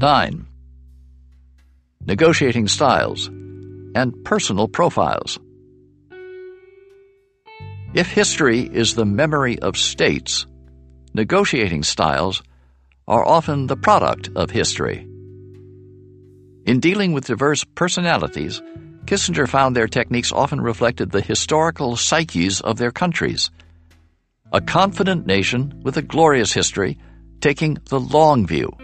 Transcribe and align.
9. 0.00 0.46
Negotiating 2.06 2.68
styles 2.68 3.26
and 3.94 4.14
personal 4.24 4.66
profiles. 4.66 5.38
If 7.92 8.10
history 8.10 8.60
is 8.60 8.94
the 8.94 9.04
memory 9.04 9.58
of 9.58 9.76
states, 9.76 10.46
negotiating 11.12 11.82
styles 11.82 12.42
are 13.06 13.26
often 13.26 13.66
the 13.66 13.76
product 13.76 14.30
of 14.36 14.50
history. 14.50 15.06
In 16.64 16.80
dealing 16.80 17.12
with 17.12 17.26
diverse 17.26 17.62
personalities, 17.74 18.62
Kissinger 19.04 19.46
found 19.46 19.76
their 19.76 19.86
techniques 19.86 20.32
often 20.32 20.62
reflected 20.62 21.10
the 21.10 21.20
historical 21.20 21.96
psyches 21.96 22.62
of 22.62 22.78
their 22.78 22.90
countries. 22.90 23.50
A 24.50 24.62
confident 24.62 25.26
nation 25.26 25.82
with 25.84 25.98
a 25.98 26.02
glorious 26.02 26.54
history, 26.54 26.96
taking 27.42 27.76
the 27.90 28.00
long 28.00 28.46
view. 28.46 28.74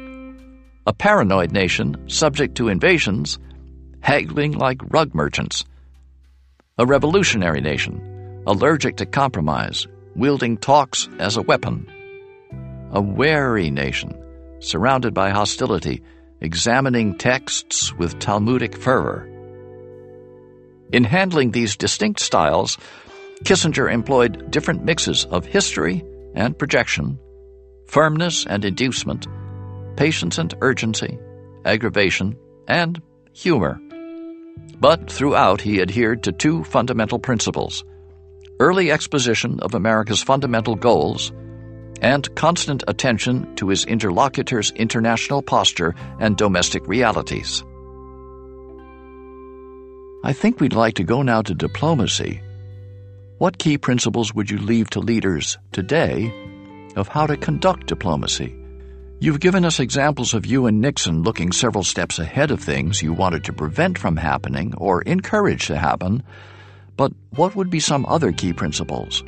A 0.89 0.93
paranoid 0.93 1.51
nation 1.51 2.09
subject 2.09 2.55
to 2.57 2.69
invasions, 2.69 3.41
haggling 4.01 4.53
like 4.53 4.81
rug 4.93 5.17
merchants. 5.17 5.65
A 6.79 6.87
revolutionary 6.87 7.61
nation, 7.61 8.45
allergic 8.47 8.97
to 8.99 9.07
compromise, 9.07 9.89
wielding 10.15 10.57
talks 10.57 11.09
as 11.19 11.37
a 11.37 11.43
weapon. 11.43 11.91
A 12.93 13.01
wary 13.01 13.69
nation, 13.69 14.15
surrounded 14.61 15.13
by 15.13 15.31
hostility, 15.31 16.05
examining 16.41 17.19
texts 17.19 17.93
with 17.95 18.21
Talmudic 18.21 18.77
fervor. 18.77 19.29
In 20.93 21.03
handling 21.03 21.51
these 21.51 21.77
distinct 21.77 22.21
styles, 22.21 22.79
Kissinger 23.43 23.93
employed 23.93 24.53
different 24.53 24.85
mixes 24.85 25.25
of 25.25 25.47
history 25.47 26.05
and 26.37 26.57
projection, 26.57 27.19
firmness 27.89 28.47
and 28.47 28.65
inducement, 28.65 29.27
patience 29.97 30.39
and 30.39 30.55
urgency, 30.61 31.19
aggravation, 31.65 32.37
and 32.69 33.01
humor. 33.33 33.81
But 34.81 35.11
throughout 35.11 35.61
he 35.61 35.81
adhered 35.81 36.23
to 36.25 36.33
two 36.33 36.65
fundamental 36.65 37.19
principles 37.19 37.85
early 38.59 38.91
exposition 38.91 39.61
of 39.61 39.75
America's 39.75 40.23
fundamental 40.23 40.75
goals 40.75 41.31
and 42.01 42.35
constant 42.37 42.83
attention 42.89 43.55
to 43.57 43.69
his 43.69 43.85
interlocutor's 43.85 44.71
international 44.73 45.43
posture 45.43 45.95
and 46.21 46.37
domestic 46.37 46.87
realities. 46.89 47.63
I 50.25 50.33
think 50.33 50.61
we'd 50.61 50.73
like 50.73 50.95
to 50.95 51.05
go 51.05 51.23
now 51.23 51.43
to 51.43 51.55
diplomacy. 51.55 52.43
What 53.39 53.59
key 53.59 53.79
principles 53.79 54.35
would 54.35 54.51
you 54.51 54.59
leave 54.59 54.91
to 54.91 55.01
leaders 55.01 55.59
today 55.73 56.33
of 56.97 57.09
how 57.09 57.27
to 57.27 57.37
conduct 57.37 57.87
diplomacy? 57.87 58.57
You've 59.19 59.41
given 59.41 59.65
us 59.65 59.81
examples 59.81 60.35
of 60.35 60.45
you 60.45 60.67
and 60.67 60.83
Nixon 60.83 61.23
looking 61.23 61.51
several 61.51 61.83
steps 61.83 62.19
ahead 62.19 62.51
of 62.51 62.61
things 62.61 63.01
you 63.01 63.15
wanted 63.15 63.45
to 63.45 63.53
prevent 63.53 63.97
from 63.97 64.19
happening 64.19 64.75
or 64.77 65.01
encourage 65.03 65.69
to 65.69 65.79
happen, 65.79 66.23
but 66.99 67.13
what 67.31 67.57
would 67.57 67.71
be 67.71 67.81
some 67.81 68.05
other 68.07 68.31
key 68.31 68.53
principles, 68.53 69.23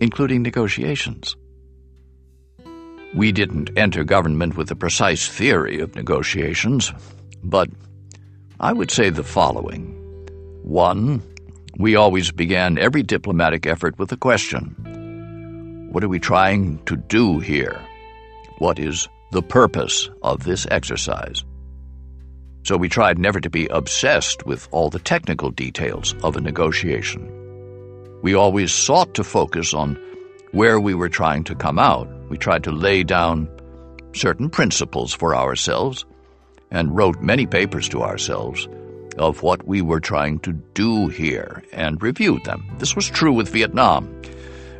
including 0.00 0.40
negotiations? 0.40 1.36
We 3.14 3.30
didn't 3.30 3.70
enter 3.76 4.04
government 4.04 4.56
with 4.56 4.70
a 4.70 4.76
precise 4.76 5.28
theory 5.28 5.80
of 5.80 5.94
negotiations, 5.94 6.90
but 7.44 7.68
I 8.58 8.72
would 8.72 8.90
say 8.90 9.10
the 9.10 9.22
following. 9.22 9.94
One, 10.62 11.22
we 11.76 11.94
always 11.94 12.30
began 12.32 12.78
every 12.78 13.02
diplomatic 13.02 13.66
effort 13.66 13.98
with 13.98 14.12
a 14.12 14.16
question 14.16 15.90
What 15.92 16.02
are 16.02 16.08
we 16.08 16.18
trying 16.18 16.82
to 16.86 16.96
do 16.96 17.38
here? 17.40 17.78
What 18.58 18.80
is 18.80 19.08
the 19.30 19.42
purpose 19.42 20.10
of 20.22 20.42
this 20.42 20.66
exercise? 20.68 21.44
So 22.64 22.76
we 22.76 22.88
tried 22.88 23.16
never 23.16 23.40
to 23.40 23.48
be 23.48 23.68
obsessed 23.68 24.44
with 24.46 24.68
all 24.72 24.90
the 24.90 24.98
technical 24.98 25.50
details 25.50 26.14
of 26.24 26.36
a 26.36 26.40
negotiation. 26.40 27.32
We 28.20 28.34
always 28.34 28.72
sought 28.72 29.14
to 29.14 29.22
focus 29.22 29.74
on 29.74 29.96
where 30.50 30.80
we 30.80 30.92
were 30.92 31.08
trying 31.08 31.44
to 31.44 31.54
come 31.54 31.78
out. 31.78 32.08
We 32.28 32.36
tried 32.36 32.64
to 32.64 32.72
lay 32.72 33.04
down 33.04 33.48
certain 34.12 34.50
principles 34.50 35.14
for 35.14 35.36
ourselves 35.36 36.04
and 36.72 36.96
wrote 36.96 37.20
many 37.20 37.46
papers 37.46 37.88
to 37.90 38.02
ourselves 38.02 38.66
of 39.18 39.42
what 39.42 39.68
we 39.68 39.82
were 39.82 40.00
trying 40.00 40.40
to 40.40 40.52
do 40.74 41.06
here 41.06 41.62
and 41.72 42.02
reviewed 42.02 42.44
them. 42.44 42.68
This 42.78 42.96
was 42.96 43.08
true 43.08 43.32
with 43.32 43.50
Vietnam, 43.50 44.20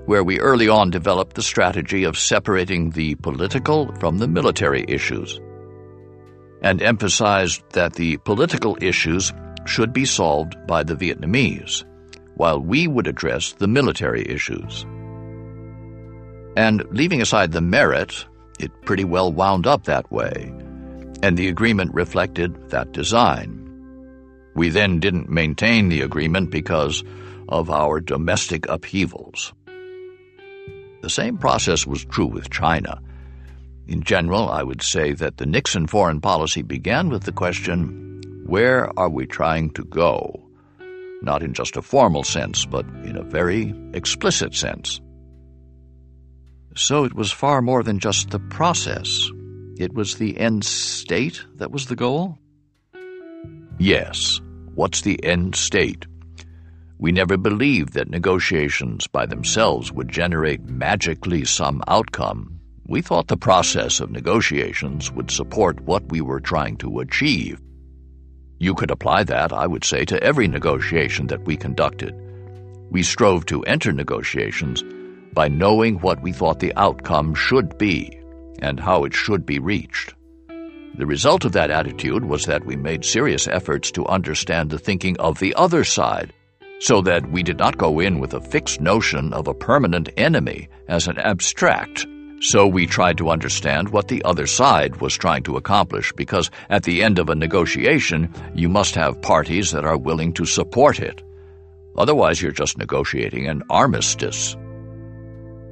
where 0.09 0.25
we 0.25 0.41
early 0.41 0.71
on 0.71 0.89
developed 0.89 1.37
the 1.37 1.43
strategy 1.43 2.05
of 2.05 2.17
separating 2.17 2.89
the 2.89 3.15
political 3.17 3.95
from 3.97 4.17
the 4.17 4.27
military 4.27 4.83
issues 4.89 5.39
and 6.63 6.81
emphasized 6.81 7.63
that 7.75 7.93
the 7.93 8.17
political 8.17 8.79
issues 8.81 9.35
should 9.67 9.93
be 9.93 10.07
solved 10.07 10.57
by 10.67 10.83
the 10.83 10.95
Vietnamese, 10.95 11.85
while 12.37 12.59
we 12.59 12.87
would 12.89 13.07
address 13.07 13.53
the 13.53 13.69
military 13.69 14.27
issues. 14.27 14.87
And 16.57 16.83
leaving 16.91 17.21
aside 17.21 17.53
the 17.53 17.61
merit, 17.61 18.25
it 18.59 18.73
pretty 18.87 19.05
well 19.05 19.31
wound 19.31 19.67
up 19.67 19.85
that 19.85 20.11
way, 20.11 20.51
and 21.23 21.37
the 21.37 21.49
agreement 21.49 21.93
reflected 21.93 22.71
that 22.71 22.93
design. 22.93 23.63
We 24.55 24.71
then 24.71 25.01
didn't 25.01 25.29
maintain 25.29 25.91
the 25.91 26.01
agreement 26.01 26.51
because 26.51 27.05
of 27.51 27.69
our 27.69 28.01
domestic 28.01 28.67
upheavals. 28.71 29.53
The 31.01 31.11
same 31.11 31.39
process 31.39 31.87
was 31.87 32.05
true 32.05 32.27
with 32.27 32.51
China. 32.51 33.01
In 33.87 34.03
general, 34.03 34.51
I 34.51 34.63
would 34.63 34.83
say 34.83 35.13
that 35.15 35.39
the 35.39 35.47
Nixon 35.47 35.87
foreign 35.87 36.21
policy 36.21 36.63
began 36.63 37.09
with 37.09 37.25
the 37.25 37.33
question 37.33 38.05
where 38.47 38.91
are 38.99 39.11
we 39.11 39.27
trying 39.27 39.71
to 39.71 39.85
go? 39.85 40.49
Not 41.23 41.43
in 41.43 41.53
just 41.53 41.77
a 41.77 41.83
formal 41.83 42.25
sense, 42.25 42.65
but 42.65 42.87
in 43.05 43.17
a 43.17 43.23
very 43.23 43.75
explicit 43.93 44.55
sense. 44.55 45.01
So 46.75 47.05
it 47.05 47.15
was 47.15 47.33
far 47.33 47.61
more 47.61 47.83
than 47.83 47.99
just 47.99 48.31
the 48.31 48.39
process. 48.39 49.31
It 49.79 49.95
was 49.95 50.17
the 50.17 50.39
end 50.39 50.65
state 50.65 51.45
that 51.57 51.71
was 51.71 51.87
the 51.87 51.97
goal? 51.97 52.39
Yes. 53.79 54.41
What's 54.75 55.03
the 55.03 55.23
end 55.25 55.57
state? 55.57 56.07
We 57.01 57.13
never 57.13 57.37
believed 57.37 57.93
that 57.93 58.11
negotiations 58.11 59.07
by 59.07 59.27
themselves 59.27 59.93
would 59.93 60.09
generate 60.09 60.65
magically 60.65 61.45
some 61.45 61.81
outcome. 61.87 62.59
We 62.89 63.03
thought 63.03 63.29
the 63.29 63.37
process 63.37 64.01
of 64.01 64.11
negotiations 64.11 65.13
would 65.13 65.31
support 65.31 65.81
what 65.83 66.11
we 66.11 66.21
were 66.21 66.41
trying 66.41 66.77
to 66.79 66.99
achieve. 66.99 67.61
You 68.59 68.75
could 68.75 68.91
apply 68.91 69.23
that, 69.25 69.53
I 69.53 69.69
would 69.69 69.85
say, 69.85 70.05
to 70.07 70.21
every 70.25 70.49
negotiation 70.49 71.29
that 71.29 71.45
we 71.45 71.57
conducted. 71.57 72.15
We 72.91 73.05
strove 73.05 73.47
to 73.47 73.63
enter 73.63 73.93
negotiations 73.93 74.83
by 75.33 75.47
knowing 75.47 76.01
what 76.01 76.21
we 76.21 76.33
thought 76.33 76.59
the 76.59 76.75
outcome 76.77 77.33
should 77.35 77.79
be 77.79 78.19
and 78.61 78.81
how 78.81 79.05
it 79.05 79.15
should 79.15 79.47
be 79.47 79.61
reached. 79.61 80.15
The 80.97 81.07
result 81.07 81.45
of 81.45 81.53
that 81.53 81.71
attitude 81.71 82.25
was 82.25 82.47
that 82.47 82.65
we 82.65 82.75
made 82.75 83.05
serious 83.05 83.47
efforts 83.47 83.93
to 83.93 84.07
understand 84.07 84.71
the 84.71 84.81
thinking 84.81 85.17
of 85.21 85.39
the 85.39 85.55
other 85.55 85.85
side, 85.85 86.33
so 86.81 87.01
that 87.03 87.31
we 87.31 87.43
did 87.43 87.59
not 87.59 87.79
go 87.79 88.01
in 88.01 88.19
with 88.19 88.35
a 88.35 88.41
fixed 88.41 88.81
notion 88.81 89.33
of 89.33 89.49
a 89.49 89.55
permanent 89.55 90.09
enemy 90.17 90.69
as 90.89 91.09
an 91.09 91.19
abstract. 91.19 92.07
So 92.41 92.67
we 92.69 92.87
tried 92.87 93.19
to 93.19 93.31
understand 93.31 93.89
what 93.89 94.07
the 94.07 94.23
other 94.25 94.47
side 94.47 95.01
was 95.01 95.17
trying 95.17 95.43
to 95.43 95.57
accomplish, 95.57 96.13
because 96.13 96.51
at 96.71 96.85
the 96.85 97.03
end 97.03 97.19
of 97.19 97.29
a 97.29 97.35
negotiation, 97.35 98.33
you 98.55 98.69
must 98.69 98.95
have 98.95 99.21
parties 99.23 99.73
that 99.73 99.85
are 99.85 99.99
willing 99.99 100.33
to 100.35 100.45
support 100.45 101.01
it. 101.01 101.21
Otherwise, 101.97 102.41
you're 102.41 102.53
just 102.53 102.79
negotiating 102.79 103.49
an 103.49 103.65
armistice. 103.71 104.57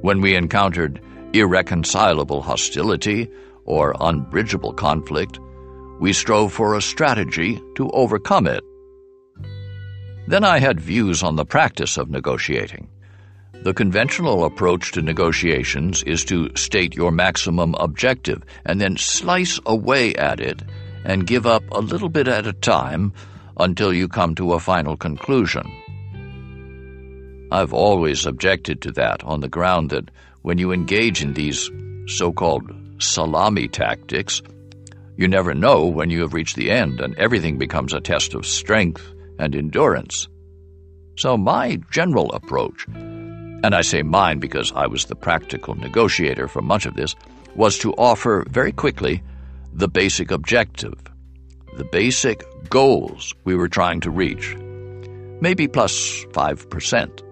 When 0.01 0.19
we 0.19 0.35
encountered 0.35 0.99
irreconcilable 1.31 2.41
hostility 2.41 3.29
or 3.63 3.95
unbridgeable 4.01 4.73
conflict, 4.73 5.39
we 6.01 6.11
strove 6.11 6.51
for 6.51 6.75
a 6.75 6.81
strategy 6.81 7.61
to 7.75 7.89
overcome 7.91 8.45
it. 8.45 8.63
Then 10.27 10.43
I 10.43 10.59
had 10.59 10.81
views 10.81 11.23
on 11.23 11.37
the 11.37 11.45
practice 11.45 11.97
of 11.97 12.09
negotiating. 12.09 12.89
The 13.63 13.73
conventional 13.73 14.43
approach 14.43 14.91
to 14.91 15.01
negotiations 15.01 16.03
is 16.03 16.25
to 16.25 16.49
state 16.55 16.95
your 16.95 17.11
maximum 17.11 17.75
objective 17.75 18.43
and 18.65 18.79
then 18.79 18.97
slice 18.97 19.57
away 19.65 20.13
at 20.15 20.41
it 20.41 20.61
and 21.05 21.25
give 21.25 21.47
up 21.47 21.63
a 21.71 21.79
little 21.79 22.09
bit 22.09 22.27
at 22.27 22.45
a 22.45 22.51
time 22.51 23.13
until 23.57 23.93
you 23.93 24.09
come 24.09 24.35
to 24.35 24.53
a 24.53 24.59
final 24.59 24.97
conclusion. 24.97 25.63
I've 27.49 27.73
always 27.73 28.25
objected 28.25 28.81
to 28.81 28.91
that 28.91 29.23
on 29.23 29.39
the 29.39 29.47
ground 29.47 29.91
that 29.91 30.11
when 30.41 30.57
you 30.57 30.73
engage 30.73 31.23
in 31.23 31.33
these 31.33 31.69
so 32.07 32.33
called 32.33 32.69
salami 32.99 33.69
tactics, 33.69 34.41
you 35.15 35.29
never 35.29 35.53
know 35.53 35.85
when 35.85 36.09
you 36.09 36.21
have 36.21 36.33
reached 36.33 36.57
the 36.57 36.69
end, 36.69 36.99
and 36.99 37.17
everything 37.17 37.57
becomes 37.57 37.93
a 37.93 38.01
test 38.01 38.33
of 38.33 38.45
strength 38.45 39.13
and 39.39 39.55
endurance. 39.55 40.27
So, 41.17 41.37
my 41.37 41.79
general 41.91 42.31
approach, 42.33 42.85
and 42.87 43.73
I 43.73 43.81
say 43.81 44.03
mine 44.03 44.39
because 44.39 44.71
I 44.73 44.87
was 44.87 45.05
the 45.05 45.15
practical 45.15 45.75
negotiator 45.75 46.47
for 46.47 46.61
much 46.61 46.85
of 46.85 46.95
this, 46.95 47.15
was 47.55 47.77
to 47.79 47.93
offer 47.93 48.45
very 48.49 48.71
quickly 48.71 49.23
the 49.73 49.87
basic 49.87 50.31
objective, 50.31 50.93
the 51.75 51.85
basic 51.85 52.43
goals 52.69 53.33
we 53.45 53.55
were 53.55 53.67
trying 53.67 53.99
to 54.01 54.11
reach, 54.11 54.55
maybe 55.41 55.67
plus 55.67 56.25
5%, 56.31 57.23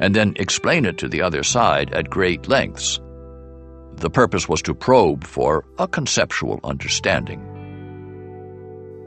and 0.00 0.14
then 0.14 0.34
explain 0.36 0.84
it 0.84 0.98
to 0.98 1.08
the 1.08 1.22
other 1.22 1.42
side 1.42 1.92
at 1.92 2.10
great 2.10 2.48
lengths. 2.48 3.00
The 3.96 4.10
purpose 4.10 4.48
was 4.48 4.62
to 4.62 4.74
probe 4.74 5.24
for 5.24 5.64
a 5.78 5.86
conceptual 5.86 6.58
understanding. 6.64 7.53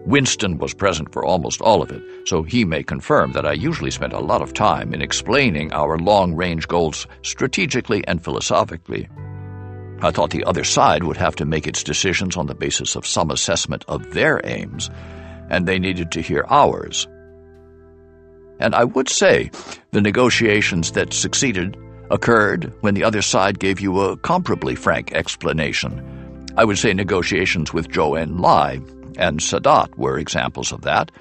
Winston 0.08 0.58
was 0.58 0.74
present 0.74 1.12
for 1.12 1.26
almost 1.26 1.60
all 1.60 1.82
of 1.82 1.92
it, 1.92 2.02
so 2.24 2.42
he 2.42 2.64
may 2.64 2.82
confirm 2.82 3.34
that 3.34 3.46
I 3.46 3.52
usually 3.52 3.92
spent 3.92 4.14
a 4.14 4.22
lot 4.22 4.42
of 4.42 4.54
time 4.54 4.94
in 4.94 5.02
explaining 5.02 5.74
our 5.74 5.98
long 5.98 6.34
range 6.34 6.66
goals 6.66 7.06
strategically 7.24 8.08
and 8.08 8.24
philosophically. 8.24 9.10
I 10.02 10.12
thought 10.12 10.30
the 10.30 10.46
other 10.46 10.64
side 10.64 11.04
would 11.04 11.18
have 11.18 11.36
to 11.36 11.46
make 11.46 11.68
its 11.68 11.84
decisions 11.84 12.38
on 12.38 12.48
the 12.48 12.56
basis 12.56 12.96
of 12.96 13.06
some 13.06 13.32
assessment 13.32 13.84
of 13.90 14.14
their 14.14 14.40
aims, 14.46 14.90
and 15.50 15.68
they 15.68 15.78
needed 15.78 16.14
to 16.14 16.22
hear 16.22 16.46
ours. 16.48 17.06
And 18.62 18.74
I 18.76 18.86
would 18.86 19.10
say 19.10 19.52
the 19.92 20.00
negotiations 20.00 20.94
that 20.94 21.12
succeeded 21.12 21.76
occurred 22.10 22.72
when 22.80 22.94
the 22.94 23.04
other 23.04 23.22
side 23.22 23.60
gave 23.60 23.82
you 23.82 24.00
a 24.00 24.16
comparably 24.16 24.78
frank 24.78 25.12
explanation. 25.12 26.02
I 26.56 26.64
would 26.64 26.78
say 26.78 26.94
negotiations 26.94 27.74
with 27.74 27.90
Zhou 27.90 28.18
Enlai 28.18 28.97
and 29.18 29.40
Sadat 29.40 29.98
were 29.98 30.18
examples 30.18 30.72
of 30.72 30.82
that, 30.82 31.12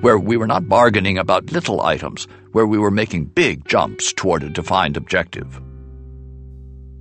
where 0.00 0.18
we 0.18 0.36
were 0.36 0.46
not 0.46 0.68
bargaining 0.68 1.16
about 1.16 1.52
little 1.52 1.80
items, 1.80 2.26
where 2.52 2.66
we 2.66 2.78
were 2.78 2.90
making 2.90 3.26
big 3.26 3.66
jumps 3.66 4.12
toward 4.12 4.42
a 4.42 4.50
defined 4.50 4.96
objective. 4.96 5.60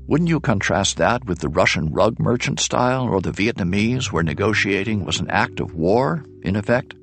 Wouldn't 0.07 0.30
you 0.30 0.39
contrast 0.39 0.97
that 0.97 1.25
with 1.25 1.39
the 1.39 1.50
Russian 1.50 1.92
rug 1.92 2.19
merchant 2.19 2.59
style 2.59 3.06
or 3.06 3.21
the 3.21 3.31
Vietnamese, 3.31 4.12
where 4.12 4.24
negotiating 4.24 5.03
was 5.03 5.19
an 5.19 5.30
act 5.30 5.59
of 5.59 5.74
war, 5.74 6.24
in 6.44 6.56
effect? 6.56 6.94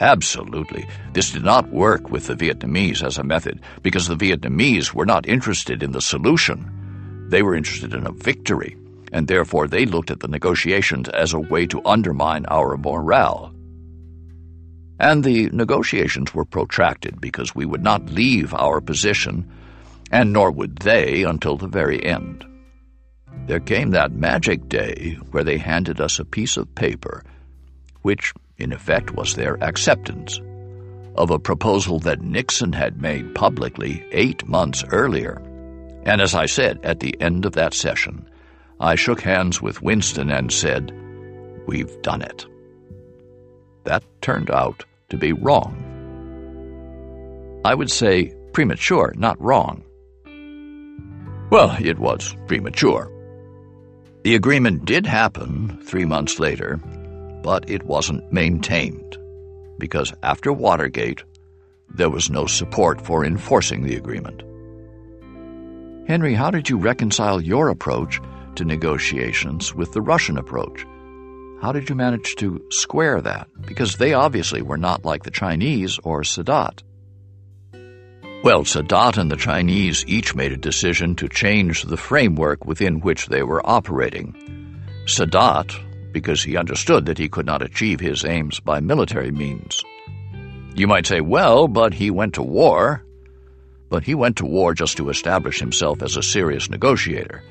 Absolutely. 0.00 0.86
This 1.14 1.30
did 1.30 1.44
not 1.44 1.72
work 1.72 2.10
with 2.10 2.26
the 2.26 2.36
Vietnamese 2.36 3.02
as 3.02 3.16
a 3.16 3.24
method 3.24 3.60
because 3.82 4.06
the 4.06 4.16
Vietnamese 4.16 4.92
were 4.92 5.06
not 5.06 5.26
interested 5.26 5.82
in 5.82 5.92
the 5.92 6.02
solution. 6.02 7.26
They 7.30 7.42
were 7.42 7.54
interested 7.54 7.94
in 7.94 8.06
a 8.06 8.12
victory 8.12 8.76
and 9.16 9.28
therefore 9.28 9.66
they 9.66 9.86
looked 9.86 10.10
at 10.10 10.20
the 10.20 10.28
negotiations 10.28 11.08
as 11.08 11.32
a 11.32 11.40
way 11.40 11.64
to 11.64 11.80
undermine 11.86 12.44
our 12.48 12.76
morale. 12.76 13.50
And 15.00 15.24
the 15.24 15.48
negotiations 15.48 16.34
were 16.34 16.44
protracted 16.44 17.18
because 17.18 17.54
we 17.54 17.64
would 17.64 17.82
not 17.82 18.10
leave 18.10 18.52
our 18.52 18.82
position, 18.82 19.50
and 20.12 20.34
nor 20.34 20.50
would 20.50 20.76
they 20.80 21.22
until 21.22 21.56
the 21.56 21.66
very 21.66 22.04
end. 22.04 22.44
There 23.46 23.58
came 23.58 23.92
that 23.92 24.12
magic 24.12 24.68
day 24.68 25.16
where 25.30 25.44
they 25.44 25.56
handed 25.56 25.98
us 25.98 26.18
a 26.18 26.24
piece 26.26 26.58
of 26.58 26.74
paper, 26.74 27.24
which, 28.02 28.34
in 28.58 28.70
effect, 28.70 29.12
was 29.12 29.34
their 29.34 29.56
acceptance 29.64 30.42
of 31.14 31.30
a 31.30 31.38
proposal 31.38 32.00
that 32.00 32.20
Nixon 32.20 32.74
had 32.74 33.00
made 33.00 33.34
publicly 33.34 34.06
eight 34.12 34.46
months 34.46 34.84
earlier. 34.92 35.40
And 36.04 36.20
as 36.20 36.34
I 36.34 36.44
said 36.44 36.80
at 36.82 37.00
the 37.00 37.18
end 37.18 37.46
of 37.46 37.54
that 37.54 37.72
session, 37.72 38.28
I 38.80 38.94
shook 38.94 39.20
hands 39.20 39.62
with 39.62 39.82
Winston 39.82 40.30
and 40.30 40.52
said, 40.52 40.92
We've 41.66 42.00
done 42.02 42.22
it. 42.22 42.46
That 43.84 44.04
turned 44.20 44.50
out 44.50 44.84
to 45.08 45.16
be 45.16 45.32
wrong. 45.32 45.82
I 47.64 47.74
would 47.74 47.90
say 47.90 48.34
premature, 48.52 49.12
not 49.16 49.40
wrong. 49.40 49.82
Well, 51.50 51.76
it 51.80 51.98
was 51.98 52.36
premature. 52.46 53.10
The 54.24 54.34
agreement 54.34 54.84
did 54.84 55.06
happen 55.06 55.80
three 55.84 56.04
months 56.04 56.38
later, 56.38 56.76
but 57.42 57.70
it 57.70 57.84
wasn't 57.84 58.32
maintained 58.32 59.16
because 59.78 60.12
after 60.22 60.52
Watergate, 60.52 61.22
there 61.88 62.10
was 62.10 62.30
no 62.30 62.46
support 62.46 63.00
for 63.00 63.24
enforcing 63.24 63.84
the 63.84 63.96
agreement. 63.96 64.42
Henry, 66.08 66.34
how 66.34 66.50
did 66.50 66.68
you 66.68 66.78
reconcile 66.78 67.40
your 67.40 67.68
approach 67.68 68.20
to 68.56 68.64
negotiations 68.64 69.74
with 69.74 69.92
the 69.92 70.00
Russian 70.00 70.38
approach. 70.38 70.84
How 71.62 71.72
did 71.72 71.88
you 71.88 71.94
manage 71.94 72.36
to 72.36 72.62
square 72.70 73.20
that? 73.22 73.48
Because 73.66 73.96
they 73.96 74.12
obviously 74.12 74.62
were 74.62 74.76
not 74.76 75.04
like 75.04 75.22
the 75.22 75.30
Chinese 75.30 75.98
or 76.04 76.22
Sadat. 76.22 76.82
Well, 78.42 78.64
Sadat 78.64 79.16
and 79.16 79.30
the 79.30 79.36
Chinese 79.36 80.04
each 80.06 80.34
made 80.34 80.52
a 80.52 80.56
decision 80.56 81.16
to 81.16 81.28
change 81.28 81.82
the 81.82 81.96
framework 81.96 82.66
within 82.66 83.00
which 83.00 83.26
they 83.26 83.42
were 83.42 83.66
operating. 83.68 84.34
Sadat, 85.06 85.74
because 86.12 86.42
he 86.42 86.56
understood 86.56 87.06
that 87.06 87.18
he 87.18 87.28
could 87.28 87.46
not 87.46 87.62
achieve 87.62 88.00
his 88.00 88.24
aims 88.24 88.60
by 88.60 88.80
military 88.80 89.32
means. 89.32 89.82
You 90.74 90.86
might 90.86 91.06
say, 91.06 91.20
well, 91.20 91.68
but 91.68 91.94
he 91.94 92.10
went 92.10 92.34
to 92.34 92.42
war. 92.42 93.02
But 93.88 94.04
he 94.04 94.14
went 94.14 94.36
to 94.36 94.46
war 94.46 94.74
just 94.74 94.98
to 94.98 95.08
establish 95.08 95.58
himself 95.58 96.02
as 96.02 96.16
a 96.16 96.22
serious 96.22 96.68
negotiator. 96.68 97.42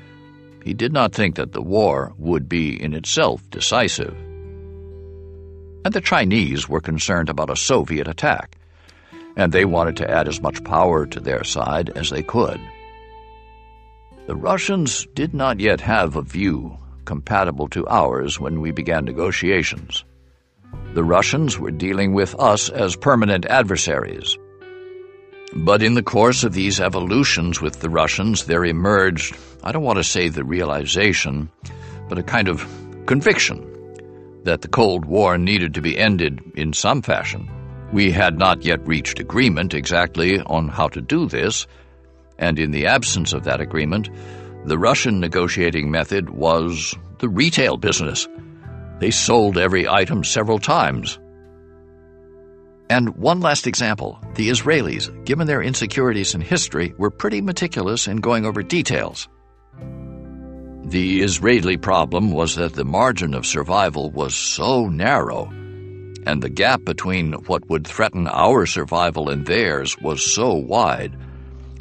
He 0.66 0.74
did 0.74 0.92
not 0.92 1.12
think 1.12 1.36
that 1.36 1.52
the 1.52 1.62
war 1.62 2.12
would 2.18 2.48
be 2.48 2.82
in 2.82 2.92
itself 2.92 3.48
decisive. 3.50 4.12
And 5.84 5.94
the 5.94 6.00
Chinese 6.00 6.68
were 6.68 6.80
concerned 6.80 7.28
about 7.28 7.50
a 7.50 7.54
Soviet 7.54 8.08
attack, 8.08 8.58
and 9.36 9.52
they 9.52 9.64
wanted 9.64 9.96
to 9.98 10.10
add 10.10 10.26
as 10.26 10.42
much 10.42 10.64
power 10.64 11.06
to 11.06 11.20
their 11.20 11.44
side 11.44 11.90
as 11.90 12.10
they 12.10 12.24
could. 12.24 12.60
The 14.26 14.34
Russians 14.34 15.06
did 15.14 15.32
not 15.34 15.60
yet 15.60 15.80
have 15.82 16.16
a 16.16 16.22
view 16.22 16.76
compatible 17.04 17.68
to 17.68 17.86
ours 17.86 18.40
when 18.40 18.60
we 18.60 18.72
began 18.72 19.04
negotiations. 19.04 20.04
The 20.94 21.04
Russians 21.04 21.60
were 21.60 21.70
dealing 21.70 22.12
with 22.12 22.34
us 22.40 22.70
as 22.70 22.96
permanent 22.96 23.46
adversaries. 23.46 24.36
But 25.54 25.82
in 25.82 25.94
the 25.94 26.02
course 26.02 26.44
of 26.44 26.54
these 26.54 26.80
evolutions 26.80 27.60
with 27.60 27.80
the 27.80 27.90
Russians, 27.90 28.44
there 28.44 28.64
emerged, 28.64 29.36
I 29.62 29.72
don't 29.72 29.84
want 29.84 29.98
to 29.98 30.04
say 30.04 30.28
the 30.28 30.44
realization, 30.44 31.50
but 32.08 32.18
a 32.18 32.22
kind 32.22 32.48
of 32.48 32.66
conviction 33.06 33.64
that 34.44 34.62
the 34.62 34.68
Cold 34.68 35.04
War 35.04 35.38
needed 35.38 35.74
to 35.74 35.82
be 35.82 35.98
ended 35.98 36.40
in 36.56 36.72
some 36.72 37.02
fashion. 37.02 37.48
We 37.92 38.10
had 38.10 38.38
not 38.38 38.64
yet 38.64 38.86
reached 38.86 39.20
agreement 39.20 39.74
exactly 39.74 40.40
on 40.40 40.68
how 40.68 40.88
to 40.88 41.00
do 41.00 41.26
this, 41.26 41.66
and 42.38 42.58
in 42.58 42.72
the 42.72 42.86
absence 42.86 43.32
of 43.32 43.44
that 43.44 43.60
agreement, 43.60 44.10
the 44.64 44.78
Russian 44.78 45.20
negotiating 45.20 45.90
method 45.90 46.30
was 46.30 46.94
the 47.18 47.28
retail 47.28 47.76
business. 47.76 48.28
They 48.98 49.10
sold 49.10 49.58
every 49.58 49.88
item 49.88 50.24
several 50.24 50.58
times 50.58 51.18
and 52.90 53.16
one 53.16 53.40
last 53.40 53.66
example 53.66 54.18
the 54.34 54.48
Israelis, 54.48 55.08
given 55.24 55.46
their 55.46 55.62
insecurities 55.62 56.34
in 56.34 56.40
history, 56.40 56.94
were 56.98 57.10
pretty 57.10 57.40
meticulous 57.40 58.06
in 58.06 58.18
going 58.18 58.44
over 58.44 58.62
details. 58.62 59.28
The 60.84 61.22
Israeli 61.22 61.76
problem 61.76 62.30
was 62.30 62.54
that 62.54 62.74
the 62.74 62.84
margin 62.84 63.34
of 63.34 63.44
survival 63.44 64.10
was 64.10 64.34
so 64.34 64.88
narrow, 64.88 65.46
and 66.26 66.42
the 66.42 66.48
gap 66.48 66.84
between 66.84 67.32
what 67.48 67.68
would 67.68 67.86
threaten 67.86 68.28
our 68.28 68.66
survival 68.66 69.28
and 69.30 69.46
theirs 69.46 69.96
was 70.00 70.22
so 70.22 70.54
wide 70.54 71.16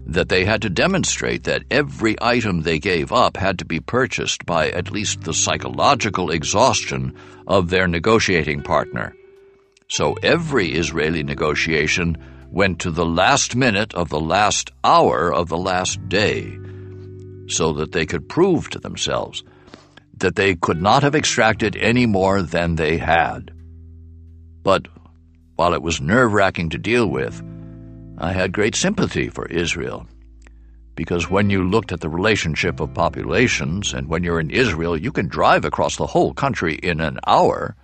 that 0.08 0.30
they 0.30 0.46
had 0.46 0.62
to 0.62 0.70
demonstrate 0.70 1.44
that 1.44 1.64
every 1.72 2.16
item 2.22 2.62
they 2.62 2.80
gave 2.80 3.12
up 3.12 3.38
had 3.38 3.60
to 3.60 3.66
be 3.66 3.80
purchased 3.80 4.46
by 4.46 4.70
at 4.70 4.92
least 4.92 5.22
the 5.22 5.34
psychological 5.34 6.32
exhaustion 6.32 7.14
of 7.48 7.70
their 7.70 7.88
negotiating 7.88 8.62
partner. 8.62 9.16
So 9.88 10.14
every 10.24 10.74
Israeli 10.74 11.24
negotiation 11.24 12.18
went 12.50 12.80
to 12.80 12.92
the 12.92 13.06
last 13.06 13.56
minute 13.56 13.94
of 13.94 14.10
the 14.10 14.20
last 14.20 14.72
hour 14.84 15.34
of 15.34 15.50
the 15.50 15.58
last 15.58 16.08
day, 16.10 16.58
so 17.48 17.74
that 17.74 17.92
they 17.92 18.06
could 18.06 18.28
prove 18.28 18.70
to 18.72 18.80
themselves 18.80 19.44
that 20.18 20.36
they 20.36 20.56
could 20.56 20.82
not 20.82 21.04
have 21.04 21.16
extracted 21.16 21.76
any 21.76 22.06
more 22.06 22.42
than 22.42 22.76
they 22.76 22.98
had. 22.98 23.52
But 24.64 24.88
while 25.56 25.74
it 25.74 25.82
was 25.82 26.02
nerve 26.02 26.34
wracking 26.34 26.70
to 26.70 26.78
deal 26.78 27.08
with, 27.08 27.44
I 28.18 28.32
had 28.32 28.54
great 28.54 28.76
sympathy 28.76 29.30
for 29.30 29.46
Israel. 29.48 30.08
Because 30.96 31.30
when 31.30 31.50
you 31.50 31.68
looked 31.68 31.92
at 31.92 32.00
the 32.00 32.10
relationship 32.10 32.80
of 32.80 32.94
populations, 32.94 33.94
and 33.94 34.08
when 34.08 34.24
you're 34.24 34.40
in 34.40 34.50
Israel, 34.50 34.96
you 34.98 35.12
can 35.12 35.28
drive 35.28 35.66
across 35.66 35.98
the 35.98 36.08
whole 36.08 36.34
country 36.34 36.76
in 36.76 37.02
an 37.02 37.20
hour 37.28 37.76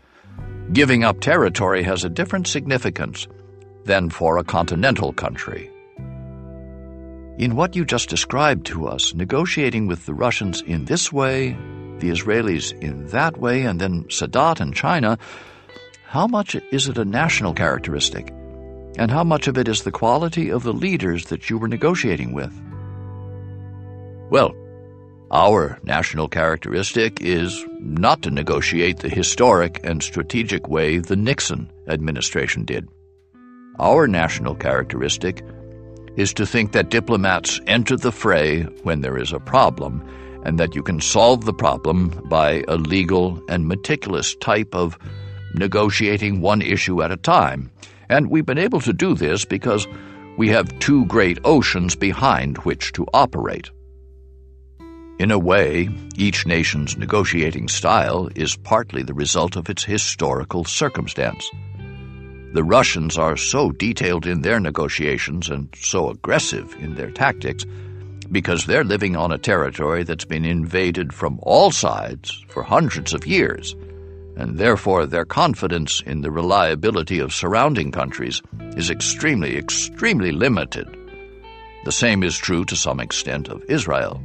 Giving 0.74 1.04
up 1.04 1.20
territory 1.20 1.84
has 1.84 2.06
a 2.06 2.10
different 2.10 2.48
significance 2.48 3.28
than 3.84 4.10
for 4.10 4.38
a 4.38 4.44
continental 4.44 5.12
country. 5.12 5.70
In 7.38 7.58
what 7.58 7.76
you 7.76 7.84
just 7.84 8.08
described 8.08 8.68
to 8.68 8.88
us, 8.88 9.14
negotiating 9.14 9.88
with 9.88 10.06
the 10.06 10.14
Russians 10.14 10.62
in 10.62 10.86
this 10.86 11.12
way, 11.12 11.58
the 12.00 12.10
Israelis 12.10 12.72
in 12.80 13.08
that 13.08 13.38
way, 13.38 13.64
and 13.64 13.82
then 13.82 14.06
Sadat 14.06 14.62
and 14.62 14.74
China, 14.74 15.18
how 16.06 16.26
much 16.26 16.56
is 16.72 16.88
it 16.88 16.98
a 16.98 17.04
national 17.04 17.54
characteristic? 17.54 18.30
And 18.98 19.12
how 19.12 19.26
much 19.26 19.50
of 19.50 19.58
it 19.58 19.68
is 19.68 19.84
the 19.84 19.92
quality 19.92 20.50
of 20.50 20.64
the 20.64 20.74
leaders 20.74 21.26
that 21.26 21.50
you 21.50 21.58
were 21.58 21.68
negotiating 21.68 22.32
with? 22.32 22.54
Well, 24.30 24.56
Our 25.34 25.80
national 25.84 26.28
characteristic 26.28 27.22
is 27.22 27.66
not 27.80 28.22
to 28.24 28.30
negotiate 28.30 28.98
the 28.98 29.08
historic 29.08 29.80
and 29.82 30.04
strategic 30.04 30.68
way 30.68 30.98
the 30.98 31.16
Nixon 31.16 31.72
administration 31.88 32.66
did. 32.66 32.90
Our 33.80 34.10
national 34.10 34.56
characteristic 34.56 35.42
is 36.18 36.34
to 36.34 36.46
think 36.46 36.74
that 36.74 36.90
diplomats 36.90 37.62
enter 37.66 37.96
the 37.96 38.12
fray 38.12 38.64
when 38.84 39.00
there 39.00 39.18
is 39.18 39.32
a 39.32 39.40
problem 39.40 40.06
and 40.44 40.60
that 40.60 40.76
you 40.76 40.84
can 40.84 41.00
solve 41.00 41.46
the 41.46 41.54
problem 41.54 42.10
by 42.26 42.66
a 42.68 42.76
legal 42.76 43.42
and 43.48 43.70
meticulous 43.70 44.36
type 44.36 44.76
of 44.76 44.98
negotiating 45.54 46.42
one 46.42 46.62
issue 46.62 47.02
at 47.02 47.12
a 47.12 47.16
time. 47.16 47.72
And 48.10 48.30
we've 48.30 48.46
been 48.46 48.58
able 48.58 48.82
to 48.82 48.92
do 48.92 49.16
this 49.16 49.46
because 49.46 49.88
we 50.38 50.50
have 50.50 50.78
two 50.80 51.06
great 51.06 51.40
oceans 51.46 51.96
behind 51.96 52.58
which 52.60 52.92
to 52.94 53.08
operate. 53.14 53.72
In 55.22 55.30
a 55.30 55.38
way, 55.38 55.88
each 56.16 56.48
nation's 56.48 56.98
negotiating 56.98 57.68
style 57.68 58.28
is 58.34 58.56
partly 58.56 59.04
the 59.04 59.14
result 59.14 59.56
of 59.56 59.70
its 59.70 59.84
historical 59.84 60.66
circumstance. 60.66 61.48
The 62.54 62.64
Russians 62.64 63.20
are 63.20 63.38
so 63.38 63.70
detailed 63.70 64.26
in 64.26 64.42
their 64.42 64.60
negotiations 64.60 65.48
and 65.48 65.70
so 65.78 66.10
aggressive 66.10 66.76
in 66.80 66.96
their 66.96 67.12
tactics 67.12 67.68
because 68.32 68.66
they're 68.66 68.84
living 68.84 69.16
on 69.16 69.32
a 69.32 69.38
territory 69.38 70.02
that's 70.02 70.26
been 70.26 70.44
invaded 70.44 71.14
from 71.14 71.40
all 71.44 71.70
sides 71.70 72.44
for 72.48 72.64
hundreds 72.64 73.14
of 73.14 73.28
years, 73.28 73.76
and 74.38 74.58
therefore 74.58 75.06
their 75.06 75.26
confidence 75.26 76.02
in 76.08 76.22
the 76.22 76.32
reliability 76.32 77.20
of 77.20 77.32
surrounding 77.32 77.92
countries 77.92 78.42
is 78.76 78.90
extremely, 78.90 79.56
extremely 79.56 80.32
limited. 80.32 80.88
The 81.86 81.92
same 81.92 82.24
is 82.24 82.40
true 82.40 82.66
to 82.66 82.76
some 82.76 83.00
extent 83.00 83.50
of 83.50 83.64
Israel. 83.70 84.20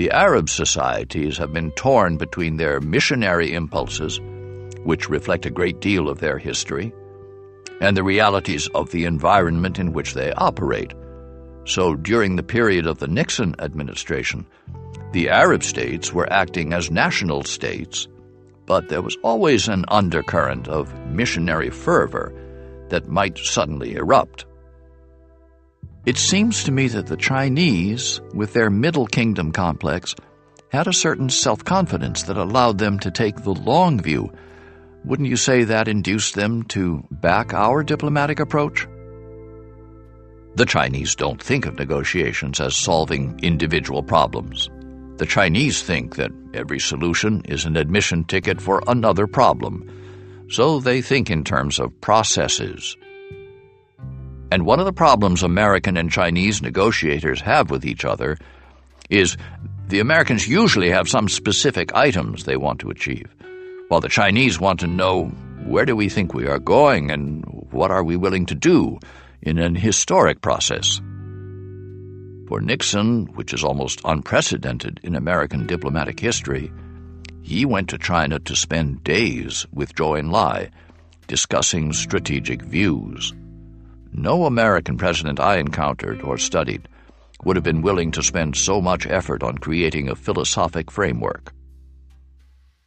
The 0.00 0.12
Arab 0.12 0.48
societies 0.48 1.36
have 1.36 1.52
been 1.52 1.72
torn 1.72 2.16
between 2.16 2.56
their 2.56 2.80
missionary 2.80 3.52
impulses, 3.52 4.18
which 4.82 5.10
reflect 5.10 5.44
a 5.44 5.50
great 5.50 5.78
deal 5.80 6.08
of 6.08 6.20
their 6.20 6.38
history, 6.38 6.94
and 7.82 7.94
the 7.94 8.02
realities 8.02 8.66
of 8.74 8.90
the 8.92 9.04
environment 9.04 9.78
in 9.78 9.92
which 9.92 10.14
they 10.14 10.32
operate. 10.32 10.94
So 11.66 11.96
during 11.96 12.36
the 12.36 12.42
period 12.42 12.86
of 12.86 12.98
the 12.98 13.08
Nixon 13.08 13.54
administration, 13.58 14.46
the 15.12 15.28
Arab 15.28 15.62
states 15.62 16.14
were 16.14 16.32
acting 16.32 16.72
as 16.72 16.90
national 16.90 17.44
states, 17.44 18.08
but 18.64 18.88
there 18.88 19.02
was 19.02 19.18
always 19.22 19.68
an 19.68 19.84
undercurrent 19.88 20.66
of 20.66 20.98
missionary 21.08 21.68
fervor 21.68 22.32
that 22.88 23.10
might 23.10 23.36
suddenly 23.36 23.96
erupt. 23.96 24.46
It 26.06 26.16
seems 26.16 26.64
to 26.64 26.72
me 26.72 26.88
that 26.88 27.06
the 27.06 27.16
Chinese, 27.16 28.20
with 28.32 28.54
their 28.54 28.70
Middle 28.70 29.06
Kingdom 29.06 29.52
complex, 29.52 30.14
had 30.70 30.86
a 30.86 30.92
certain 30.92 31.28
self 31.28 31.62
confidence 31.62 32.22
that 32.22 32.38
allowed 32.38 32.78
them 32.78 32.98
to 33.00 33.10
take 33.10 33.36
the 33.36 33.52
long 33.52 34.00
view. 34.00 34.32
Wouldn't 35.04 35.28
you 35.28 35.36
say 35.36 35.64
that 35.64 35.88
induced 35.88 36.34
them 36.34 36.62
to 36.64 37.04
back 37.10 37.52
our 37.52 37.82
diplomatic 37.82 38.40
approach? 38.40 38.86
The 40.54 40.66
Chinese 40.66 41.14
don't 41.14 41.42
think 41.42 41.66
of 41.66 41.78
negotiations 41.78 42.60
as 42.60 42.76
solving 42.76 43.38
individual 43.42 44.02
problems. 44.02 44.68
The 45.16 45.26
Chinese 45.26 45.82
think 45.82 46.16
that 46.16 46.30
every 46.54 46.80
solution 46.80 47.42
is 47.44 47.66
an 47.66 47.76
admission 47.76 48.24
ticket 48.24 48.60
for 48.60 48.82
another 48.86 49.26
problem, 49.26 49.88
so 50.48 50.80
they 50.80 51.02
think 51.02 51.30
in 51.30 51.44
terms 51.44 51.78
of 51.78 52.00
processes. 52.00 52.96
And 54.52 54.66
one 54.66 54.80
of 54.80 54.86
the 54.86 54.92
problems 54.92 55.42
American 55.42 55.96
and 55.96 56.10
Chinese 56.10 56.60
negotiators 56.60 57.40
have 57.40 57.70
with 57.70 57.84
each 57.84 58.04
other 58.04 58.36
is 59.08 59.36
the 59.88 60.00
Americans 60.00 60.48
usually 60.48 60.90
have 60.90 61.08
some 61.08 61.28
specific 61.28 61.94
items 61.94 62.44
they 62.44 62.56
want 62.56 62.80
to 62.80 62.90
achieve, 62.90 63.28
while 63.88 64.00
the 64.00 64.08
Chinese 64.08 64.58
want 64.58 64.80
to 64.80 64.86
know 64.86 65.26
where 65.64 65.84
do 65.84 65.94
we 65.94 66.08
think 66.08 66.32
we 66.32 66.46
are 66.46 66.58
going 66.58 67.10
and 67.10 67.44
what 67.70 67.90
are 67.90 68.02
we 68.02 68.16
willing 68.16 68.46
to 68.46 68.54
do 68.54 68.98
in 69.42 69.58
an 69.58 69.74
historic 69.74 70.40
process. 70.40 71.00
For 72.48 72.60
Nixon, 72.60 73.26
which 73.34 73.54
is 73.54 73.62
almost 73.62 74.00
unprecedented 74.04 74.98
in 75.04 75.14
American 75.14 75.66
diplomatic 75.66 76.18
history, 76.18 76.72
he 77.42 77.64
went 77.64 77.88
to 77.90 77.98
China 77.98 78.40
to 78.40 78.56
spend 78.56 79.04
days 79.04 79.66
with 79.72 79.94
Zhou 79.94 80.20
Enlai 80.20 80.70
discussing 81.28 81.92
strategic 81.92 82.62
views. 82.62 83.32
No 84.12 84.44
American 84.44 84.96
president 84.96 85.40
I 85.40 85.58
encountered 85.58 86.22
or 86.22 86.36
studied 86.36 86.88
would 87.44 87.56
have 87.56 87.64
been 87.64 87.82
willing 87.82 88.10
to 88.12 88.22
spend 88.22 88.56
so 88.56 88.80
much 88.80 89.06
effort 89.06 89.42
on 89.42 89.58
creating 89.58 90.08
a 90.08 90.16
philosophic 90.16 90.90
framework. 90.90 91.52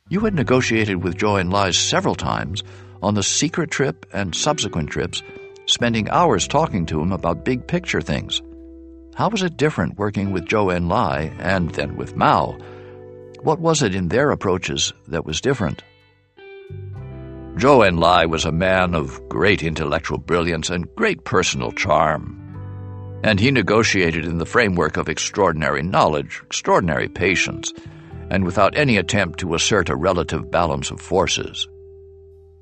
You 0.10 0.20
had 0.22 0.36
negotiated 0.36 1.03
with 1.03 1.18
Zhou 1.18 1.42
Enlai 1.42 1.74
several 1.74 2.15
times 2.15 2.63
on 3.01 3.15
the 3.15 3.24
secret 3.24 3.72
trip 3.72 4.06
and 4.13 4.36
subsequent 4.36 4.89
trips, 4.89 5.24
spending 5.65 6.10
hours 6.10 6.48
talking 6.48 6.86
to 6.88 7.01
him 7.01 7.12
about 7.12 7.46
big 7.46 7.65
picture 7.68 8.01
things. 8.01 8.42
How 9.15 9.30
was 9.30 9.44
it 9.44 9.58
different 9.58 9.98
working 9.98 10.32
with 10.32 10.46
Zhou 10.46 10.75
Enlai 10.75 11.34
and 11.39 11.70
then 11.72 11.96
with 11.96 12.15
Mao? 12.15 12.58
What 13.42 13.60
was 13.60 13.82
it 13.82 13.96
in 13.96 14.10
their 14.10 14.32
approaches 14.32 14.94
that 15.08 15.25
was 15.25 15.42
different? 15.42 15.84
Zhou 17.55 17.88
Enlai 17.88 18.27
was 18.27 18.45
a 18.45 18.51
man 18.51 18.95
of 18.95 19.22
great 19.29 19.62
intellectual 19.62 20.17
brilliance 20.17 20.72
and 20.72 20.93
great 20.95 21.24
personal 21.24 21.72
charm. 21.72 22.39
And 23.24 23.39
he 23.39 23.51
negotiated 23.51 24.25
in 24.25 24.39
the 24.39 24.45
framework 24.45 24.98
of 24.98 25.07
extraordinary 25.07 25.83
knowledge, 25.83 26.41
extraordinary 26.43 27.07
patience, 27.07 27.72
and 28.31 28.43
without 28.43 28.75
any 28.75 28.98
attempt 28.98 29.39
to 29.39 29.53
assert 29.53 29.89
a 29.89 29.95
relative 29.95 30.50
balance 30.50 30.89
of 30.89 31.00
forces. 31.00 31.67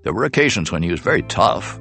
There 0.03 0.13
were 0.13 0.25
occasions 0.25 0.73
when 0.73 0.83
he 0.83 0.91
was 0.91 0.99
very 0.99 1.23
tough, 1.23 1.79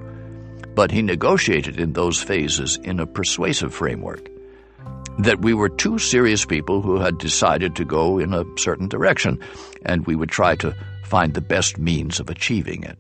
but 0.77 0.93
he 0.93 1.03
negotiated 1.03 1.81
in 1.81 1.93
those 1.93 2.23
phases 2.23 2.79
in 2.85 3.01
a 3.01 3.07
persuasive 3.07 3.75
framework. 3.75 4.31
That 5.19 5.43
we 5.43 5.53
were 5.53 5.69
two 5.69 5.99
serious 5.99 6.45
people 6.47 6.81
who 6.81 7.01
had 7.01 7.19
decided 7.19 7.75
to 7.77 7.85
go 7.85 8.19
in 8.19 8.33
a 8.33 8.45
certain 8.57 8.89
direction, 8.89 9.41
and 9.85 10.07
we 10.07 10.15
would 10.15 10.31
try 10.31 10.55
to 10.57 10.75
find 11.11 11.35
the 11.35 11.41
best 11.41 11.77
means 11.77 12.21
of 12.21 12.31
achieving 12.31 12.85
it. 12.85 12.99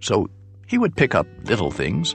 So 0.00 0.28
he 0.66 0.78
would 0.78 0.96
pick 0.96 1.14
up 1.14 1.26
little 1.44 1.70
things. 1.70 2.14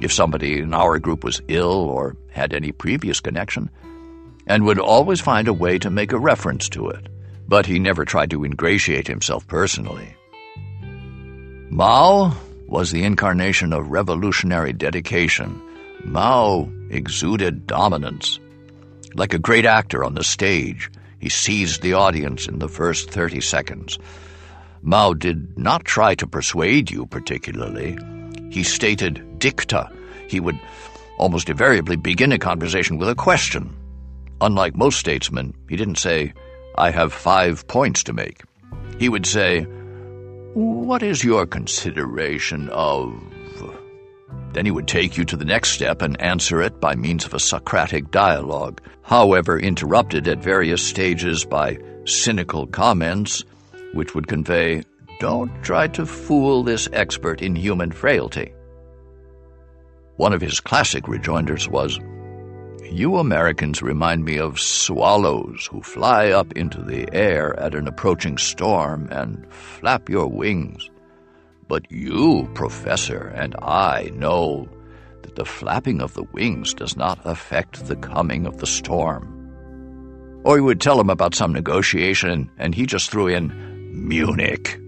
If 0.00 0.12
somebody 0.12 0.58
in 0.58 0.74
our 0.74 0.98
group 0.98 1.22
was 1.22 1.40
ill 1.48 1.88
or 1.88 2.16
had 2.30 2.52
any 2.52 2.72
previous 2.72 3.20
connection, 3.20 3.70
and 4.46 4.64
would 4.64 4.80
always 4.80 5.20
find 5.20 5.48
a 5.48 5.52
way 5.52 5.78
to 5.78 5.90
make 5.90 6.12
a 6.12 6.18
reference 6.18 6.68
to 6.70 6.88
it, 6.88 7.08
but 7.48 7.66
he 7.66 7.78
never 7.78 8.04
tried 8.04 8.30
to 8.30 8.44
ingratiate 8.44 9.06
himself 9.06 9.46
personally. 9.46 10.16
Mao 11.70 12.36
was 12.66 12.90
the 12.90 13.04
incarnation 13.04 13.72
of 13.72 13.88
revolutionary 13.88 14.72
dedication. 14.72 15.62
Mao 16.04 16.68
exuded 16.90 17.66
dominance. 17.66 18.40
Like 19.14 19.32
a 19.32 19.38
great 19.38 19.64
actor 19.64 20.04
on 20.04 20.14
the 20.14 20.24
stage, 20.24 20.90
he 21.20 21.28
seized 21.28 21.80
the 21.80 21.94
audience 21.94 22.48
in 22.48 22.58
the 22.58 22.68
first 22.68 23.10
30 23.10 23.40
seconds. 23.40 23.98
Mao 24.86 25.14
did 25.14 25.58
not 25.58 25.86
try 25.86 26.14
to 26.14 26.26
persuade 26.26 26.90
you 26.90 27.06
particularly. 27.06 27.96
He 28.50 28.62
stated 28.62 29.38
dicta. 29.38 29.90
He 30.28 30.40
would 30.40 30.60
almost 31.18 31.48
invariably 31.48 31.96
begin 31.96 32.32
a 32.32 32.38
conversation 32.38 32.98
with 32.98 33.08
a 33.08 33.14
question. 33.14 33.74
Unlike 34.42 34.76
most 34.76 34.98
statesmen, 34.98 35.54
he 35.70 35.76
didn't 35.76 35.96
say, 35.96 36.34
I 36.76 36.90
have 36.90 37.14
five 37.14 37.66
points 37.66 38.02
to 38.04 38.12
make. 38.12 38.42
He 38.98 39.08
would 39.08 39.24
say, 39.24 39.62
What 40.52 41.02
is 41.02 41.24
your 41.24 41.46
consideration 41.46 42.68
of. 42.68 43.18
Then 44.52 44.66
he 44.66 44.70
would 44.70 44.86
take 44.86 45.16
you 45.16 45.24
to 45.24 45.36
the 45.36 45.46
next 45.46 45.70
step 45.70 46.02
and 46.02 46.20
answer 46.20 46.62
it 46.62 46.78
by 46.78 46.94
means 46.94 47.24
of 47.24 47.34
a 47.34 47.40
Socratic 47.40 48.10
dialogue, 48.10 48.80
however, 49.02 49.58
interrupted 49.58 50.28
at 50.28 50.38
various 50.38 50.80
stages 50.80 51.44
by 51.44 51.78
cynical 52.04 52.66
comments 52.66 53.42
which 53.94 54.14
would 54.14 54.26
convey, 54.26 54.82
Don't 55.20 55.50
try 55.62 55.86
to 55.88 56.04
fool 56.04 56.62
this 56.62 56.88
expert 56.92 57.40
in 57.40 57.56
human 57.56 57.92
frailty. 57.92 58.52
One 60.16 60.32
of 60.32 60.40
his 60.40 60.60
classic 60.60 61.08
rejoinders 61.08 61.68
was, 61.68 61.98
You 62.82 63.16
Americans 63.16 63.82
remind 63.82 64.24
me 64.24 64.38
of 64.38 64.60
swallows 64.60 65.66
who 65.70 65.82
fly 65.82 66.30
up 66.30 66.52
into 66.52 66.82
the 66.82 67.12
air 67.12 67.58
at 67.58 67.74
an 67.74 67.88
approaching 67.88 68.38
storm 68.38 69.08
and 69.10 69.46
flap 69.52 70.08
your 70.08 70.28
wings. 70.28 70.90
But 71.66 71.90
you, 71.90 72.48
Professor, 72.54 73.28
and 73.28 73.56
I 73.62 74.10
know 74.14 74.68
that 75.22 75.34
the 75.34 75.44
flapping 75.44 76.02
of 76.02 76.14
the 76.14 76.24
wings 76.24 76.74
does 76.74 76.96
not 76.96 77.18
affect 77.24 77.86
the 77.86 77.96
coming 77.96 78.46
of 78.46 78.58
the 78.58 78.66
storm. 78.66 79.30
Or 80.44 80.58
you 80.58 80.64
would 80.64 80.80
tell 80.80 81.00
him 81.00 81.08
about 81.08 81.34
some 81.34 81.52
negotiation, 81.52 82.50
and 82.58 82.74
he 82.74 82.84
just 82.84 83.10
threw 83.10 83.28
in, 83.28 83.50
Munich. 83.94 84.78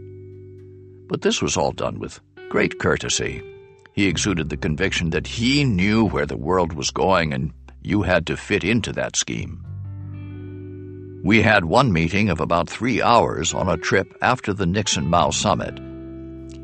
But 1.09 1.23
this 1.23 1.41
was 1.41 1.57
all 1.57 1.73
done 1.73 2.01
with 2.01 2.21
great 2.51 2.79
courtesy. 2.81 3.43
He 3.93 4.07
exuded 4.07 4.51
the 4.51 4.57
conviction 4.57 5.11
that 5.11 5.27
he 5.27 5.65
knew 5.65 6.09
where 6.09 6.27
the 6.27 6.37
world 6.37 6.73
was 6.73 6.91
going 6.91 7.33
and 7.33 7.53
you 7.83 8.03
had 8.03 8.27
to 8.27 8.37
fit 8.37 8.65
into 8.65 8.93
that 8.93 9.17
scheme. 9.17 9.63
We 11.25 11.41
had 11.41 11.65
one 11.65 11.93
meeting 11.93 12.29
of 12.29 12.41
about 12.41 12.69
three 12.69 13.01
hours 13.01 13.55
on 13.55 13.69
a 13.69 13.77
trip 13.77 14.13
after 14.21 14.53
the 14.53 14.67
Nixon 14.67 15.09
Mao 15.09 15.31
summit. 15.31 15.79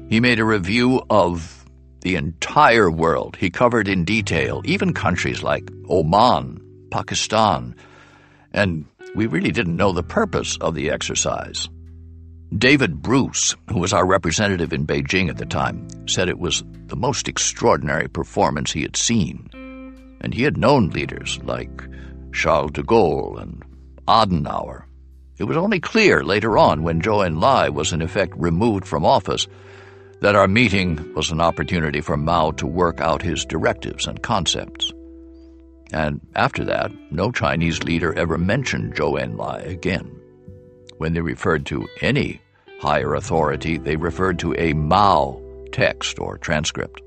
He 0.09 0.21
made 0.21 0.41
a 0.41 0.45
review 0.45 1.03
of 1.11 1.65
the 2.01 2.17
entire 2.17 2.91
world. 2.91 3.37
He 3.37 3.51
covered 3.51 3.89
in 3.89 4.05
detail 4.05 4.61
even 4.65 4.93
countries 4.93 5.43
like 5.43 5.71
Oman, 5.89 6.61
Pakistan, 6.91 7.77
and 8.53 8.85
we 9.15 9.27
really 9.27 9.53
didn't 9.53 9.77
know 9.77 9.93
the 9.93 10.03
purpose 10.03 10.59
of 10.61 10.75
the 10.75 10.91
exercise. 10.91 11.69
David 12.59 13.01
Bruce, 13.01 13.57
who 13.71 13.79
was 13.79 13.95
our 13.95 14.07
representative 14.07 14.75
in 14.75 14.87
Beijing 14.87 15.31
at 15.31 15.39
the 15.39 15.47
time, 15.47 15.89
said 16.07 16.29
it 16.29 16.39
was 16.39 16.63
the 16.87 16.97
most 16.97 17.27
extraordinary 17.27 18.09
performance 18.09 18.71
he 18.71 18.83
had 18.83 18.95
seen. 18.95 19.49
And 20.21 20.35
he 20.35 20.43
had 20.43 20.59
known 20.59 20.91
leaders 20.91 21.39
like 21.45 21.71
Charles 22.33 22.73
de 22.73 22.83
Gaulle 22.83 23.41
and 23.41 23.63
Adenauer. 24.07 24.85
It 25.39 25.45
was 25.45 25.57
only 25.57 25.81
clear 25.81 26.23
later 26.23 26.59
on, 26.59 26.83
when 26.83 27.01
Zhou 27.01 27.27
Enlai 27.27 27.71
was 27.71 27.95
in 27.95 28.03
effect 28.03 28.35
removed 28.37 28.87
from 28.87 29.07
office, 29.07 29.49
that 30.21 30.37
our 30.37 30.47
meeting 30.47 31.15
was 31.15 31.31
an 31.31 31.41
opportunity 31.41 32.03
for 32.03 32.19
Mao 32.19 32.51
to 32.53 32.67
work 32.67 33.01
out 33.01 33.23
his 33.23 33.47
directives 33.47 34.07
and 34.07 34.23
concepts. 34.23 34.93
And 35.91 36.21
after 36.37 36.65
that, 36.67 36.93
no 37.11 37.33
Chinese 37.33 37.83
leader 37.83 38.13
ever 38.13 38.37
mentioned 38.37 38.95
Zhou 38.95 39.19
Enlai 39.19 39.67
again. 39.67 40.22
When 41.03 41.15
they 41.15 41.21
referred 41.21 41.67
to 41.67 41.89
any 42.01 42.41
higher 42.81 43.17
authority, 43.17 43.77
they 43.77 43.97
referred 43.97 44.39
to 44.39 44.55
a 44.57 44.73
Mao 44.73 45.43
text 45.73 46.21
or 46.21 46.39
transcript. 46.39 47.03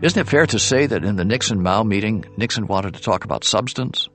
Isn't 0.00 0.22
it 0.22 0.30
fair 0.30 0.46
to 0.46 0.58
say 0.58 0.86
that 0.86 1.04
in 1.04 1.16
the 1.16 1.24
Nixon 1.26 1.62
Mao 1.62 1.82
meeting, 1.82 2.24
Nixon 2.38 2.66
wanted 2.66 2.94
to 2.94 3.02
talk 3.02 3.26
about 3.26 3.44
substance? 3.44 4.08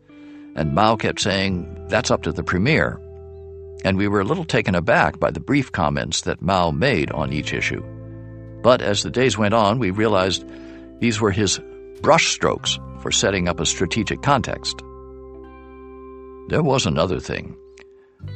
And 0.55 0.73
Mao 0.73 0.95
kept 0.95 1.21
saying, 1.21 1.85
that's 1.87 2.09
up 2.09 2.23
to 2.23 2.31
the 2.31 2.41
premier. 2.41 2.99
And 3.85 3.95
we 3.95 4.07
were 4.07 4.21
a 4.21 4.25
little 4.25 4.43
taken 4.43 4.73
aback 4.73 5.19
by 5.19 5.29
the 5.29 5.39
brief 5.39 5.71
comments 5.71 6.21
that 6.21 6.41
Mao 6.41 6.71
made 6.71 7.11
on 7.11 7.31
each 7.31 7.53
issue. 7.53 7.83
But 8.63 8.81
as 8.81 9.03
the 9.03 9.11
days 9.11 9.37
went 9.37 9.53
on, 9.53 9.77
we 9.77 9.91
realized 9.91 10.49
these 10.99 11.21
were 11.21 11.29
his 11.29 11.59
brushstrokes 12.01 12.79
for 13.03 13.11
setting 13.11 13.47
up 13.47 13.59
a 13.59 13.67
strategic 13.67 14.23
context. 14.23 14.79
There 16.47 16.63
was 16.63 16.87
another 16.87 17.19
thing. 17.19 17.55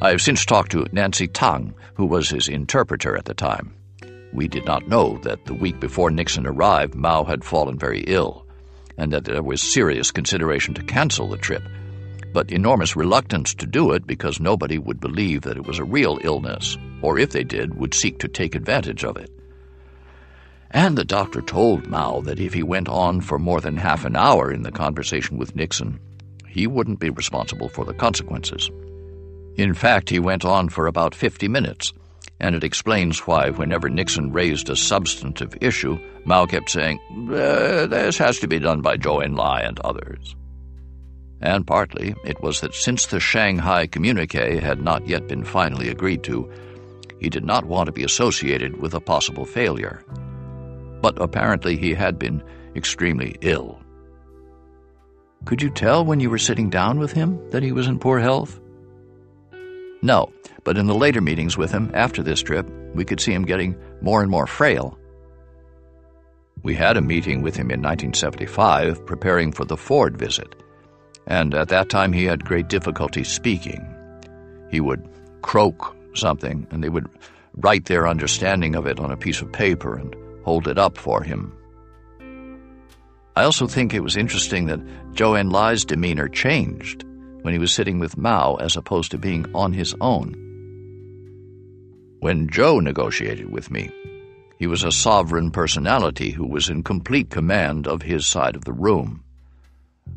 I 0.02 0.10
have 0.10 0.22
since 0.22 0.46
talked 0.46 0.72
to 0.72 0.86
Nancy 0.92 1.28
Tang, 1.28 1.74
who 1.94 2.06
was 2.06 2.30
his 2.30 2.48
interpreter 2.48 3.16
at 3.16 3.26
the 3.26 3.34
time. 3.34 3.74
We 4.34 4.48
did 4.48 4.66
not 4.66 4.88
know 4.88 5.20
that 5.20 5.46
the 5.46 5.54
week 5.54 5.80
before 5.80 6.10
Nixon 6.10 6.48
arrived, 6.48 6.96
Mao 6.96 7.24
had 7.24 7.44
fallen 7.44 7.78
very 7.78 8.02
ill, 8.08 8.46
and 8.98 9.14
that 9.14 9.26
there 9.26 9.44
was 9.44 9.62
serious 9.62 10.12
consideration 10.12 10.74
to 10.74 10.84
cancel 10.84 11.30
the 11.30 11.38
trip, 11.38 11.64
but 12.34 12.52
enormous 12.52 12.96
reluctance 12.96 13.54
to 13.54 13.68
do 13.68 13.92
it 13.92 14.08
because 14.08 14.40
nobody 14.40 14.78
would 14.80 15.00
believe 15.00 15.42
that 15.44 15.58
it 15.58 15.68
was 15.68 15.78
a 15.80 15.84
real 15.84 16.18
illness, 16.24 16.78
or 17.02 17.20
if 17.20 17.30
they 17.30 17.44
did, 17.44 17.76
would 17.76 17.94
seek 17.94 18.20
to 18.20 18.28
take 18.28 18.56
advantage 18.56 19.04
of 19.04 19.18
it. 19.18 19.30
And 20.72 20.98
the 20.98 21.06
doctor 21.06 21.42
told 21.42 21.88
Mao 21.88 22.22
that 22.22 22.40
if 22.40 22.54
he 22.54 22.64
went 22.64 22.90
on 22.90 23.22
for 23.22 23.38
more 23.38 23.62
than 23.62 23.78
half 23.78 24.06
an 24.06 24.16
hour 24.16 24.52
in 24.52 24.64
the 24.64 24.72
conversation 24.72 25.38
with 25.38 25.56
Nixon, 25.56 26.00
he 26.48 26.66
wouldn't 26.66 27.00
be 27.00 27.12
responsible 27.12 27.70
for 27.70 27.86
the 27.86 27.94
consequences. 27.94 28.72
In 29.56 29.74
fact, 29.74 30.10
he 30.10 30.20
went 30.20 30.46
on 30.46 30.70
for 30.70 30.88
about 30.88 31.14
50 31.14 31.48
minutes, 31.48 31.94
and 32.40 32.56
it 32.56 32.64
explains 32.64 33.20
why, 33.20 33.50
whenever 33.52 33.90
Nixon 33.90 34.32
raised 34.32 34.70
a 34.70 34.76
substantive 34.76 35.56
issue, 35.62 36.00
Mao 36.26 36.46
kept 36.46 36.70
saying, 36.70 37.00
uh, 37.30 37.86
This 37.86 38.18
has 38.18 38.40
to 38.40 38.48
be 38.48 38.60
done 38.60 38.82
by 38.82 38.98
Zhou 38.98 39.24
Enlai 39.24 39.68
and 39.68 39.80
others. 39.80 40.36
And 41.42 41.68
partly 41.68 42.16
it 42.24 42.42
was 42.42 42.62
that 42.62 42.74
since 42.74 43.06
the 43.06 43.20
Shanghai 43.20 43.86
communique 43.86 44.60
had 44.60 44.82
not 44.82 45.08
yet 45.08 45.28
been 45.28 45.44
finally 45.44 45.90
agreed 45.90 46.24
to, 46.24 46.50
he 47.20 47.30
did 47.30 47.44
not 47.44 47.66
want 47.66 47.88
to 47.88 47.92
be 47.92 48.04
associated 48.04 48.82
with 48.82 48.94
a 48.94 49.02
possible 49.02 49.46
failure. 49.46 50.04
But 51.02 51.22
apparently 51.22 51.78
he 51.78 51.94
had 51.94 52.18
been 52.18 52.42
extremely 52.76 53.36
ill. 53.42 53.80
Could 55.46 55.62
you 55.62 55.70
tell 55.70 56.06
when 56.06 56.22
you 56.22 56.30
were 56.30 56.38
sitting 56.38 56.70
down 56.70 56.98
with 56.98 57.12
him 57.12 57.38
that 57.52 57.64
he 57.64 57.74
was 57.74 57.88
in 57.88 58.00
poor 58.00 58.20
health? 58.20 58.60
No, 60.04 60.34
but 60.66 60.78
in 60.78 60.88
the 60.88 60.94
later 60.94 61.22
meetings 61.22 61.58
with 61.58 61.72
him 61.72 61.90
after 61.94 62.22
this 62.22 62.42
trip, 62.42 62.70
we 62.94 63.06
could 63.06 63.22
see 63.22 63.34
him 63.34 63.46
getting 63.46 63.78
more 64.02 64.22
and 64.22 64.30
more 64.30 64.46
frail. 64.46 65.00
We 66.62 66.76
had 66.76 66.98
a 66.98 67.02
meeting 67.02 67.42
with 67.42 67.56
him 67.56 67.72
in 67.72 67.82
1975 67.82 69.06
preparing 69.06 69.54
for 69.54 69.64
the 69.64 69.78
Ford 69.78 70.18
visit, 70.18 70.56
and 71.26 71.54
at 71.54 71.70
that 71.70 71.88
time 71.88 72.12
he 72.12 72.26
had 72.26 72.44
great 72.44 72.68
difficulty 72.68 73.24
speaking. 73.24 73.82
He 74.70 74.82
would 74.82 75.08
croak 75.42 75.96
something, 76.16 76.68
and 76.70 76.84
they 76.84 76.90
would 76.90 77.08
write 77.56 77.86
their 77.86 78.06
understanding 78.06 78.76
of 78.76 78.86
it 78.86 79.00
on 79.00 79.10
a 79.10 79.18
piece 79.18 79.42
of 79.42 79.54
paper 79.54 79.96
and 79.96 80.14
hold 80.44 80.68
it 80.68 80.78
up 80.78 80.98
for 80.98 81.24
him. 81.24 81.54
I 83.38 83.44
also 83.46 83.68
think 83.68 83.94
it 83.94 84.04
was 84.04 84.18
interesting 84.18 84.66
that 84.66 84.84
Zhou 85.14 85.40
Enlai's 85.40 85.86
demeanor 85.86 86.28
changed 86.28 87.06
when 87.44 87.54
he 87.54 87.60
was 87.60 87.72
sitting 87.72 88.00
with 88.00 88.18
Mao 88.18 88.56
as 88.56 88.76
opposed 88.76 89.12
to 89.12 89.18
being 89.18 89.46
on 89.54 89.74
his 89.74 89.94
own. 90.02 90.34
When 92.20 92.48
Zhou 92.48 92.82
negotiated 92.82 93.52
with 93.52 93.70
me, 93.70 93.92
he 94.58 94.66
was 94.66 94.84
a 94.84 94.92
sovereign 94.92 95.52
personality 95.52 96.32
who 96.32 96.48
was 96.48 96.70
in 96.70 96.84
complete 96.84 97.30
command 97.30 97.86
of 97.86 98.02
his 98.02 98.26
side 98.26 98.56
of 98.56 98.64
the 98.64 98.72
room. 98.72 99.24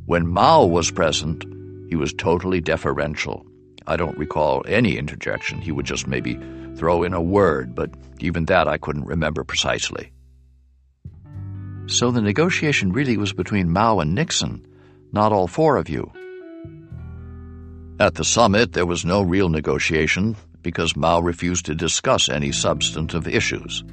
When 0.07 0.29
Mao 0.29 0.67
was 0.67 0.93
present, 0.93 1.45
he 1.91 1.97
was 1.97 2.13
totally 2.13 2.61
deferential. 2.61 3.45
I 3.89 3.97
don't 3.97 4.19
recall 4.19 4.63
any 4.69 4.97
interjection. 4.97 5.61
He 5.61 5.73
would 5.73 5.87
just 5.87 6.07
maybe 6.07 6.39
throw 6.77 7.03
in 7.03 7.13
a 7.13 7.21
word, 7.21 7.75
but 7.75 7.91
even 8.21 8.45
that 8.47 8.69
I 8.69 8.79
couldn't 8.79 9.07
remember 9.07 9.43
precisely. 9.43 10.13
So 11.87 12.13
the 12.13 12.21
negotiation 12.21 12.93
really 12.93 13.17
was 13.17 13.33
between 13.33 13.71
Mao 13.71 13.99
and 13.99 14.15
Nixon, 14.15 14.65
not 15.13 15.33
all 15.33 15.49
four 15.49 15.77
of 15.77 15.89
you. 15.89 16.13
At 17.99 18.17
the 18.17 18.25
summit, 18.25 18.75
there 18.75 18.85
was 18.85 19.07
no 19.07 19.23
real 19.23 19.49
negotiation 19.49 20.37
because 20.61 20.97
Mao 20.97 21.21
refused 21.21 21.65
to 21.67 21.75
discuss 21.75 22.29
any 22.29 22.53
substantive 22.53 23.27
issues. 23.27 23.85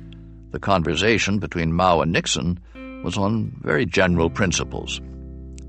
The 0.51 0.59
conversation 0.59 1.39
between 1.39 1.71
Mao 1.71 2.01
and 2.01 2.11
Nixon 2.11 2.59
was 3.03 3.17
on 3.17 3.55
very 3.61 3.85
general 3.85 4.29
principles. 4.29 4.99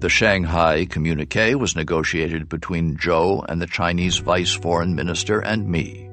The 0.00 0.08
Shanghai 0.08 0.84
communique 0.84 1.54
was 1.54 1.76
negotiated 1.76 2.48
between 2.48 2.96
Zhou 2.96 3.44
and 3.48 3.62
the 3.62 3.68
Chinese 3.68 4.18
vice 4.18 4.52
foreign 4.52 4.96
minister 4.96 5.38
and 5.38 5.68
me. 5.68 6.10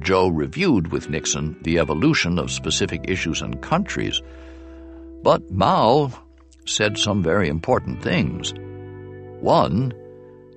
Zhou 0.00 0.32
reviewed 0.34 0.90
with 0.90 1.08
Nixon 1.08 1.56
the 1.62 1.78
evolution 1.78 2.40
of 2.40 2.50
specific 2.50 3.04
issues 3.06 3.40
and 3.40 3.62
countries, 3.62 4.20
but 5.22 5.48
Mao 5.48 6.10
said 6.66 6.98
some 6.98 7.22
very 7.22 7.48
important 7.48 8.02
things. 8.02 8.52
One, 9.40 9.92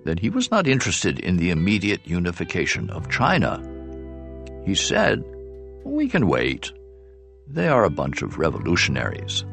that 0.07 0.19
he 0.19 0.29
was 0.29 0.49
not 0.49 0.67
interested 0.67 1.19
in 1.19 1.35
the 1.35 1.49
immediate 1.49 1.99
unification 2.05 2.89
of 2.91 3.09
China. 3.09 3.61
He 4.65 4.73
said, 4.73 5.21
We 5.83 6.07
can 6.07 6.27
wait. 6.27 6.71
They 7.45 7.67
are 7.67 7.83
a 7.83 7.89
bunch 7.89 8.21
of 8.21 8.37
revolutionaries. 8.37 9.43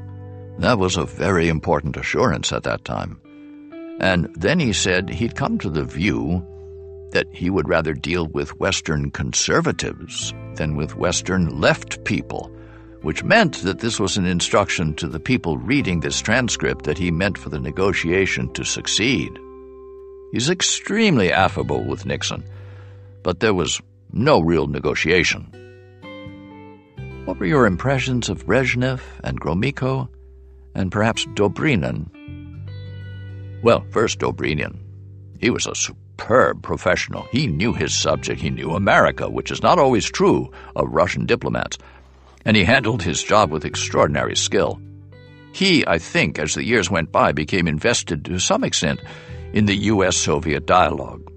That 0.61 0.79
was 0.79 0.97
a 0.97 1.07
very 1.07 1.49
important 1.49 1.97
assurance 1.97 2.53
at 2.53 2.63
that 2.63 2.85
time. 2.85 3.21
And 3.99 4.33
then 4.37 4.61
he 4.61 4.73
said 4.73 5.09
he'd 5.09 5.35
come 5.35 5.59
to 5.59 5.69
the 5.69 5.83
view 5.83 6.47
that 7.11 7.27
he 7.33 7.51
would 7.51 7.69
rather 7.69 7.93
deal 7.93 8.29
with 8.29 8.61
Western 8.61 9.11
conservatives 9.11 10.33
than 10.55 10.77
with 10.77 10.95
Western 10.95 11.61
left 11.61 12.05
people, 12.05 12.49
which 13.03 13.25
meant 13.25 13.57
that 13.65 13.81
this 13.81 13.99
was 13.99 14.17
an 14.17 14.25
instruction 14.25 14.95
to 14.95 15.09
the 15.09 15.19
people 15.19 15.59
reading 15.59 15.99
this 15.99 16.21
transcript 16.21 16.85
that 16.85 16.99
he 16.99 17.11
meant 17.11 17.37
for 17.37 17.49
the 17.49 17.59
negotiation 17.59 18.53
to 18.53 18.63
succeed. 18.63 19.37
He's 20.35 20.51
extremely 20.51 21.31
affable 21.31 21.85
with 21.85 22.07
Nixon, 22.07 22.43
but 23.23 23.39
there 23.39 23.55
was 23.55 23.81
no 24.13 24.41
real 24.41 24.67
negotiation. 24.67 25.47
What 27.25 27.39
were 27.39 27.47
your 27.47 27.67
impressions 27.67 28.29
of 28.29 28.45
Brezhnev 28.45 29.01
and 29.23 29.41
Gromyko, 29.41 30.09
and 30.75 30.91
perhaps 30.91 31.25
Dobrynin? 31.35 32.11
Well, 33.63 33.87
first 33.93 34.19
Dobrynin. 34.19 34.77
He 35.39 35.51
was 35.51 35.69
a 35.69 35.75
superb 35.77 36.65
professional. 36.65 37.29
He 37.31 37.47
knew 37.47 37.73
his 37.73 37.95
subject. 37.95 38.41
He 38.41 38.51
knew 38.51 38.73
America, 38.73 39.31
which 39.31 39.53
is 39.53 39.63
not 39.63 39.79
always 39.79 40.11
true 40.11 40.51
of 40.75 40.91
Russian 40.91 41.27
diplomats. 41.27 41.79
And 42.45 42.57
he 42.57 42.65
handled 42.65 43.05
his 43.05 43.23
job 43.23 43.53
with 43.53 43.65
extraordinary 43.65 44.35
skill. 44.35 44.81
He, 45.53 45.87
I 45.87 45.99
think, 45.99 46.41
as 46.41 46.55
the 46.55 46.65
years 46.65 46.91
went 46.91 47.13
by, 47.13 47.31
became 47.31 47.69
invested 47.69 48.25
to 48.25 48.41
some 48.41 48.65
extent 48.65 48.99
in 49.55 49.67
the 49.67 49.77
U.S. 49.93 50.17
Soviet 50.17 50.67
dialogue. 50.67 51.31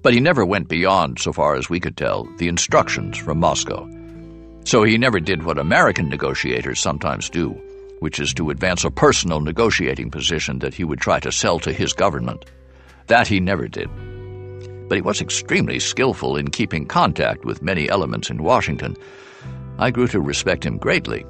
But 0.00 0.14
he 0.14 0.20
never 0.20 0.46
went 0.46 0.68
beyond, 0.68 1.18
so 1.18 1.34
far 1.34 1.54
as 1.54 1.68
we 1.68 1.78
could 1.78 1.94
tell, 1.94 2.24
the 2.38 2.48
instructions 2.48 3.18
from 3.18 3.38
Moscow. 3.38 3.86
So 4.64 4.84
he 4.84 4.96
never 4.96 5.20
did 5.20 5.44
what 5.44 5.58
American 5.58 6.08
negotiators 6.08 6.80
sometimes 6.80 7.28
do, 7.28 7.50
which 8.00 8.20
is 8.20 8.32
to 8.34 8.48
advance 8.48 8.84
a 8.84 8.90
personal 8.90 9.40
negotiating 9.40 10.10
position 10.10 10.60
that 10.60 10.72
he 10.72 10.82
would 10.82 10.98
try 10.98 11.20
to 11.20 11.30
sell 11.30 11.58
to 11.58 11.74
his 11.74 11.92
government. 11.92 12.46
That 13.08 13.28
he 13.28 13.38
never 13.38 13.68
did. 13.68 13.90
But 14.88 14.96
he 14.96 15.02
was 15.02 15.20
extremely 15.20 15.78
skillful 15.78 16.36
in 16.36 16.48
keeping 16.48 16.86
contact 16.86 17.44
with 17.44 17.60
many 17.60 17.86
elements 17.90 18.30
in 18.30 18.42
Washington. 18.42 18.96
I 19.78 19.90
grew 19.90 20.08
to 20.08 20.20
respect 20.22 20.64
him 20.64 20.78
greatly. 20.78 21.26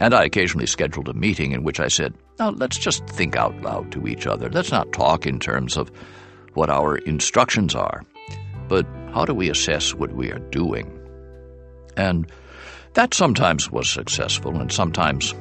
And 0.00 0.12
I 0.12 0.24
occasionally 0.24 0.66
scheduled 0.66 1.08
a 1.08 1.14
meeting 1.14 1.52
in 1.52 1.62
which 1.62 1.78
I 1.78 1.86
said, 1.86 2.14
Now 2.40 2.48
let's 2.52 2.78
just 2.78 3.06
think 3.06 3.36
out 3.36 3.60
loud 3.60 3.92
to 3.92 4.06
each 4.08 4.26
other. 4.26 4.48
Let's 4.48 4.72
not 4.72 4.92
talk 4.92 5.26
in 5.26 5.38
terms 5.38 5.76
of 5.76 5.92
what 6.54 6.70
our 6.70 6.96
instructions 6.96 7.74
are, 7.74 8.02
but 8.66 8.86
how 9.12 9.26
do 9.26 9.34
we 9.34 9.50
assess 9.50 9.94
what 9.94 10.12
we 10.12 10.32
are 10.32 10.38
doing? 10.38 10.98
And 11.98 12.32
that 12.94 13.12
sometimes 13.12 13.70
was 13.70 13.90
successful, 13.90 14.58
and 14.58 14.72
sometimes 14.72 15.34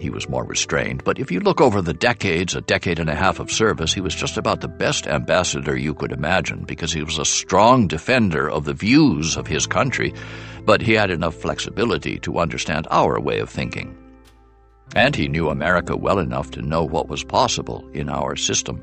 he 0.00 0.08
was 0.08 0.26
more 0.30 0.44
restrained. 0.44 1.04
But 1.04 1.18
if 1.18 1.30
you 1.30 1.40
look 1.40 1.60
over 1.60 1.82
the 1.82 1.92
decades, 1.92 2.54
a 2.54 2.62
decade 2.62 2.98
and 2.98 3.10
a 3.10 3.14
half 3.14 3.40
of 3.40 3.52
service, 3.52 3.92
he 3.92 4.00
was 4.00 4.14
just 4.14 4.38
about 4.38 4.62
the 4.62 4.68
best 4.68 5.06
ambassador 5.06 5.76
you 5.76 5.92
could 5.92 6.12
imagine 6.12 6.64
because 6.64 6.94
he 6.94 7.02
was 7.02 7.18
a 7.18 7.26
strong 7.26 7.86
defender 7.86 8.50
of 8.50 8.64
the 8.64 8.72
views 8.72 9.36
of 9.36 9.46
his 9.46 9.66
country, 9.66 10.14
but 10.64 10.80
he 10.80 10.94
had 10.94 11.10
enough 11.10 11.34
flexibility 11.34 12.18
to 12.20 12.38
understand 12.38 12.88
our 12.90 13.20
way 13.20 13.38
of 13.38 13.50
thinking. 13.50 13.94
And 14.94 15.14
he 15.14 15.28
knew 15.28 15.48
America 15.48 15.96
well 15.96 16.18
enough 16.18 16.50
to 16.52 16.62
know 16.62 16.84
what 16.84 17.08
was 17.08 17.24
possible 17.24 17.88
in 17.92 18.08
our 18.08 18.36
system. 18.36 18.82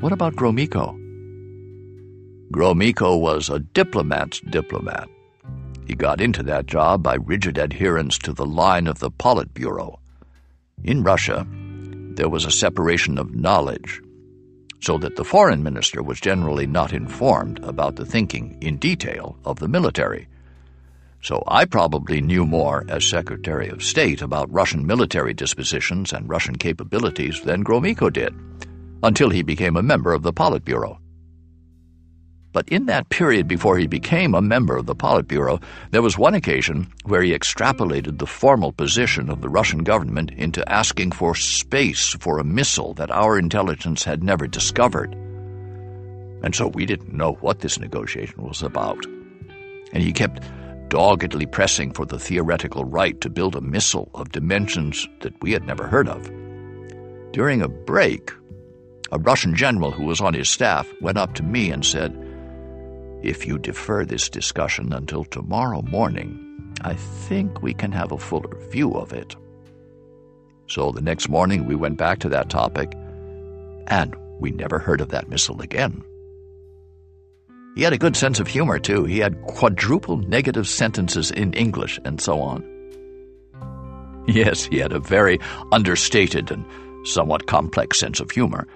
What 0.00 0.12
about 0.12 0.34
Gromyko? 0.34 0.98
Gromyko 2.50 3.20
was 3.20 3.48
a 3.48 3.58
diplomat's 3.58 4.40
diplomat. 4.40 5.08
He 5.86 5.94
got 5.94 6.20
into 6.20 6.42
that 6.44 6.66
job 6.66 7.02
by 7.02 7.16
rigid 7.16 7.58
adherence 7.58 8.18
to 8.18 8.32
the 8.32 8.46
line 8.46 8.86
of 8.86 8.98
the 8.98 9.10
Politburo. 9.10 9.98
In 10.82 11.02
Russia, 11.02 11.46
there 12.16 12.28
was 12.28 12.44
a 12.44 12.50
separation 12.50 13.18
of 13.18 13.34
knowledge, 13.34 14.00
so 14.80 14.98
that 14.98 15.16
the 15.16 15.24
foreign 15.24 15.62
minister 15.62 16.02
was 16.02 16.20
generally 16.20 16.66
not 16.66 16.92
informed 16.92 17.58
about 17.64 17.96
the 17.96 18.06
thinking 18.06 18.56
in 18.60 18.76
detail 18.76 19.36
of 19.44 19.58
the 19.58 19.68
military. 19.68 20.28
So 21.24 21.42
I 21.48 21.64
probably 21.64 22.20
knew 22.20 22.44
more 22.44 22.84
as 22.88 23.08
Secretary 23.08 23.70
of 23.70 23.82
State 23.82 24.20
about 24.20 24.52
Russian 24.52 24.86
military 24.86 25.32
dispositions 25.32 26.12
and 26.12 26.28
Russian 26.28 26.54
capabilities 26.54 27.40
than 27.40 27.64
Gromyko 27.64 28.12
did, 28.12 28.34
until 29.02 29.30
he 29.30 29.42
became 29.42 29.78
a 29.78 29.82
member 29.82 30.12
of 30.12 30.22
the 30.22 30.34
Politburo. 30.34 30.98
But 32.52 32.68
in 32.68 32.84
that 32.86 33.08
period 33.08 33.48
before 33.48 33.78
he 33.78 33.86
became 33.86 34.34
a 34.34 34.42
member 34.42 34.76
of 34.76 34.84
the 34.84 34.94
Politburo, 34.94 35.62
there 35.92 36.02
was 36.02 36.18
one 36.18 36.34
occasion 36.34 36.92
where 37.04 37.22
he 37.22 37.32
extrapolated 37.32 38.18
the 38.18 38.26
formal 38.26 38.72
position 38.72 39.30
of 39.30 39.40
the 39.40 39.48
Russian 39.48 39.82
government 39.82 40.30
into 40.32 40.70
asking 40.70 41.12
for 41.12 41.34
space 41.34 42.14
for 42.20 42.38
a 42.38 42.44
missile 42.44 42.92
that 42.94 43.10
our 43.10 43.38
intelligence 43.38 44.04
had 44.04 44.22
never 44.22 44.46
discovered. 44.46 45.14
And 46.42 46.54
so 46.54 46.66
we 46.66 46.84
didn't 46.84 47.14
know 47.14 47.32
what 47.40 47.60
this 47.60 47.80
negotiation 47.80 48.42
was 48.42 48.62
about. 48.62 49.06
And 49.94 50.02
he 50.02 50.12
kept 50.12 50.42
doggedly 50.88 51.46
pressing 51.46 51.92
for 51.92 52.06
the 52.06 52.18
theoretical 52.18 52.84
right 52.84 53.20
to 53.20 53.30
build 53.30 53.56
a 53.56 53.60
missile 53.60 54.10
of 54.14 54.32
dimensions 54.32 55.08
that 55.20 55.34
we 55.42 55.52
had 55.52 55.66
never 55.66 55.86
heard 55.86 56.08
of. 56.08 56.30
During 57.32 57.62
a 57.62 57.68
break, 57.68 58.30
a 59.10 59.18
Russian 59.18 59.54
general 59.54 59.90
who 59.90 60.04
was 60.04 60.20
on 60.20 60.34
his 60.34 60.48
staff 60.48 60.92
went 61.00 61.18
up 61.18 61.34
to 61.34 61.42
me 61.42 61.70
and 61.70 61.84
said, 61.84 62.16
if 63.22 63.46
you 63.46 63.58
defer 63.58 64.04
this 64.04 64.28
discussion 64.28 64.92
until 64.92 65.24
tomorrow 65.24 65.82
morning, 65.82 66.74
I 66.82 66.94
think 66.94 67.62
we 67.62 67.72
can 67.72 67.90
have 67.92 68.12
a 68.12 68.18
fuller 68.18 68.54
view 68.70 68.92
of 68.92 69.12
it. 69.12 69.34
So 70.66 70.92
the 70.92 71.00
next 71.00 71.28
morning 71.28 71.66
we 71.66 71.74
went 71.74 71.96
back 71.96 72.18
to 72.20 72.28
that 72.30 72.50
topic, 72.50 72.92
and 73.86 74.14
we 74.38 74.50
never 74.50 74.78
heard 74.78 75.00
of 75.00 75.08
that 75.08 75.28
missile 75.28 75.60
again. 75.62 76.04
He 77.74 77.82
had 77.82 77.92
a 77.92 77.98
good 77.98 78.16
sense 78.16 78.40
of 78.40 78.46
humor, 78.46 78.78
too. 78.78 79.04
He 79.04 79.18
had 79.18 79.42
quadruple 79.42 80.18
negative 80.18 80.68
sentences 80.68 81.30
in 81.30 81.52
English 81.54 81.98
and 82.04 82.20
so 82.20 82.40
on. 82.40 82.64
Yes, 84.26 84.64
he 84.64 84.78
had 84.78 84.92
a 84.92 85.00
very 85.00 85.38
understated 85.72 86.50
and 86.50 86.64
somewhat 87.06 87.46
complex 87.46 87.98
sense 87.98 88.20
of 88.20 88.30
humor, 88.30 88.66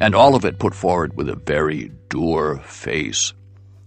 and 0.00 0.14
all 0.14 0.34
of 0.34 0.44
it 0.44 0.58
put 0.58 0.74
forward 0.74 1.16
with 1.16 1.28
a 1.28 1.34
very 1.34 1.90
dour 2.08 2.58
face 2.58 3.32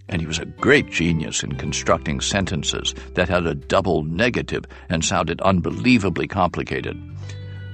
and 0.09 0.21
he 0.21 0.27
was 0.27 0.39
a 0.39 0.45
great 0.45 0.89
genius 0.89 1.43
in 1.43 1.55
constructing 1.55 2.19
sentences 2.19 2.93
that 3.13 3.29
had 3.29 3.45
a 3.45 3.55
double 3.55 4.03
negative 4.03 4.65
and 4.89 5.05
sounded 5.05 5.39
unbelievably 5.41 6.27
complicated. 6.27 6.99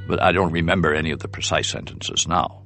But 0.08 0.22
I 0.22 0.34
don't 0.34 0.52
remember 0.52 0.94
any 0.94 1.12
of 1.12 1.20
the 1.20 1.30
precise 1.30 1.70
sentences 1.70 2.28
now. 2.28 2.62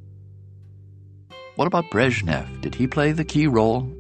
What 1.56 1.68
about 1.68 1.92
Brezhnev? 1.92 2.62
Did 2.62 2.76
he 2.76 2.88
play 2.88 3.12
the 3.12 3.24
key 3.24 3.46
role? 3.46 3.94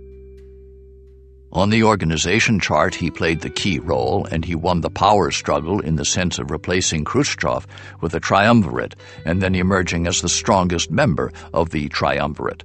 On 1.51 1.71
the 1.71 1.83
organization 1.83 2.59
chart, 2.59 2.93
he 2.93 3.09
played 3.09 3.41
the 3.41 3.49
key 3.49 3.79
role, 3.79 4.27
and 4.29 4.45
he 4.45 4.53
won 4.53 4.81
the 4.81 4.89
power 4.91 5.31
struggle 5.31 5.79
in 5.79 5.95
the 5.95 6.05
sense 6.05 6.38
of 6.38 6.51
replacing 6.51 7.05
Khrushchev 7.05 7.65
with 8.01 8.13
a 8.13 8.19
triumvirate 8.19 8.95
and 9.25 9.41
then 9.41 9.55
emerging 9.55 10.05
as 10.05 10.21
the 10.21 10.29
strongest 10.29 10.91
member 10.91 11.31
of 11.51 11.71
the 11.71 11.89
triumvirate. 11.89 12.63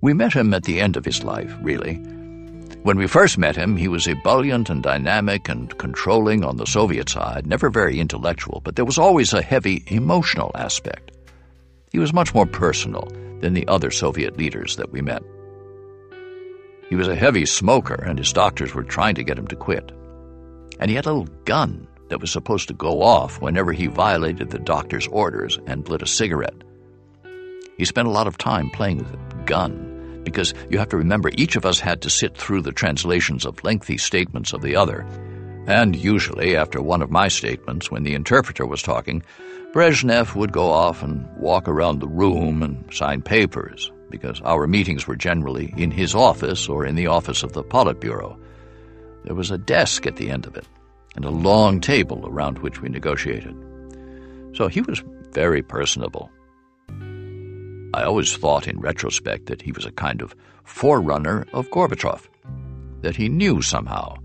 We 0.00 0.14
met 0.14 0.32
him 0.32 0.52
at 0.52 0.64
the 0.64 0.80
end 0.80 0.96
of 0.96 1.04
his 1.04 1.22
life, 1.22 1.54
really. 1.62 1.94
When 2.82 2.98
we 2.98 3.06
first 3.06 3.38
met 3.38 3.56
him, 3.56 3.76
he 3.76 3.88
was 3.88 4.08
ebullient 4.08 4.68
and 4.68 4.82
dynamic 4.82 5.48
and 5.48 5.78
controlling 5.78 6.44
on 6.44 6.56
the 6.56 6.66
Soviet 6.66 7.08
side, 7.08 7.46
never 7.46 7.70
very 7.70 8.00
intellectual, 8.00 8.60
but 8.64 8.76
there 8.76 8.84
was 8.84 8.98
always 8.98 9.32
a 9.32 9.40
heavy 9.40 9.84
emotional 9.86 10.50
aspect. 10.56 11.12
He 11.92 12.00
was 12.00 12.12
much 12.12 12.34
more 12.34 12.46
personal 12.46 13.08
than 13.40 13.54
the 13.54 13.66
other 13.68 13.92
Soviet 13.92 14.36
leaders 14.36 14.76
that 14.76 14.90
we 14.90 15.00
met. 15.00 15.22
He 16.88 16.96
was 16.96 17.08
a 17.08 17.16
heavy 17.16 17.46
smoker, 17.46 17.94
and 17.94 18.18
his 18.18 18.32
doctors 18.32 18.74
were 18.74 18.82
trying 18.82 19.14
to 19.16 19.24
get 19.24 19.38
him 19.38 19.46
to 19.48 19.56
quit. 19.56 19.90
And 20.78 20.90
he 20.90 20.96
had 20.96 21.06
a 21.06 21.12
little 21.12 21.34
gun 21.44 21.86
that 22.08 22.20
was 22.20 22.30
supposed 22.30 22.68
to 22.68 22.74
go 22.74 23.02
off 23.02 23.40
whenever 23.40 23.72
he 23.72 23.86
violated 23.86 24.50
the 24.50 24.58
doctor's 24.58 25.06
orders 25.08 25.58
and 25.66 25.88
lit 25.88 26.02
a 26.02 26.06
cigarette. 26.06 26.62
He 27.76 27.84
spent 27.84 28.08
a 28.08 28.12
lot 28.12 28.26
of 28.26 28.38
time 28.38 28.70
playing 28.70 28.98
with 28.98 29.10
the 29.10 29.36
gun 29.46 30.22
because 30.24 30.54
you 30.70 30.78
have 30.78 30.88
to 30.90 30.96
remember 30.96 31.30
each 31.34 31.56
of 31.56 31.66
us 31.66 31.80
had 31.80 32.02
to 32.02 32.10
sit 32.10 32.36
through 32.36 32.62
the 32.62 32.72
translations 32.72 33.44
of 33.44 33.62
lengthy 33.62 33.98
statements 33.98 34.52
of 34.52 34.62
the 34.62 34.76
other. 34.76 35.06
And 35.66 35.96
usually, 35.96 36.56
after 36.56 36.82
one 36.82 37.02
of 37.02 37.10
my 37.10 37.28
statements, 37.28 37.90
when 37.90 38.02
the 38.02 38.14
interpreter 38.14 38.66
was 38.66 38.82
talking, 38.82 39.22
Brezhnev 39.72 40.34
would 40.34 40.52
go 40.52 40.70
off 40.70 41.02
and 41.02 41.26
walk 41.36 41.68
around 41.68 41.98
the 41.98 42.08
room 42.08 42.62
and 42.62 42.92
sign 42.92 43.22
papers, 43.22 43.90
because 44.14 44.40
our 44.42 44.68
meetings 44.68 45.08
were 45.08 45.16
generally 45.16 45.74
in 45.76 45.90
his 45.90 46.14
office 46.14 46.68
or 46.68 46.86
in 46.86 46.94
the 46.94 47.08
office 47.08 47.42
of 47.42 47.52
the 47.52 47.64
Politburo. 47.64 48.38
There 49.24 49.34
was 49.34 49.50
a 49.50 49.58
desk 49.58 50.06
at 50.06 50.16
the 50.16 50.30
end 50.30 50.46
of 50.46 50.56
it, 50.56 50.66
and 51.16 51.24
a 51.24 51.30
long 51.30 51.80
table 51.80 52.24
around 52.24 52.60
which 52.60 52.80
we 52.80 52.88
negotiated. 52.88 53.56
So 54.54 54.68
he 54.68 54.82
was 54.82 55.02
very 55.32 55.62
personable. 55.62 56.30
I 57.92 58.04
always 58.04 58.36
thought 58.36 58.68
in 58.68 58.78
retrospect 58.80 59.46
that 59.46 59.62
he 59.62 59.72
was 59.72 59.84
a 59.84 59.92
kind 59.92 60.22
of 60.22 60.36
forerunner 60.62 61.44
of 61.52 61.70
Gorbachev, 61.70 62.28
that 63.00 63.16
he 63.16 63.28
knew 63.28 63.62
somehow 63.62 64.16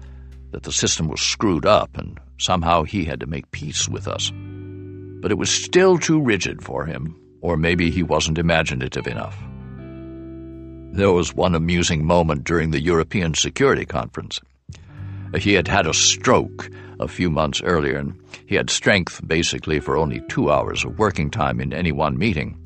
that 0.52 0.64
the 0.64 0.72
system 0.72 1.08
was 1.08 1.22
screwed 1.22 1.66
up 1.66 1.98
and 1.98 2.20
somehow 2.38 2.84
he 2.84 3.06
had 3.06 3.20
to 3.22 3.28
make 3.28 3.50
peace 3.52 3.90
with 3.90 4.08
us. 4.08 4.32
But 5.22 5.32
it 5.32 5.38
was 5.38 5.50
still 5.50 5.98
too 5.98 6.22
rigid 6.22 6.64
for 6.64 6.86
him, 6.86 7.16
or 7.42 7.58
maybe 7.58 7.90
he 7.90 8.04
wasn't 8.04 8.38
imaginative 8.38 9.08
enough. 9.08 9.38
There 10.92 11.12
was 11.12 11.36
one 11.36 11.56
amusing 11.56 12.06
moment 12.06 12.44
during 12.44 12.72
the 12.72 12.82
European 12.82 13.34
Security 13.34 13.86
Conference. 13.86 14.40
He 15.38 15.54
had 15.54 15.68
had 15.68 15.86
a 15.86 15.94
stroke 15.94 16.70
a 17.00 17.08
few 17.08 17.30
months 17.30 17.62
earlier, 17.62 17.98
and 17.98 18.20
he 18.48 18.56
had 18.56 18.70
strength 18.70 19.22
basically 19.26 19.80
for 19.80 19.96
only 19.96 20.22
two 20.28 20.52
hours 20.52 20.84
of 20.84 20.98
working 20.98 21.30
time 21.30 21.62
in 21.62 21.74
any 21.74 21.92
one 21.92 22.18
meeting. 22.18 22.58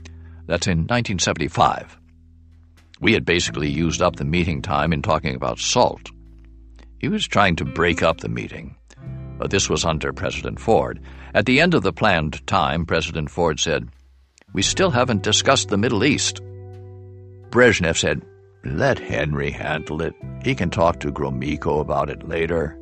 That's 0.47 0.67
in 0.67 0.79
1975. 0.79 1.97
We 3.01 3.13
had 3.13 3.25
basically 3.25 3.69
used 3.69 4.01
up 4.01 4.15
the 4.15 4.25
meeting 4.25 4.61
time 4.61 4.93
in 4.93 5.01
talking 5.01 5.35
about 5.35 5.59
SALT. 5.59 6.09
He 6.99 7.09
was 7.09 7.27
trying 7.27 7.57
to 7.57 7.65
break 7.65 8.01
up 8.01 8.21
the 8.21 8.29
meeting. 8.29 8.77
But 9.37 9.51
this 9.51 9.69
was 9.69 9.83
under 9.83 10.13
President 10.13 10.59
Ford. 10.59 11.01
At 11.33 11.45
the 11.45 11.59
end 11.59 11.73
of 11.73 11.83
the 11.83 11.91
planned 11.91 12.45
time, 12.47 12.85
President 12.85 13.29
Ford 13.29 13.59
said, 13.59 13.89
We 14.53 14.61
still 14.61 14.91
haven't 14.91 15.23
discussed 15.23 15.67
the 15.67 15.77
Middle 15.77 16.05
East. 16.05 16.41
Brezhnev 17.53 17.97
said, 17.97 18.25
Let 18.65 18.99
Henry 18.99 19.51
handle 19.51 20.01
it. 20.01 20.13
He 20.43 20.55
can 20.55 20.69
talk 20.69 20.99
to 20.99 21.11
Gromyko 21.11 21.79
about 21.79 22.09
it 22.09 22.27
later. 22.27 22.77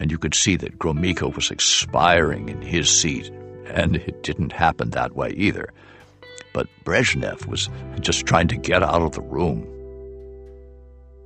And 0.00 0.10
you 0.10 0.18
could 0.18 0.34
see 0.34 0.56
that 0.56 0.78
Gromyko 0.78 1.34
was 1.34 1.50
expiring 1.50 2.48
in 2.48 2.62
his 2.62 2.88
seat, 2.88 3.28
and 3.66 3.96
it 3.96 4.22
didn't 4.22 4.52
happen 4.52 4.90
that 4.90 5.14
way 5.14 5.30
either 5.36 5.68
but 6.52 6.68
Brezhnev 6.84 7.46
was 7.46 7.68
just 8.00 8.26
trying 8.26 8.48
to 8.48 8.56
get 8.56 8.82
out 8.82 9.02
of 9.02 9.12
the 9.12 9.22
room. 9.22 9.66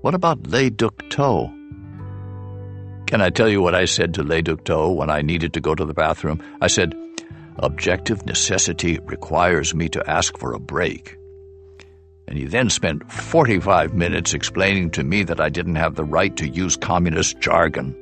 What 0.02 0.14
about 0.14 0.46
Le 0.46 0.70
Duc 0.70 1.02
Tho? 1.10 1.48
Can 3.06 3.20
I 3.20 3.30
tell 3.30 3.48
you 3.48 3.62
what 3.62 3.74
I 3.74 3.84
said 3.84 4.14
to 4.14 4.22
Le 4.22 4.42
Duc 4.42 4.64
Tho 4.64 4.90
when 4.92 5.10
I 5.10 5.22
needed 5.22 5.52
to 5.54 5.60
go 5.60 5.74
to 5.74 5.84
the 5.84 5.94
bathroom? 5.94 6.42
I 6.60 6.66
said, 6.68 6.94
Objective 7.58 8.26
necessity 8.26 8.98
requires 9.04 9.74
me 9.74 9.88
to 9.88 10.10
ask 10.10 10.36
for 10.38 10.52
a 10.52 10.58
break. 10.58 11.16
And 12.28 12.36
he 12.36 12.44
then 12.44 12.70
spent 12.70 13.10
45 13.10 13.94
minutes 13.94 14.34
explaining 14.34 14.90
to 14.92 15.04
me 15.04 15.22
that 15.24 15.40
I 15.40 15.48
didn't 15.48 15.76
have 15.76 15.94
the 15.94 16.04
right 16.04 16.36
to 16.36 16.48
use 16.48 16.76
communist 16.76 17.40
jargon. 17.40 17.94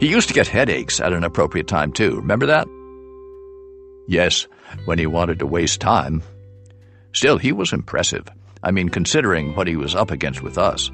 He 0.00 0.08
used 0.08 0.28
to 0.28 0.34
get 0.34 0.46
headaches 0.46 1.00
at 1.00 1.12
an 1.12 1.24
appropriate 1.24 1.66
time, 1.66 1.92
too. 1.92 2.16
Remember 2.16 2.46
that? 2.46 2.68
Yes, 4.06 4.46
when 4.84 4.98
he 4.98 5.06
wanted 5.06 5.38
to 5.40 5.46
waste 5.46 5.80
time. 5.80 6.22
Still, 7.12 7.38
he 7.38 7.52
was 7.52 7.72
impressive. 7.72 8.28
I 8.62 8.70
mean, 8.70 8.88
considering 8.88 9.54
what 9.54 9.66
he 9.66 9.76
was 9.76 9.94
up 9.94 10.10
against 10.10 10.42
with 10.42 10.58
us. 10.58 10.90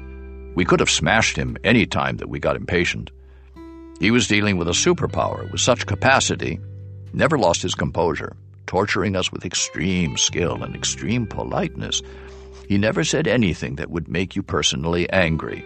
We 0.55 0.65
could 0.65 0.79
have 0.79 0.89
smashed 0.89 1.37
him 1.37 1.57
any 1.63 1.85
time 1.85 2.17
that 2.17 2.29
we 2.29 2.39
got 2.39 2.55
impatient. 2.55 3.11
He 3.99 4.11
was 4.11 4.27
dealing 4.27 4.57
with 4.57 4.67
a 4.67 4.71
superpower 4.71 5.51
with 5.51 5.61
such 5.61 5.85
capacity, 5.85 6.59
never 7.13 7.37
lost 7.37 7.61
his 7.61 7.75
composure, 7.75 8.35
torturing 8.67 9.15
us 9.15 9.31
with 9.31 9.45
extreme 9.45 10.17
skill 10.17 10.63
and 10.63 10.75
extreme 10.75 11.27
politeness. 11.27 12.01
He 12.67 12.77
never 12.77 13.03
said 13.03 13.27
anything 13.27 13.75
that 13.75 13.91
would 13.91 14.07
make 14.07 14.35
you 14.35 14.43
personally 14.43 15.09
angry. 15.11 15.65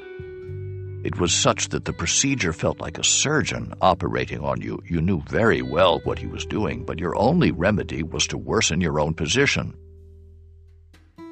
It 1.01 1.17
was 1.17 1.33
such 1.33 1.69
that 1.69 1.85
the 1.85 1.93
procedure 1.93 2.51
felt 2.51 2.81
like 2.81 2.97
a 2.97 3.03
surgeon 3.05 3.73
operating 3.81 4.41
on 4.41 4.61
you. 4.61 4.81
You 4.85 4.99
knew 4.99 5.21
very 5.21 5.61
well 5.61 6.01
what 6.03 6.19
he 6.19 6.27
was 6.27 6.45
doing, 6.45 6.83
but 6.83 6.99
your 6.99 7.15
only 7.15 7.51
remedy 7.51 8.03
was 8.03 8.27
to 8.27 8.37
worsen 8.37 8.81
your 8.81 8.99
own 8.99 9.13
position. 9.13 9.73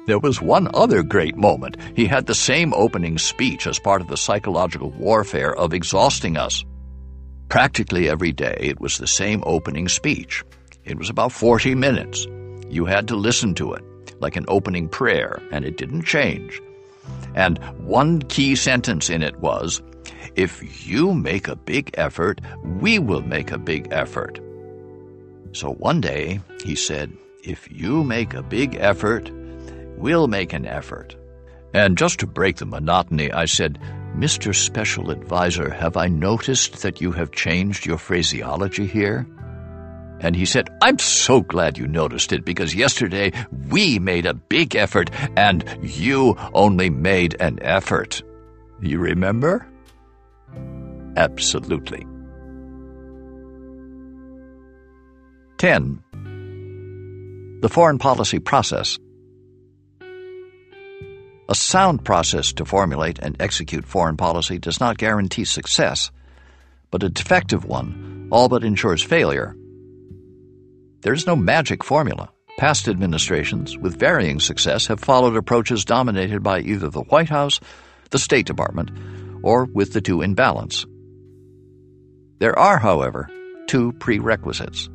There 0.06 0.18
was 0.18 0.40
one 0.40 0.68
other 0.72 1.02
great 1.02 1.36
moment. 1.36 1.76
He 1.94 2.06
had 2.06 2.24
the 2.24 2.34
same 2.34 2.72
opening 2.72 3.18
speech 3.18 3.66
as 3.66 3.78
part 3.78 4.00
of 4.00 4.08
the 4.08 4.16
psychological 4.16 4.90
warfare 4.92 5.54
of 5.54 5.74
exhausting 5.74 6.38
us. 6.38 6.64
Practically 7.50 8.08
every 8.08 8.32
day, 8.32 8.56
it 8.58 8.80
was 8.80 8.96
the 8.96 9.06
same 9.06 9.42
opening 9.44 9.86
speech. 9.86 10.42
It 10.88 10.98
was 10.98 11.10
about 11.10 11.32
40 11.32 11.74
minutes. 11.74 12.26
You 12.70 12.86
had 12.86 13.08
to 13.08 13.16
listen 13.16 13.54
to 13.54 13.74
it, 13.74 13.84
like 14.20 14.36
an 14.36 14.46
opening 14.48 14.88
prayer, 14.88 15.42
and 15.52 15.64
it 15.64 15.76
didn't 15.76 16.02
change. 16.02 16.62
And 17.34 17.58
one 17.78 18.22
key 18.22 18.56
sentence 18.56 19.10
in 19.10 19.22
it 19.22 19.38
was, 19.38 19.82
If 20.34 20.86
you 20.86 21.12
make 21.12 21.46
a 21.46 21.56
big 21.56 21.90
effort, 21.94 22.40
we 22.80 22.98
will 22.98 23.22
make 23.22 23.52
a 23.52 23.58
big 23.58 23.88
effort. 23.90 24.40
So 25.52 25.72
one 25.72 26.00
day 26.00 26.40
he 26.64 26.74
said, 26.74 27.12
If 27.44 27.68
you 27.70 28.02
make 28.02 28.32
a 28.32 28.42
big 28.42 28.76
effort, 28.76 29.30
we'll 29.98 30.26
make 30.26 30.54
an 30.54 30.66
effort. 30.66 31.16
And 31.74 31.98
just 31.98 32.20
to 32.20 32.26
break 32.26 32.56
the 32.56 32.66
monotony, 32.66 33.30
I 33.30 33.44
said, 33.44 33.78
Mr. 34.16 34.54
Special 34.54 35.10
Advisor, 35.10 35.68
have 35.70 35.98
I 35.98 36.08
noticed 36.08 36.80
that 36.82 37.00
you 37.00 37.12
have 37.12 37.30
changed 37.30 37.84
your 37.84 37.98
phraseology 37.98 38.86
here? 38.86 39.26
And 40.20 40.34
he 40.34 40.46
said, 40.46 40.68
I'm 40.82 40.98
so 40.98 41.40
glad 41.40 41.78
you 41.78 41.86
noticed 41.86 42.32
it 42.32 42.44
because 42.44 42.74
yesterday 42.74 43.32
we 43.68 43.98
made 43.98 44.26
a 44.26 44.34
big 44.34 44.74
effort 44.74 45.10
and 45.36 45.64
you 45.82 46.36
only 46.54 46.90
made 46.90 47.36
an 47.40 47.58
effort. 47.62 48.22
You 48.80 48.98
remember? 48.98 49.66
Absolutely. 51.16 52.06
10. 55.58 56.02
The 57.60 57.68
foreign 57.68 57.98
policy 57.98 58.38
process. 58.38 58.98
A 61.48 61.54
sound 61.54 62.04
process 62.04 62.52
to 62.54 62.64
formulate 62.64 63.18
and 63.20 63.36
execute 63.40 63.86
foreign 63.86 64.16
policy 64.16 64.58
does 64.58 64.80
not 64.80 64.98
guarantee 64.98 65.44
success, 65.44 66.10
but 66.90 67.02
a 67.02 67.08
defective 67.08 67.64
one 67.64 68.28
all 68.30 68.48
but 68.48 68.64
ensures 68.64 69.02
failure 69.02 69.56
there 71.02 71.12
is 71.12 71.26
no 71.26 71.36
magic 71.36 71.84
formula. 71.84 72.30
Past 72.58 72.88
administrations, 72.88 73.78
with 73.78 74.00
varying 74.00 74.40
success, 74.40 74.86
have 74.88 74.98
followed 74.98 75.36
approaches 75.36 75.84
dominated 75.84 76.42
by 76.42 76.60
either 76.60 76.88
the 76.88 77.02
White 77.02 77.28
House, 77.28 77.60
the 78.10 78.18
State 78.18 78.46
Department, 78.46 78.90
or 79.42 79.66
with 79.66 79.92
the 79.92 80.00
two 80.00 80.22
in 80.22 80.34
balance. 80.34 80.84
There 82.40 82.58
are, 82.58 82.78
however, 82.78 83.30
two 83.68 83.92
prerequisites. 83.92 84.88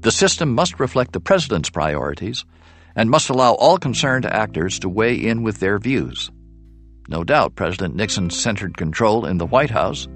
The 0.00 0.10
system 0.10 0.52
must 0.54 0.80
reflect 0.80 1.12
the 1.12 1.20
President's 1.20 1.70
priorities 1.70 2.44
and 2.96 3.08
must 3.08 3.30
allow 3.30 3.52
all 3.52 3.78
concerned 3.78 4.26
actors 4.26 4.80
to 4.80 4.88
weigh 4.88 5.14
in 5.14 5.44
with 5.44 5.60
their 5.60 5.78
views. 5.78 6.32
No 7.08 7.22
doubt 7.22 7.54
President 7.54 7.94
Nixon 7.94 8.30
centered 8.30 8.76
control 8.76 9.24
in 9.24 9.38
the 9.38 9.46
White 9.46 9.70
House 9.70 10.08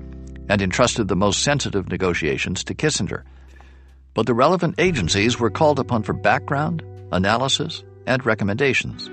and 0.49 0.61
entrusted 0.61 1.07
the 1.07 1.16
most 1.16 1.45
sensitive 1.45 1.88
negotiations 1.88 2.64
to 2.64 2.75
Kissinger 2.75 3.23
but 4.17 4.25
the 4.25 4.35
relevant 4.35 4.75
agencies 4.79 5.39
were 5.39 5.51
called 5.51 5.79
upon 5.79 6.03
for 6.03 6.15
background, 6.15 6.83
analysis, 7.13 7.85
and 8.07 8.25
recommendations, 8.25 9.09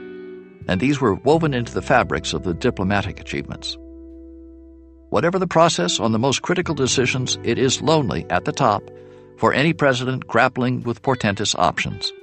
and 0.69 0.79
these 0.79 1.01
were 1.01 1.15
woven 1.15 1.53
into 1.53 1.73
the 1.73 1.81
fabrics 1.81 2.31
of 2.33 2.43
the 2.43 2.53
diplomatic 2.53 3.19
achievements. 3.19 3.77
Whatever 5.09 5.37
the 5.37 5.45
process 5.45 5.99
on 5.99 6.13
the 6.13 6.19
most 6.19 6.41
critical 6.41 6.73
decisions, 6.73 7.37
it 7.43 7.59
is 7.59 7.81
lonely 7.81 8.25
at 8.29 8.45
the 8.45 8.53
top 8.53 8.81
for 9.37 9.53
any 9.53 9.73
president 9.73 10.25
grappling 10.25 10.81
with 10.83 11.01
portentous 11.01 11.53
options. 11.53 12.13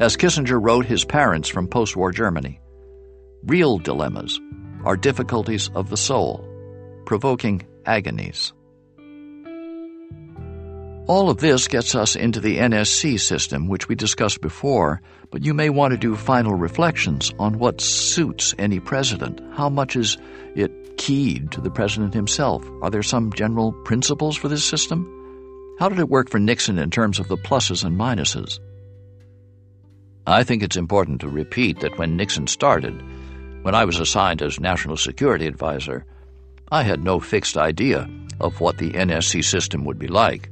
As 0.00 0.16
Kissinger 0.16 0.58
wrote 0.60 0.86
his 0.86 1.04
parents 1.04 1.48
from 1.48 1.68
post 1.68 1.94
war 1.94 2.10
Germany, 2.10 2.58
real 3.44 3.78
dilemmas 3.78 4.40
are 4.84 4.96
difficulties 4.96 5.68
of 5.74 5.90
the 5.90 5.96
soul, 5.98 6.42
provoking 7.04 7.66
agonies. 7.84 8.54
All 11.08 11.30
of 11.30 11.38
this 11.38 11.68
gets 11.68 11.94
us 11.94 12.16
into 12.16 12.40
the 12.40 12.58
NSC 12.58 13.20
system, 13.20 13.68
which 13.68 13.88
we 13.88 13.94
discussed 13.94 14.40
before, 14.40 15.00
but 15.30 15.44
you 15.44 15.54
may 15.54 15.70
want 15.70 15.92
to 15.92 15.96
do 15.96 16.16
final 16.16 16.54
reflections 16.54 17.32
on 17.38 17.60
what 17.60 17.80
suits 17.80 18.56
any 18.58 18.80
president. 18.80 19.40
How 19.52 19.68
much 19.68 19.94
is 19.94 20.18
it 20.56 20.96
keyed 20.96 21.52
to 21.52 21.60
the 21.60 21.70
president 21.70 22.12
himself? 22.12 22.68
Are 22.82 22.90
there 22.90 23.04
some 23.04 23.32
general 23.32 23.72
principles 23.84 24.36
for 24.36 24.48
this 24.48 24.64
system? 24.64 25.06
How 25.78 25.88
did 25.88 26.00
it 26.00 26.08
work 26.08 26.28
for 26.28 26.40
Nixon 26.40 26.76
in 26.76 26.90
terms 26.90 27.20
of 27.20 27.28
the 27.28 27.36
pluses 27.36 27.84
and 27.84 27.96
minuses? 27.96 28.58
I 30.26 30.42
think 30.42 30.64
it's 30.64 30.76
important 30.76 31.20
to 31.20 31.28
repeat 31.28 31.78
that 31.80 31.96
when 31.98 32.16
Nixon 32.16 32.48
started, 32.48 33.00
when 33.62 33.76
I 33.76 33.84
was 33.84 34.00
assigned 34.00 34.42
as 34.42 34.58
National 34.58 34.96
Security 34.96 35.46
Advisor, 35.46 36.04
I 36.72 36.82
had 36.82 37.04
no 37.04 37.20
fixed 37.20 37.56
idea 37.56 38.10
of 38.40 38.60
what 38.60 38.78
the 38.78 38.90
NSC 38.90 39.44
system 39.44 39.84
would 39.84 40.00
be 40.00 40.08
like. 40.08 40.50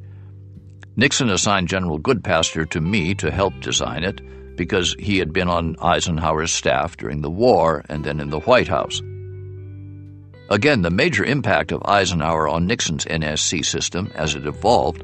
Nixon 0.96 1.28
assigned 1.28 1.68
General 1.68 1.98
Goodpaster 1.98 2.68
to 2.70 2.80
me 2.80 3.14
to 3.16 3.30
help 3.30 3.58
design 3.60 4.04
it 4.04 4.20
because 4.56 4.94
he 4.98 5.18
had 5.18 5.32
been 5.32 5.48
on 5.48 5.76
Eisenhower's 5.80 6.52
staff 6.52 6.96
during 6.96 7.20
the 7.20 7.30
war 7.30 7.82
and 7.88 8.04
then 8.04 8.20
in 8.20 8.30
the 8.30 8.40
White 8.40 8.68
House. 8.68 9.02
Again, 10.50 10.82
the 10.82 10.90
major 10.90 11.24
impact 11.24 11.72
of 11.72 11.82
Eisenhower 11.84 12.48
on 12.48 12.66
Nixon's 12.66 13.06
NSC 13.06 13.64
system 13.64 14.10
as 14.14 14.34
it 14.34 14.46
evolved 14.46 15.02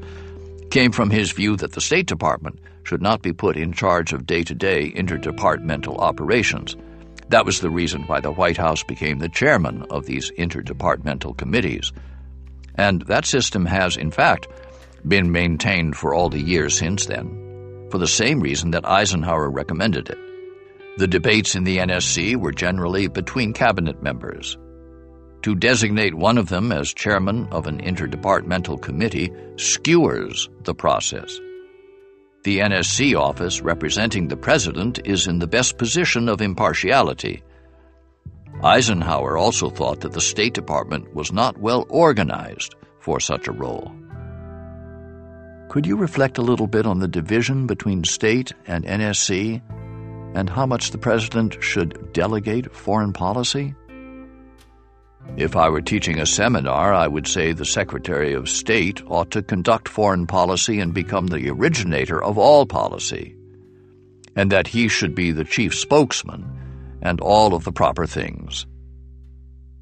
came 0.71 0.93
from 0.93 1.11
his 1.11 1.33
view 1.33 1.57
that 1.57 1.73
the 1.73 1.81
State 1.81 2.07
Department 2.07 2.61
should 2.85 3.03
not 3.03 3.23
be 3.23 3.33
put 3.33 3.57
in 3.57 3.73
charge 3.73 4.13
of 4.13 4.27
day 4.27 4.45
to 4.45 4.55
day 4.55 4.93
interdepartmental 4.93 5.99
operations. 5.99 6.77
That 7.31 7.47
was 7.47 7.61
the 7.61 7.71
reason 7.71 8.03
why 8.03 8.21
the 8.21 8.33
White 8.33 8.57
House 8.57 8.85
became 8.85 9.19
the 9.19 9.29
chairman 9.29 9.83
of 9.91 10.07
these 10.07 10.31
interdepartmental 10.33 11.37
committees. 11.37 11.93
And 12.77 13.03
that 13.03 13.25
system 13.25 13.67
has, 13.67 13.97
in 13.97 14.11
fact, 14.11 14.47
been 15.07 15.31
maintained 15.31 15.97
for 15.97 16.15
all 16.15 16.29
the 16.29 16.41
years 16.41 16.77
since 16.79 17.07
then, 17.07 17.89
for 17.91 17.99
the 17.99 18.07
same 18.07 18.41
reason 18.41 18.71
that 18.73 18.89
Eisenhower 18.89 19.51
recommended 19.51 20.11
it. 20.11 20.19
The 20.99 21.07
debates 21.07 21.55
in 21.55 21.65
the 21.65 21.79
NSC 21.79 22.37
were 22.37 22.53
generally 22.53 23.09
between 23.09 23.53
cabinet 23.53 24.03
members. 24.03 24.59
To 25.43 25.55
designate 25.55 26.15
one 26.15 26.37
of 26.37 26.49
them 26.49 26.73
as 26.73 26.93
chairman 26.93 27.49
of 27.51 27.67
an 27.67 27.81
interdepartmental 27.81 28.83
committee 28.83 29.33
skewers 29.57 30.51
the 30.65 30.75
process. 30.75 31.41
The 32.43 32.59
NSC 32.59 33.19
office 33.19 33.61
representing 33.61 34.29
the 34.29 34.37
president 34.37 34.99
is 35.05 35.27
in 35.27 35.39
the 35.39 35.47
best 35.47 35.79
position 35.79 36.29
of 36.29 36.43
impartiality. 36.43 37.43
Eisenhower 38.63 39.39
also 39.39 39.71
thought 39.71 40.01
that 40.01 40.13
the 40.13 40.21
State 40.21 40.53
Department 40.53 41.15
was 41.15 41.33
not 41.33 41.59
well 41.59 41.87
organized 41.89 42.75
for 42.99 43.21
such 43.21 43.49
a 43.49 43.53
role. 43.53 43.93
Could 45.71 45.87
you 45.87 45.95
reflect 45.95 46.37
a 46.37 46.43
little 46.43 46.67
bit 46.67 46.85
on 46.85 46.99
the 46.99 47.07
division 47.07 47.69
between 47.69 48.03
state 48.03 48.53
and 48.67 48.85
NSC 48.85 49.63
and 50.35 50.51
how 50.51 50.67
much 50.67 50.91
the 50.91 50.99
president 50.99 51.63
should 51.63 52.13
delegate 52.13 52.75
foreign 52.75 53.13
policy? 53.13 53.73
If 55.37 55.55
I 55.55 55.69
were 55.69 55.81
teaching 55.81 56.19
a 56.19 56.27
seminar, 56.27 56.93
I 56.93 57.07
would 57.07 57.29
say 57.29 57.53
the 57.53 57.65
Secretary 57.65 58.35
of 58.35 58.49
State 58.49 59.01
ought 59.07 59.31
to 59.31 59.45
conduct 59.45 59.89
foreign 59.89 60.27
policy 60.27 60.81
and 60.81 60.93
become 60.93 61.29
the 61.29 61.49
originator 61.51 62.21
of 62.21 62.37
all 62.37 62.67
policy, 62.67 63.37
and 64.35 64.51
that 64.51 64.67
he 64.67 64.89
should 64.89 65.15
be 65.15 65.31
the 65.31 65.45
chief 65.45 65.73
spokesman 65.73 66.99
and 67.01 67.21
all 67.21 67.55
of 67.55 67.63
the 67.63 67.71
proper 67.71 68.09
things. 68.09 68.67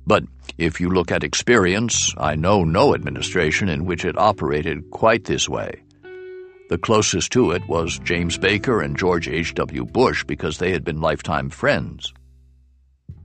But 0.06 0.24
if 0.56 0.80
you 0.80 0.88
look 0.88 1.12
at 1.12 1.24
experience, 1.24 2.14
I 2.16 2.34
know 2.34 2.64
no 2.64 2.94
administration 2.94 3.68
in 3.68 3.84
which 3.84 4.04
it 4.04 4.16
operated 4.16 4.90
quite 4.90 5.24
this 5.24 5.48
way. 5.48 5.82
The 6.68 6.78
closest 6.78 7.32
to 7.32 7.52
it 7.52 7.66
was 7.68 7.98
James 8.00 8.36
Baker 8.36 8.80
and 8.80 8.96
George 8.96 9.28
H.W. 9.28 9.86
Bush 9.86 10.24
because 10.24 10.58
they 10.58 10.70
had 10.70 10.84
been 10.84 11.00
lifetime 11.00 11.48
friends. 11.50 12.12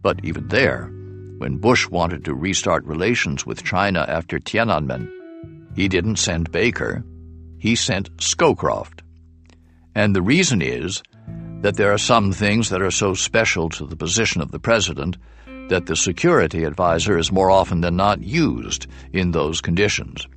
But 0.02 0.24
even 0.24 0.48
there, 0.48 0.86
when 1.38 1.58
Bush 1.58 1.90
wanted 1.90 2.24
to 2.26 2.34
restart 2.34 2.86
relations 2.86 3.46
with 3.46 3.64
China 3.64 4.06
after 4.08 4.40
Tiananmen, 4.40 5.10
he 5.76 5.88
didn't 5.88 6.18
send 6.18 6.52
Baker, 6.52 7.04
he 7.58 7.76
sent 7.76 8.16
Scowcroft. 8.18 9.02
And 9.96 10.16
the 10.16 10.22
reason 10.22 10.62
is 10.62 11.04
that 11.62 11.76
there 11.76 11.94
are 11.94 11.98
some 11.98 12.32
things 12.32 12.70
that 12.70 12.82
are 12.82 12.92
so 12.92 13.14
special 13.14 13.70
to 13.70 13.86
the 13.86 13.96
position 13.96 14.42
of 14.42 14.52
the 14.52 14.60
president 14.60 15.18
that 15.70 15.86
the 15.86 15.96
security 15.96 16.64
advisor 16.64 17.18
is 17.18 17.32
more 17.32 17.50
often 17.50 17.82
than 17.82 17.96
not 17.96 18.22
used 18.22 18.88
in 19.12 19.32
those 19.32 19.62
conditions. 19.62 20.28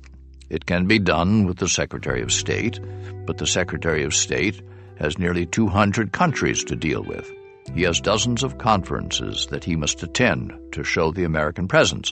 It 0.49 0.65
can 0.65 0.85
be 0.87 0.99
done 0.99 1.45
with 1.45 1.57
the 1.57 1.67
Secretary 1.67 2.21
of 2.21 2.31
State, 2.31 2.79
but 3.25 3.37
the 3.37 3.47
Secretary 3.47 4.03
of 4.03 4.13
State 4.13 4.61
has 4.99 5.19
nearly 5.19 5.45
200 5.45 6.11
countries 6.11 6.63
to 6.63 6.75
deal 6.75 7.03
with. 7.03 7.29
He 7.73 7.83
has 7.83 7.99
dozens 7.99 8.43
of 8.43 8.57
conferences 8.57 9.47
that 9.51 9.63
he 9.63 9.75
must 9.75 10.01
attend 10.01 10.53
to 10.71 10.83
show 10.83 11.11
the 11.11 11.25
American 11.25 11.67
presence. 11.67 12.11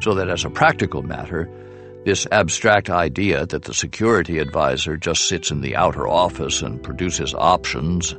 So 0.00 0.14
that 0.14 0.28
as 0.28 0.44
a 0.44 0.50
practical 0.50 1.02
matter, 1.02 1.50
this 2.04 2.26
abstract 2.30 2.88
idea 2.88 3.46
that 3.46 3.64
the 3.64 3.74
security 3.74 4.38
advisor 4.38 4.96
just 4.96 5.28
sits 5.28 5.50
in 5.50 5.60
the 5.60 5.76
outer 5.76 6.08
office 6.08 6.62
and 6.62 6.82
produces 6.82 7.34
options 7.34 8.14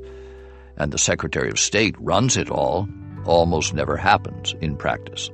and 0.77 0.91
the 0.91 0.97
Secretary 0.97 1.49
of 1.49 1.59
State 1.59 1.95
runs 1.99 2.37
it 2.37 2.49
all 2.49 2.87
almost 3.25 3.73
never 3.73 3.97
happens 3.97 4.55
in 4.61 4.75
practice. 4.75 5.29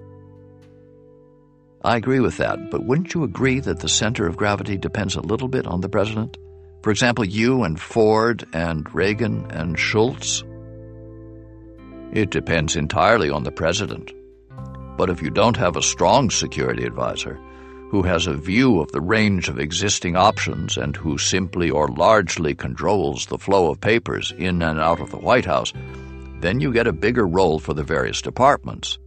I 1.84 1.96
agree 1.96 2.20
with 2.20 2.38
that, 2.38 2.72
but 2.72 2.86
wouldn't 2.86 3.14
you 3.14 3.24
agree 3.24 3.60
that 3.62 3.80
the 3.80 3.88
center 3.88 4.28
of 4.28 4.36
gravity 4.36 4.78
depends 4.78 5.16
a 5.16 5.22
little 5.22 5.48
bit 5.48 5.66
on 5.66 5.82
the 5.82 5.90
president? 5.90 6.38
For 6.84 6.92
example, 6.92 7.26
you 7.26 7.64
and 7.64 7.80
Ford 7.80 8.46
and 8.54 8.94
Reagan 8.94 9.50
and 9.52 9.78
Shultz? 9.78 10.44
It 12.12 12.32
depends 12.32 12.76
entirely 12.76 13.30
on 13.30 13.44
the 13.44 13.52
president. 13.52 14.12
But 14.98 15.10
if 15.10 15.22
you 15.22 15.30
don't 15.30 15.56
have 15.58 15.78
a 15.78 15.82
strong 15.82 16.30
security 16.30 16.84
advisor 16.84 17.40
who 17.90 18.04
has 18.04 18.28
a 18.28 18.34
view 18.34 18.80
of 18.82 18.92
the 18.92 19.02
range 19.02 19.50
of 19.50 19.60
existing 19.60 20.16
options 20.16 20.78
and 20.78 20.96
who 20.96 21.18
simply 21.18 21.70
or 21.70 21.88
largely 21.88 22.54
controls 22.54 23.26
the 23.26 23.38
flow 23.38 23.72
of 23.72 23.82
papers 23.82 24.34
in 24.38 24.62
and 24.62 24.80
out 24.80 25.00
of 25.00 25.10
the 25.10 25.18
White 25.18 25.46
House, 25.46 25.74
then 26.42 26.60
you 26.60 26.72
get 26.72 26.88
a 26.88 26.94
bigger 26.94 27.28
role 27.28 27.60
for 27.60 27.74
the 27.74 27.84
various 27.84 28.22
departments. 28.22 28.98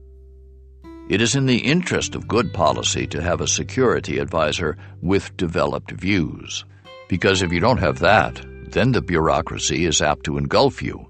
It 1.09 1.21
is 1.21 1.35
in 1.35 1.47
the 1.47 1.59
interest 1.59 2.15
of 2.15 2.29
good 2.29 2.53
policy 2.55 3.07
to 3.09 3.21
have 3.21 3.41
a 3.41 3.47
security 3.47 4.19
advisor 4.19 4.77
with 5.01 5.37
developed 5.37 5.91
views. 5.91 6.65
Because 7.09 7.43
if 7.43 7.53
you 7.53 7.61
don't 7.61 7.79
have 7.79 7.99
that, 7.99 8.41
then 8.71 8.93
the 8.93 9.03
bureaucracy 9.03 9.85
is 9.85 10.01
apt 10.01 10.25
to 10.25 10.39
engulf 10.39 10.83
you. 10.83 11.07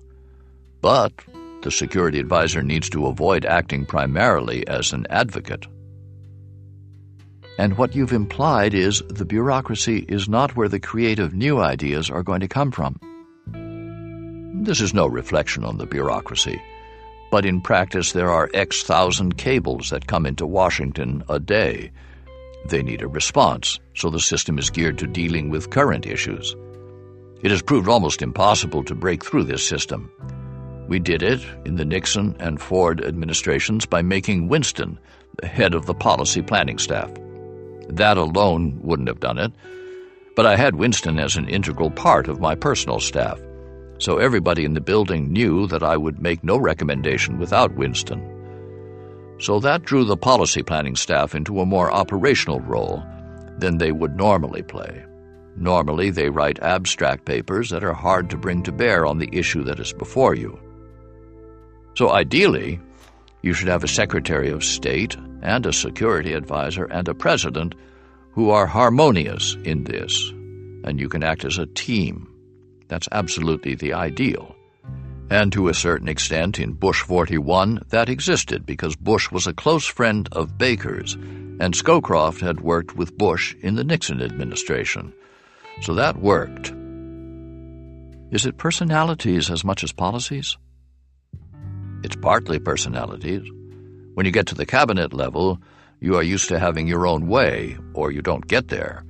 But 0.80 1.12
the 1.62 1.70
security 1.70 2.18
advisor 2.18 2.62
needs 2.62 2.90
to 2.90 3.06
avoid 3.06 3.44
acting 3.44 3.86
primarily 3.86 4.66
as 4.66 4.92
an 4.92 5.06
advocate. 5.10 5.66
And 7.58 7.76
what 7.76 7.94
you've 7.94 8.12
implied 8.12 8.74
is 8.74 9.02
the 9.08 9.24
bureaucracy 9.24 10.04
is 10.08 10.28
not 10.28 10.56
where 10.56 10.68
the 10.68 10.80
creative 10.80 11.34
new 11.34 11.60
ideas 11.60 12.10
are 12.10 12.22
going 12.22 12.40
to 12.40 12.48
come 12.48 12.72
from. 12.72 12.98
This 14.62 14.80
is 14.80 14.94
no 14.94 15.06
reflection 15.06 15.64
on 15.64 15.78
the 15.78 15.86
bureaucracy 15.86 16.60
but 17.32 17.46
in 17.46 17.62
practice 17.62 18.12
there 18.12 18.28
are 18.28 18.50
X 18.52 18.82
thousand 18.82 19.38
cables 19.38 19.88
that 19.88 20.06
come 20.06 20.26
into 20.26 20.46
Washington 20.46 21.24
a 21.30 21.40
day. 21.40 21.90
They 22.68 22.82
need 22.82 23.00
a 23.00 23.08
response, 23.08 23.80
so 23.94 24.10
the 24.10 24.20
system 24.20 24.58
is 24.58 24.68
geared 24.68 24.98
to 24.98 25.06
dealing 25.06 25.48
with 25.48 25.70
current 25.70 26.04
issues. 26.04 26.54
It 27.42 27.50
has 27.50 27.62
proved 27.62 27.88
almost 27.88 28.20
impossible 28.20 28.84
to 28.84 28.94
break 28.94 29.24
through 29.24 29.44
this 29.44 29.66
system. 29.66 30.12
We 30.88 30.98
did 30.98 31.22
it 31.22 31.40
in 31.64 31.76
the 31.76 31.86
Nixon 31.86 32.36
and 32.38 32.60
Ford 32.60 33.02
administrations 33.02 33.86
by 33.86 34.02
making 34.02 34.48
Winston 34.48 34.98
the 35.40 35.46
head 35.46 35.72
of 35.72 35.86
the 35.86 35.94
policy 35.94 36.42
planning 36.42 36.76
staff. 36.76 37.10
That 37.88 38.18
alone 38.18 38.78
wouldn't 38.82 39.08
have 39.08 39.20
done 39.20 39.38
it, 39.38 39.52
but 40.36 40.44
I 40.44 40.56
had 40.56 40.76
Winston 40.76 41.18
as 41.18 41.36
an 41.36 41.48
integral 41.48 41.90
part 41.90 42.28
of 42.28 42.40
my 42.40 42.54
personal 42.54 43.00
staff 43.00 43.40
so 44.02 44.18
everybody 44.18 44.64
in 44.64 44.74
the 44.74 44.80
building 44.80 45.32
knew 45.32 45.68
that 45.68 45.84
I 45.84 45.96
would 45.96 46.20
make 46.20 46.42
no 46.42 46.58
recommendation 46.58 47.38
without 47.38 47.76
Winston. 47.76 48.20
So 49.38 49.60
that 49.60 49.84
drew 49.84 50.04
the 50.04 50.16
policy 50.16 50.64
planning 50.64 50.96
staff 50.96 51.36
into 51.36 51.60
a 51.60 51.66
more 51.66 51.88
operational 51.92 52.58
role 52.58 53.00
than 53.58 53.78
they 53.78 53.92
would 53.92 54.16
normally 54.16 54.64
play. 54.64 55.04
Normally, 55.56 56.10
they 56.10 56.30
write 56.30 56.58
abstract 56.62 57.26
papers 57.26 57.70
that 57.70 57.84
are 57.84 57.92
hard 57.92 58.28
to 58.30 58.36
bring 58.36 58.64
to 58.64 58.72
bear 58.72 59.06
on 59.06 59.18
the 59.18 59.28
issue 59.32 59.62
that 59.64 59.78
is 59.78 59.92
before 59.92 60.34
you. 60.34 60.58
So 61.94 62.10
ideally, 62.10 62.80
you 63.42 63.52
should 63.52 63.68
have 63.68 63.84
a 63.84 63.88
Secretary 63.88 64.50
of 64.50 64.64
State 64.64 65.16
and 65.42 65.64
a 65.64 65.72
security 65.72 66.32
advisor 66.32 66.86
and 66.86 67.06
a 67.06 67.14
president 67.14 67.76
who 68.32 68.50
are 68.50 68.66
harmonious 68.66 69.56
in 69.62 69.84
this, 69.84 70.30
and 70.82 70.98
you 70.98 71.08
can 71.08 71.22
act 71.22 71.44
as 71.44 71.58
a 71.58 71.66
team. 71.66 72.31
That's 72.92 73.08
absolutely 73.10 73.74
the 73.74 73.94
ideal. 73.94 74.54
And 75.30 75.50
to 75.54 75.68
a 75.68 75.74
certain 75.74 76.08
extent, 76.08 76.58
in 76.58 76.74
Bush 76.74 77.00
41, 77.00 77.84
that 77.88 78.10
existed 78.10 78.66
because 78.66 78.96
Bush 78.96 79.30
was 79.30 79.46
a 79.46 79.54
close 79.54 79.86
friend 79.86 80.28
of 80.32 80.58
Baker's, 80.58 81.14
and 81.14 81.72
Scowcroft 81.72 82.42
had 82.42 82.60
worked 82.60 82.94
with 82.94 83.16
Bush 83.16 83.54
in 83.62 83.76
the 83.76 83.82
Nixon 83.82 84.20
administration. 84.20 85.14
So 85.80 85.94
that 85.94 86.18
worked. 86.18 86.74
Is 88.30 88.44
it 88.44 88.58
personalities 88.58 89.50
as 89.50 89.64
much 89.64 89.82
as 89.82 89.92
policies? 89.92 90.58
It's 92.04 92.16
partly 92.16 92.58
personalities. 92.58 93.50
When 94.12 94.26
you 94.26 94.32
get 94.32 94.48
to 94.48 94.54
the 94.54 94.66
cabinet 94.66 95.14
level, 95.14 95.62
you 95.98 96.16
are 96.16 96.22
used 96.22 96.48
to 96.48 96.58
having 96.58 96.86
your 96.88 97.06
own 97.06 97.26
way, 97.26 97.78
or 97.94 98.12
you 98.12 98.20
don't 98.20 98.46
get 98.46 98.68
there. 98.68 99.02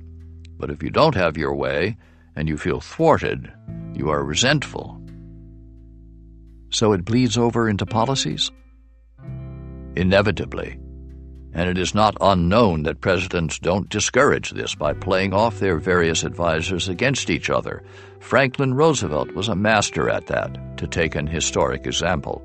But 0.57 0.69
if 0.69 0.81
you 0.81 0.89
don't 0.89 1.15
have 1.15 1.35
your 1.35 1.53
way, 1.53 1.97
and 2.35 2.47
you 2.47 2.57
feel 2.57 2.79
thwarted, 2.79 3.51
you 3.93 4.09
are 4.09 4.23
resentful. 4.23 4.99
So 6.69 6.93
it 6.93 7.05
bleeds 7.05 7.37
over 7.37 7.69
into 7.69 7.85
policies? 7.85 8.51
Inevitably. 9.95 10.79
And 11.53 11.69
it 11.69 11.77
is 11.77 11.93
not 11.93 12.17
unknown 12.19 12.83
that 12.83 13.01
presidents 13.01 13.59
don't 13.59 13.87
discourage 13.89 14.49
this 14.49 14.73
by 14.73 14.93
playing 14.93 15.33
off 15.33 15.59
their 15.59 15.77
various 15.77 16.23
advisers 16.23 16.89
against 16.89 17.29
each 17.29 17.51
other. 17.51 17.83
Franklin 18.19 18.73
Roosevelt 18.73 19.33
was 19.33 19.49
a 19.49 19.55
master 19.55 20.09
at 20.09 20.25
that, 20.27 20.77
to 20.77 20.87
take 20.87 21.13
an 21.13 21.27
historic 21.27 21.85
example. 21.85 22.41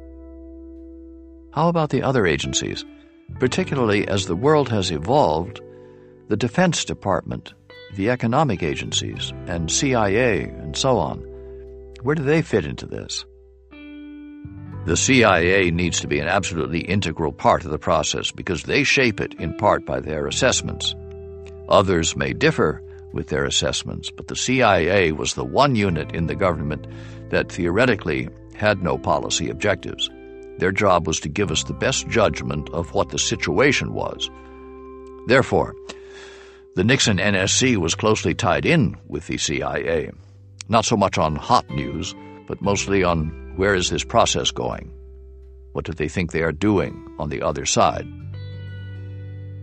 How 1.54 1.68
about 1.68 1.88
the 1.88 2.02
other 2.02 2.26
agencies? 2.26 2.84
Particularly 3.38 4.06
as 4.06 4.26
the 4.26 4.36
world 4.36 4.68
has 4.68 4.90
evolved, 4.90 5.62
the 6.28 6.36
Defense 6.36 6.84
Department 6.84 7.54
the 7.96 8.10
economic 8.10 8.62
agencies 8.62 9.32
and 9.46 9.70
CIA 9.70 10.42
and 10.42 10.76
so 10.76 10.98
on. 10.98 11.18
Where 12.02 12.14
do 12.14 12.22
they 12.22 12.42
fit 12.42 12.66
into 12.66 12.86
this? 12.86 13.24
The 14.84 14.96
CIA 14.96 15.70
needs 15.70 16.00
to 16.00 16.06
be 16.06 16.18
an 16.18 16.28
absolutely 16.28 16.80
integral 16.80 17.32
part 17.32 17.64
of 17.64 17.70
the 17.70 17.78
process 17.78 18.30
because 18.30 18.62
they 18.62 18.84
shape 18.84 19.20
it 19.20 19.34
in 19.34 19.54
part 19.54 19.84
by 19.84 20.00
their 20.00 20.26
assessments. 20.26 20.94
Others 21.68 22.16
may 22.16 22.32
differ 22.32 22.82
with 23.12 23.28
their 23.28 23.44
assessments, 23.44 24.10
but 24.10 24.28
the 24.28 24.36
CIA 24.36 25.12
was 25.12 25.34
the 25.34 25.44
one 25.44 25.74
unit 25.74 26.14
in 26.14 26.26
the 26.26 26.34
government 26.34 26.86
that 27.30 27.50
theoretically 27.52 28.28
had 28.54 28.82
no 28.82 28.96
policy 28.96 29.50
objectives. 29.50 30.08
Their 30.58 30.72
job 30.72 31.06
was 31.06 31.20
to 31.20 31.28
give 31.28 31.50
us 31.50 31.64
the 31.64 31.74
best 31.74 32.08
judgment 32.08 32.70
of 32.70 32.94
what 32.94 33.10
the 33.10 33.18
situation 33.18 33.92
was. 33.92 34.30
Therefore, 35.26 35.74
the 36.78 36.84
Nixon 36.84 37.18
NSC 37.18 37.76
was 37.76 37.96
closely 37.96 38.34
tied 38.34 38.64
in 38.64 38.96
with 39.08 39.26
the 39.26 39.36
CIA, 39.36 40.12
not 40.68 40.84
so 40.84 40.96
much 40.96 41.18
on 41.18 41.34
hot 41.34 41.68
news, 41.70 42.14
but 42.46 42.62
mostly 42.62 43.02
on 43.02 43.54
where 43.56 43.74
is 43.74 43.90
this 43.90 44.04
process 44.04 44.52
going? 44.52 44.88
What 45.72 45.86
do 45.86 45.92
they 45.92 46.06
think 46.06 46.30
they 46.30 46.42
are 46.42 46.52
doing 46.52 47.16
on 47.18 47.30
the 47.30 47.42
other 47.42 47.66
side? 47.66 48.06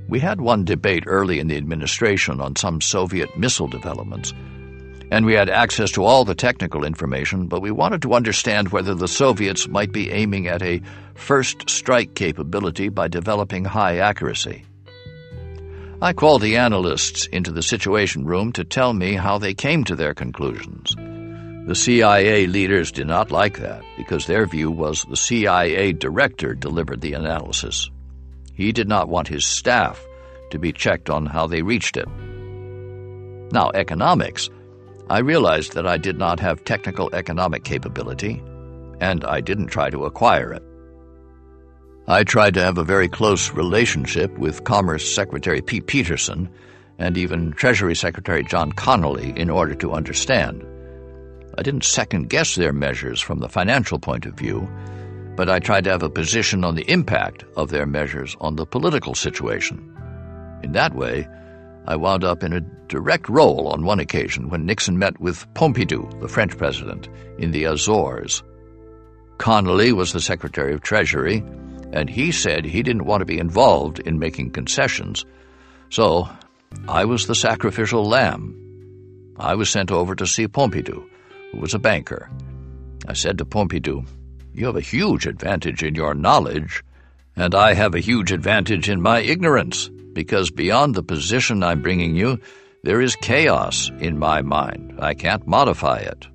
We 0.10 0.20
had 0.20 0.42
one 0.42 0.66
debate 0.66 1.06
early 1.08 1.40
in 1.40 1.48
the 1.48 1.56
administration 1.56 2.42
on 2.42 2.58
some 2.58 2.82
Soviet 2.82 3.30
missile 3.38 3.70
developments, 3.70 4.34
and 5.10 5.26
we 5.26 5.36
had 5.36 5.50
access 5.50 5.92
to 5.92 6.04
all 6.04 6.26
the 6.26 6.36
technical 6.36 6.84
information, 6.84 7.48
but 7.48 7.62
we 7.62 7.72
wanted 7.72 8.02
to 8.02 8.14
understand 8.14 8.74
whether 8.74 8.94
the 8.94 9.08
Soviets 9.08 9.70
might 9.70 9.94
be 9.94 10.12
aiming 10.12 10.48
at 10.48 10.62
a 10.62 10.82
first 11.14 11.70
strike 11.70 12.14
capability 12.16 12.90
by 12.90 13.08
developing 13.08 13.64
high 13.64 14.00
accuracy. 14.00 14.66
I 16.02 16.14
called 16.14 16.42
the 16.42 16.58
analysts 16.58 17.26
into 17.28 17.52
the 17.52 17.62
Situation 17.62 18.26
Room 18.26 18.52
to 18.54 18.64
tell 18.64 18.94
me 18.94 19.14
how 19.14 19.38
they 19.38 19.54
came 19.54 19.84
to 19.86 19.96
their 19.96 20.14
conclusions. 20.14 20.96
The 21.68 21.76
CIA 21.76 22.48
leaders 22.48 22.92
did 22.92 23.08
not 23.08 23.32
like 23.32 23.60
that 23.60 23.84
because 23.98 24.28
their 24.28 24.46
view 24.46 24.70
was 24.70 25.04
the 25.10 25.18
CIA 25.18 25.94
director 25.94 26.54
delivered 26.54 27.02
the 27.02 27.14
analysis. 27.14 27.90
He 28.54 28.72
did 28.72 28.88
not 28.88 29.10
want 29.10 29.28
his 29.28 29.46
staff 29.46 30.06
to 30.52 30.60
be 30.60 30.72
checked 30.72 31.10
on 31.10 31.26
how 31.26 31.48
they 31.48 31.62
reached 31.62 31.98
it. 31.98 32.08
Now, 33.52 33.72
economics 33.74 34.50
I 35.08 35.20
realized 35.20 35.74
that 35.74 35.86
I 35.86 35.98
did 35.98 36.18
not 36.18 36.40
have 36.40 36.64
technical 36.64 37.14
economic 37.14 37.64
capability, 37.64 38.42
and 39.00 39.24
I 39.24 39.40
didn't 39.40 39.68
try 39.68 39.92
to 39.92 40.06
acquire 40.06 40.52
it. 40.52 40.64
I 42.08 42.24
tried 42.24 42.54
to 42.54 42.64
have 42.64 42.78
a 42.78 42.84
very 42.84 43.10
close 43.10 43.52
relationship 43.52 44.38
with 44.38 44.64
Commerce 44.64 45.16
Secretary 45.16 45.60
Pete 45.60 45.88
Peterson 45.88 46.48
and 47.00 47.18
even 47.18 47.52
Treasury 47.52 47.96
Secretary 47.96 48.44
John 48.44 48.72
Connally 48.74 49.36
in 49.36 49.50
order 49.50 49.74
to 49.74 49.92
understand. 49.92 50.64
I 51.58 51.64
didn't 51.64 51.84
second 51.84 52.30
guess 52.30 52.54
their 52.54 52.74
measures 52.74 53.20
from 53.20 53.40
the 53.40 53.50
financial 53.50 53.98
point 53.98 54.28
of 54.28 54.36
view, 54.36 54.70
but 55.36 55.50
I 55.50 55.58
tried 55.58 55.86
to 55.86 55.90
have 55.90 56.04
a 56.04 56.10
position 56.10 56.64
on 56.64 56.76
the 56.76 56.90
impact 56.92 57.44
of 57.58 57.72
their 57.72 57.88
measures 57.88 58.38
on 58.40 58.56
the 58.56 58.68
political 58.68 59.16
situation. 59.16 59.92
In 60.62 60.74
that 60.74 60.94
way, 60.94 61.28
I 61.88 61.96
wound 61.96 62.24
up 62.24 62.44
in 62.44 62.54
a 62.54 62.62
direct 62.88 63.30
role 63.30 63.68
on 63.70 63.84
one 63.84 64.00
occasion 64.00 64.50
when 64.50 64.68
Nixon 64.68 65.00
met 65.00 65.20
with 65.20 65.52
Pompidou, 65.56 66.22
the 66.22 66.28
French 66.28 66.56
president, 66.56 67.10
in 67.40 67.50
the 67.50 67.64
Azores. 67.64 68.44
Connally 69.38 69.92
was 69.92 70.14
the 70.14 70.22
Secretary 70.22 70.72
of 70.72 70.82
Treasury, 70.82 71.44
and 71.96 72.10
he 72.10 72.32
said 72.32 72.66
he 72.66 72.84
didn't 72.84 73.06
want 73.06 73.22
to 73.22 73.26
be 73.26 73.40
involved 73.40 74.00
in 74.00 74.20
making 74.20 74.52
concessions. 74.52 75.26
So 75.90 76.30
I 76.90 77.06
was 77.06 77.26
the 77.26 77.36
sacrificial 77.36 78.04
lamb. 78.04 79.34
I 79.40 79.56
was 79.56 79.70
sent 79.70 79.92
over 79.92 80.14
to 80.16 80.28
see 80.28 80.48
Pompidou, 80.48 81.08
who 81.52 81.60
was 81.60 81.74
a 81.74 81.80
banker. 81.80 82.30
I 83.08 83.14
said 83.14 83.38
to 83.38 83.46
Pompidou, 83.46 84.06
You 84.54 84.66
have 84.66 84.76
a 84.76 84.82
huge 84.82 85.26
advantage 85.26 85.84
in 85.84 85.96
your 85.96 86.14
knowledge, 86.14 86.84
and 87.36 87.56
I 87.56 87.74
have 87.74 87.96
a 87.96 88.00
huge 88.00 88.34
advantage 88.34 88.90
in 88.90 89.02
my 89.02 89.20
ignorance, 89.22 89.90
because 90.14 90.52
beyond 90.52 90.96
the 90.96 91.04
position 91.04 91.64
I'm 91.64 91.82
bringing 91.82 92.16
you, 92.16 92.40
there 92.84 93.02
is 93.02 93.16
chaos 93.16 93.90
in 94.00 94.20
my 94.20 94.42
mind. 94.42 95.00
I 95.00 95.14
can't 95.14 95.48
modify 95.48 96.00
it 96.00 96.28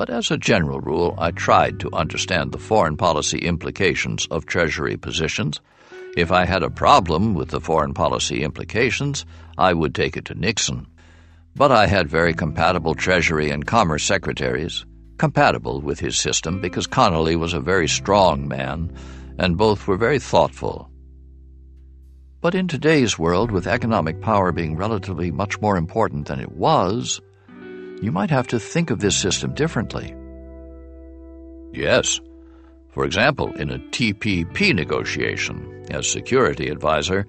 but 0.00 0.08
as 0.08 0.30
a 0.30 0.38
general 0.38 0.80
rule, 0.80 1.14
I 1.18 1.30
tried 1.30 1.78
to 1.80 1.92
understand 1.92 2.52
the 2.52 2.58
foreign 2.58 2.96
policy 2.96 3.36
implications 3.36 4.26
of 4.30 4.46
Treasury 4.46 4.96
positions. 4.96 5.60
If 6.16 6.32
I 6.32 6.46
had 6.46 6.62
a 6.62 6.70
problem 6.70 7.34
with 7.34 7.50
the 7.50 7.60
foreign 7.60 7.92
policy 7.92 8.42
implications, 8.42 9.26
I 9.58 9.74
would 9.74 9.94
take 9.94 10.16
it 10.16 10.24
to 10.24 10.34
Nixon. 10.34 10.86
But 11.54 11.70
I 11.70 11.86
had 11.86 12.08
very 12.08 12.32
compatible 12.32 12.94
Treasury 12.94 13.50
and 13.50 13.66
Commerce 13.66 14.02
secretaries, 14.02 14.86
compatible 15.18 15.82
with 15.82 16.00
his 16.00 16.16
system 16.16 16.62
because 16.62 16.86
Connally 16.86 17.36
was 17.36 17.52
a 17.52 17.60
very 17.60 17.86
strong 17.86 18.48
man, 18.48 18.96
and 19.38 19.58
both 19.58 19.86
were 19.86 19.98
very 19.98 20.18
thoughtful. 20.18 20.88
But 22.40 22.54
in 22.54 22.68
today's 22.68 23.18
world, 23.18 23.50
with 23.50 23.66
economic 23.66 24.22
power 24.22 24.50
being 24.50 24.76
relatively 24.76 25.30
much 25.30 25.60
more 25.60 25.76
important 25.76 26.26
than 26.26 26.40
it 26.40 26.52
was, 26.52 27.20
you 28.02 28.12
might 28.12 28.30
have 28.30 28.46
to 28.48 28.58
think 28.58 28.90
of 28.90 29.00
this 29.00 29.16
system 29.16 29.54
differently. 29.54 30.14
Yes. 31.72 32.20
For 32.90 33.04
example, 33.04 33.52
in 33.54 33.70
a 33.70 33.78
TPP 33.78 34.74
negotiation, 34.74 35.84
as 35.90 36.08
security 36.08 36.68
advisor, 36.68 37.26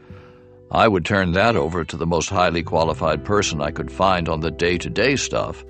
I 0.71 0.87
would 0.87 1.05
turn 1.05 1.33
that 1.33 1.55
over 1.55 1.83
to 1.83 1.97
the 1.97 2.07
most 2.07 2.29
highly 2.29 2.63
qualified 2.63 3.25
person 3.25 3.61
I 3.61 3.71
could 3.71 3.91
find 3.91 4.29
on 4.29 4.39
the 4.39 4.51
day 4.51 4.77
to 4.77 4.89
day 4.89 5.15
stuff, 5.17 5.63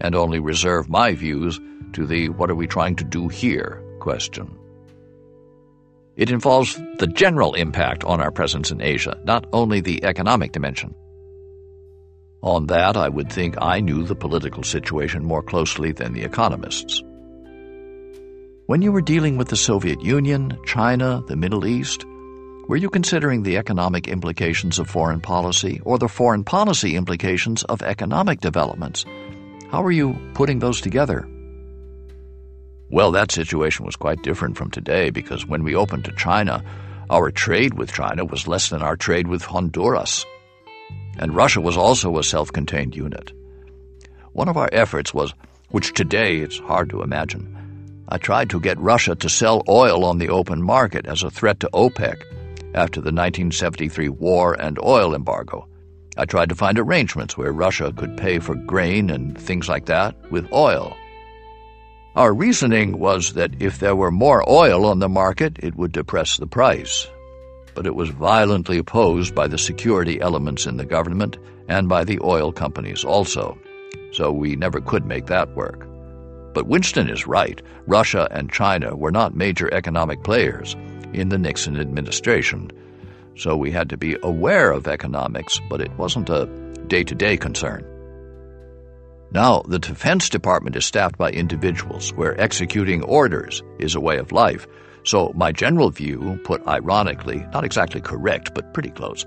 and 0.00 0.14
only 0.14 0.40
reserve 0.40 0.88
my 0.88 1.14
views 1.14 1.60
to 1.92 2.04
the 2.04 2.28
what 2.30 2.50
are 2.50 2.56
we 2.56 2.66
trying 2.66 2.96
to 2.96 3.04
do 3.04 3.28
here 3.28 3.82
question. 4.00 4.58
It 6.16 6.30
involves 6.30 6.76
the 6.98 7.06
general 7.06 7.54
impact 7.54 8.04
on 8.04 8.20
our 8.20 8.30
presence 8.30 8.70
in 8.70 8.80
Asia, 8.80 9.18
not 9.24 9.46
only 9.52 9.80
the 9.80 10.04
economic 10.04 10.52
dimension. 10.52 10.94
On 12.44 12.66
that, 12.66 12.98
I 12.98 13.08
would 13.08 13.32
think 13.32 13.54
I 13.62 13.80
knew 13.80 14.04
the 14.04 14.14
political 14.14 14.62
situation 14.62 15.24
more 15.24 15.42
closely 15.42 15.92
than 15.92 16.12
the 16.12 16.24
economists. 16.24 17.02
When 18.66 18.82
you 18.82 18.92
were 18.92 19.00
dealing 19.00 19.38
with 19.38 19.48
the 19.48 19.56
Soviet 19.56 20.02
Union, 20.02 20.58
China, 20.66 21.22
the 21.26 21.36
Middle 21.36 21.64
East, 21.64 22.04
were 22.68 22.76
you 22.76 22.90
considering 22.90 23.44
the 23.44 23.56
economic 23.56 24.08
implications 24.08 24.78
of 24.78 24.90
foreign 24.90 25.22
policy 25.22 25.80
or 25.86 25.98
the 25.98 26.06
foreign 26.06 26.44
policy 26.44 26.96
implications 26.96 27.62
of 27.64 27.80
economic 27.80 28.42
developments? 28.42 29.06
How 29.70 29.80
were 29.80 29.90
you 29.90 30.14
putting 30.34 30.58
those 30.58 30.82
together? 30.82 31.26
Well, 32.90 33.10
that 33.12 33.32
situation 33.32 33.86
was 33.86 33.96
quite 33.96 34.22
different 34.22 34.58
from 34.58 34.70
today 34.70 35.08
because 35.08 35.46
when 35.46 35.64
we 35.64 35.74
opened 35.74 36.04
to 36.04 36.12
China, 36.12 36.62
our 37.08 37.30
trade 37.30 37.72
with 37.72 37.94
China 37.94 38.26
was 38.26 38.46
less 38.46 38.68
than 38.68 38.82
our 38.82 38.98
trade 38.98 39.28
with 39.28 39.42
Honduras 39.42 40.26
and 41.18 41.34
Russia 41.34 41.60
was 41.60 41.76
also 41.76 42.18
a 42.18 42.24
self 42.24 42.52
contained 42.52 42.96
unit. 42.96 43.32
One 44.32 44.48
of 44.48 44.56
our 44.56 44.68
efforts 44.72 45.14
was, 45.14 45.32
which 45.70 45.92
today 45.92 46.38
it's 46.38 46.58
hard 46.58 46.90
to 46.90 47.02
imagine, 47.02 48.04
I 48.08 48.18
tried 48.18 48.50
to 48.50 48.60
get 48.60 48.78
Russia 48.78 49.14
to 49.14 49.28
sell 49.28 49.62
oil 49.68 50.04
on 50.04 50.18
the 50.18 50.28
open 50.28 50.62
market 50.62 51.06
as 51.06 51.22
a 51.22 51.30
threat 51.30 51.60
to 51.60 51.70
OPEC 51.72 52.22
after 52.74 53.00
the 53.00 53.12
1973 53.12 54.08
war 54.08 54.54
and 54.60 54.78
oil 54.82 55.14
embargo. 55.14 55.66
I 56.16 56.26
tried 56.26 56.50
to 56.50 56.54
find 56.54 56.78
arrangements 56.78 57.36
where 57.36 57.52
Russia 57.52 57.92
could 57.96 58.16
pay 58.16 58.38
for 58.38 58.54
grain 58.54 59.10
and 59.10 59.38
things 59.40 59.68
like 59.68 59.86
that 59.86 60.14
with 60.30 60.52
oil. 60.52 60.96
Our 62.14 62.32
reasoning 62.32 62.98
was 62.98 63.32
that 63.32 63.60
if 63.60 63.78
there 63.78 63.96
were 63.96 64.12
more 64.12 64.48
oil 64.48 64.84
on 64.84 65.00
the 65.00 65.08
market, 65.08 65.58
it 65.60 65.74
would 65.74 65.92
depress 65.92 66.36
the 66.36 66.46
price 66.46 67.08
but 67.74 67.86
it 67.86 67.94
was 67.94 68.10
violently 68.10 68.78
opposed 68.78 69.34
by 69.34 69.46
the 69.46 69.58
security 69.58 70.20
elements 70.20 70.66
in 70.66 70.76
the 70.76 70.84
government 70.84 71.38
and 71.68 71.88
by 71.88 72.04
the 72.04 72.18
oil 72.22 72.52
companies 72.52 73.04
also. 73.04 73.58
So 74.12 74.30
we 74.30 74.56
never 74.56 74.80
could 74.80 75.06
make 75.06 75.26
that 75.26 75.54
work. 75.56 75.86
But 76.54 76.68
Winston 76.68 77.10
is 77.10 77.26
right. 77.26 77.60
Russia 77.86 78.28
and 78.30 78.52
China 78.52 78.94
were 78.94 79.10
not 79.10 79.34
major 79.34 79.72
economic 79.74 80.22
players 80.22 80.76
in 81.12 81.28
the 81.28 81.38
Nixon 81.38 81.78
administration. 81.78 82.70
So 83.36 83.56
we 83.56 83.72
had 83.72 83.90
to 83.90 83.96
be 83.96 84.16
aware 84.22 84.70
of 84.70 84.86
economics, 84.86 85.60
but 85.68 85.80
it 85.80 85.90
wasn't 85.98 86.30
a 86.30 86.46
day 86.86 87.02
to 87.02 87.14
day 87.14 87.36
concern. 87.36 87.84
Now, 89.32 89.62
the 89.62 89.80
Defense 89.80 90.28
Department 90.28 90.76
is 90.76 90.84
staffed 90.84 91.18
by 91.18 91.32
individuals 91.32 92.12
where 92.12 92.40
executing 92.40 93.02
orders 93.02 93.64
is 93.80 93.96
a 93.96 94.00
way 94.00 94.18
of 94.18 94.30
life, 94.30 94.68
so, 95.04 95.32
my 95.34 95.52
general 95.52 95.90
view, 95.90 96.40
put 96.44 96.66
ironically, 96.66 97.46
not 97.52 97.64
exactly 97.64 98.00
correct, 98.00 98.54
but 98.54 98.72
pretty 98.72 98.90
close, 98.90 99.26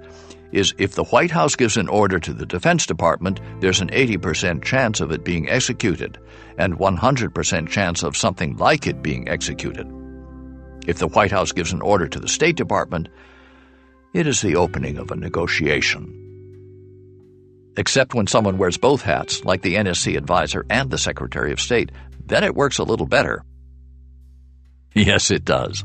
is 0.51 0.73
if 0.77 0.95
the 0.95 1.03
White 1.05 1.31
House 1.31 1.55
gives 1.55 1.77
an 1.77 1.87
order 1.87 2.19
to 2.19 2.33
the 2.33 2.45
Defense 2.45 2.85
Department, 2.85 3.39
there's 3.59 3.81
an 3.81 3.89
80% 3.89 4.63
chance 4.63 5.01
of 5.01 5.11
it 5.11 5.23
being 5.23 5.49
executed, 5.49 6.17
and 6.57 6.79
100% 6.79 7.69
chance 7.69 8.03
of 8.03 8.17
something 8.17 8.57
like 8.57 8.87
it 8.87 9.03
being 9.03 9.29
executed. 9.29 9.87
If 10.87 10.97
the 10.97 11.09
White 11.09 11.31
House 11.31 11.51
gives 11.51 11.73
an 11.73 11.81
order 11.81 12.07
to 12.07 12.19
the 12.19 12.27
State 12.27 12.55
Department, 12.55 13.09
it 14.13 14.25
is 14.25 14.41
the 14.41 14.55
opening 14.55 14.97
of 14.97 15.11
a 15.11 15.15
negotiation. 15.15 16.13
Except 17.75 18.15
when 18.15 18.25
someone 18.25 18.57
wears 18.57 18.77
both 18.77 19.03
hats, 19.03 19.45
like 19.45 19.61
the 19.61 19.75
NSC 19.75 20.17
advisor 20.17 20.65
and 20.69 20.89
the 20.89 20.97
Secretary 20.97 21.51
of 21.51 21.61
State, 21.61 21.91
then 22.25 22.43
it 22.43 22.55
works 22.55 22.79
a 22.79 22.83
little 22.83 23.05
better. 23.05 23.43
Yes, 24.97 25.29
it 25.29 25.45
does. 25.45 25.83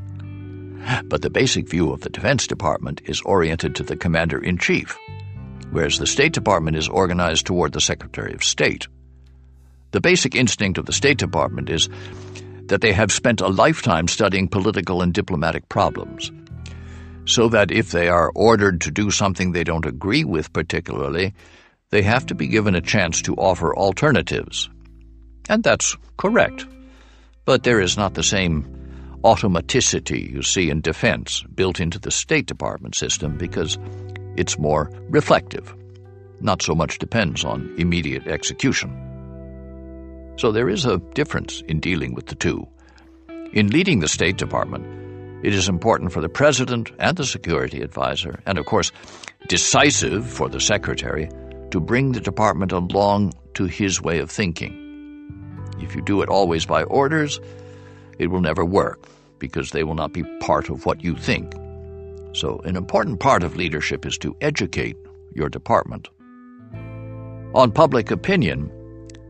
But 1.05 1.21
the 1.21 1.29
basic 1.29 1.69
view 1.69 1.93
of 1.93 2.01
the 2.01 2.09
Defense 2.09 2.47
Department 2.47 3.03
is 3.05 3.21
oriented 3.21 3.75
to 3.77 3.83
the 3.83 3.95
Commander 3.95 4.43
in 4.43 4.57
Chief, 4.57 4.99
whereas 5.71 5.99
the 5.99 6.07
State 6.07 6.33
Department 6.33 6.79
is 6.79 6.89
organized 6.89 7.45
toward 7.45 7.75
the 7.75 7.81
Secretary 7.81 8.33
of 8.33 8.43
State. 8.43 8.89
The 9.91 10.01
basic 10.01 10.35
instinct 10.35 10.79
of 10.79 10.87
the 10.87 10.95
State 10.95 11.19
Department 11.19 11.69
is 11.69 11.91
that 12.69 12.81
they 12.81 12.93
have 12.95 13.13
spent 13.13 13.43
a 13.43 13.49
lifetime 13.49 14.09
studying 14.09 14.49
political 14.49 15.03
and 15.03 15.13
diplomatic 15.13 15.69
problems, 15.69 16.33
so 17.27 17.51
that 17.51 17.71
if 17.71 17.91
they 17.91 18.09
are 18.09 18.33
ordered 18.35 18.81
to 18.81 18.91
do 18.91 19.11
something 19.11 19.53
they 19.53 19.63
don't 19.63 19.85
agree 19.85 20.25
with 20.25 20.55
particularly, 20.55 21.35
they 21.91 22.01
have 22.01 22.25
to 22.27 22.35
be 22.35 22.47
given 22.49 22.75
a 22.75 22.81
chance 22.81 23.21
to 23.21 23.35
offer 23.35 23.77
alternatives. 23.77 24.71
And 25.51 25.63
that's 25.63 25.99
correct. 26.17 26.65
But 27.45 27.65
there 27.65 27.81
is 27.81 27.99
not 27.99 28.15
the 28.15 28.23
same 28.23 28.72
automaticity 29.25 30.31
you 30.31 30.43
see 30.43 30.71
in 30.71 30.81
defense 30.81 31.43
built 31.55 31.81
into 31.81 31.99
the 31.99 32.11
State 32.11 32.47
Department 32.47 32.95
system 32.95 33.37
because 33.37 33.79
it's 34.37 34.59
more 34.59 34.91
reflective, 35.11 35.75
not 36.41 36.63
so 36.63 36.75
much 36.75 36.99
depends 36.99 37.45
on 37.45 37.73
immediate 37.79 38.27
execution. 38.27 38.91
So 40.37 40.51
there 40.51 40.69
is 40.69 40.85
a 40.85 40.99
difference 41.15 41.63
in 41.69 41.79
dealing 41.81 42.15
with 42.15 42.27
the 42.27 42.35
two. 42.35 42.67
In 43.53 43.69
leading 43.69 44.01
the 44.01 44.09
State 44.09 44.39
Department, 44.39 44.85
it 45.45 45.55
is 45.55 45.69
important 45.69 46.13
for 46.13 46.21
the 46.21 46.29
President 46.29 46.91
and 46.99 47.17
the 47.17 47.27
Security 47.27 47.83
Advisor, 47.83 48.41
and 48.47 48.59
of 48.59 48.67
course, 48.67 48.93
decisive 49.49 50.27
for 50.27 50.49
the 50.49 50.61
Secretary, 50.61 51.29
to 51.71 51.81
bring 51.81 52.13
the 52.13 52.21
department 52.21 52.73
along 52.73 53.35
to 53.55 53.65
his 53.65 54.01
way 54.01 54.19
of 54.21 54.31
thinking. 54.31 54.79
If 55.81 55.95
you 55.95 56.03
do 56.03 56.23
it 56.23 56.29
always 56.29 56.65
by 56.65 56.85
orders, 56.85 57.41
it 58.23 58.31
will 58.31 58.41
never 58.41 58.65
work 58.65 59.07
because 59.39 59.73
they 59.73 59.83
will 59.83 59.97
not 59.97 60.13
be 60.13 60.23
part 60.41 60.71
of 60.71 60.87
what 60.87 61.03
you 61.03 61.17
think. 61.17 61.53
So, 62.33 62.61
an 62.65 62.77
important 62.77 63.21
part 63.21 63.43
of 63.43 63.57
leadership 63.57 64.07
is 64.07 64.17
to 64.19 64.37
educate 64.41 64.97
your 65.35 65.49
department. 65.49 66.09
On 67.55 67.71
public 67.73 68.11
opinion, 68.11 68.71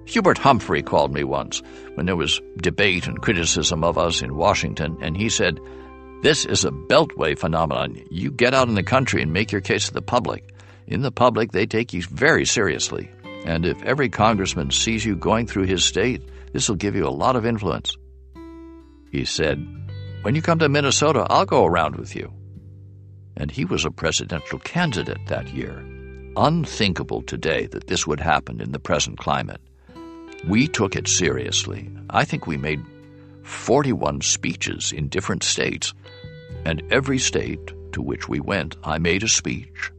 Hubert 0.05 0.39
Humphrey 0.39 0.83
called 0.83 1.13
me 1.13 1.25
once 1.25 1.63
when 1.95 2.07
there 2.07 2.17
was 2.17 2.41
debate 2.59 3.07
and 3.07 3.23
criticism 3.23 3.83
of 3.83 3.99
us 3.99 4.23
in 4.23 4.37
Washington, 4.37 4.97
and 5.01 5.17
he 5.17 5.29
said, 5.29 5.59
This 6.23 6.45
is 6.45 6.65
a 6.65 6.71
beltway 6.71 7.37
phenomenon. 7.37 8.01
You 8.11 8.31
get 8.31 8.55
out 8.55 8.69
in 8.69 8.75
the 8.75 8.83
country 8.83 9.23
and 9.23 9.33
make 9.33 9.51
your 9.51 9.61
case 9.61 9.87
to 9.87 9.95
the 9.95 10.03
public. 10.03 10.55
In 10.87 11.03
the 11.03 11.11
public, 11.11 11.53
they 11.53 11.67
take 11.67 11.93
you 11.93 12.03
very 12.03 12.45
seriously. 12.45 13.11
And 13.45 13.65
if 13.65 13.83
every 13.83 14.09
congressman 14.09 14.71
sees 14.71 15.05
you 15.05 15.17
going 15.17 15.47
through 15.47 15.65
his 15.65 15.85
state, 15.85 16.23
this 16.53 16.69
will 16.69 16.77
give 16.77 16.95
you 16.95 17.07
a 17.07 17.11
lot 17.11 17.35
of 17.35 17.47
influence. 17.47 17.97
He 19.13 19.27
said, 19.27 19.59
When 20.23 20.35
you 20.35 20.41
come 20.41 20.59
to 20.61 20.71
Minnesota, 20.71 21.27
I'll 21.29 21.45
go 21.45 21.67
around 21.67 21.97
with 21.97 22.17
you. 22.17 22.33
And 23.37 23.51
he 23.51 23.67
was 23.67 23.85
a 23.85 23.91
presidential 23.91 24.59
candidate 24.59 25.27
that 25.27 25.53
year. 25.53 25.85
Unthinkable 26.35 27.21
today 27.21 27.67
that 27.67 27.89
this 27.89 28.07
would 28.07 28.21
happen 28.21 28.59
in 28.63 28.73
the 28.73 28.79
present 28.79 29.19
climate. 29.19 29.61
We 30.49 30.67
took 30.67 30.97
it 30.97 31.09
seriously. 31.09 31.91
I 32.09 32.25
think 32.25 32.47
we 32.47 32.57
made 32.57 32.83
41 33.43 34.23
speeches 34.23 34.93
in 34.93 35.09
different 35.09 35.43
states, 35.43 35.93
and 36.65 36.83
every 36.91 37.19
state 37.19 37.73
to 37.93 38.01
which 38.01 38.31
we 38.31 38.41
went, 38.41 38.77
I 38.83 38.97
made 38.97 39.23
a 39.25 39.29
speech. 39.29 39.93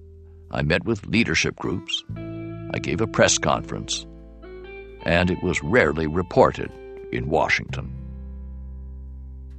I 0.49 0.63
met 0.63 0.85
with 0.85 1.05
leadership 1.05 1.55
groups. 1.55 2.03
I 2.17 2.79
gave 2.79 2.99
a 2.99 3.07
press 3.07 3.37
conference, 3.37 4.07
and 5.03 5.29
it 5.29 5.43
was 5.43 5.61
rarely 5.61 6.07
reported 6.07 6.71
in 7.11 7.29
Washington. 7.29 8.02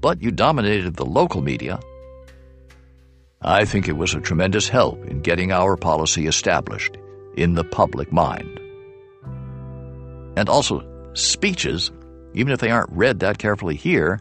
But 0.05 0.21
you 0.21 0.31
dominated 0.31 0.97
the 0.97 1.07
local 1.07 1.41
media. 1.41 1.81
I 3.41 3.65
think 3.65 3.89
it 3.89 3.97
was 3.97 4.13
a 4.13 4.21
tremendous 4.21 4.69
help 4.69 5.03
in 5.07 5.23
getting 5.23 5.51
our 5.51 5.79
policy 5.79 6.27
established 6.27 6.99
in 7.39 7.55
the 7.55 7.65
public 7.65 8.13
mind. 8.13 8.61
And 10.37 10.47
also, 10.51 10.85
speeches, 11.15 11.91
even 12.35 12.53
if 12.53 12.61
they 12.61 12.71
aren't 12.71 12.93
read 12.93 13.21
that 13.21 13.39
carefully 13.39 13.77
here, 13.77 14.21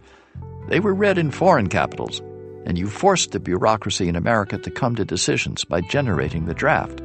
they 0.69 0.79
were 0.79 0.93
read 0.93 1.17
in 1.17 1.31
foreign 1.31 1.67
capitals, 1.67 2.21
and 2.65 2.77
you 2.77 2.87
forced 2.87 3.31
the 3.31 3.41
bureaucracy 3.41 4.07
in 4.07 4.15
America 4.15 4.57
to 4.57 4.71
come 4.71 4.95
to 4.95 5.03
decisions 5.03 5.65
by 5.65 5.81
generating 5.81 6.45
the 6.45 6.53
draft. 6.53 7.01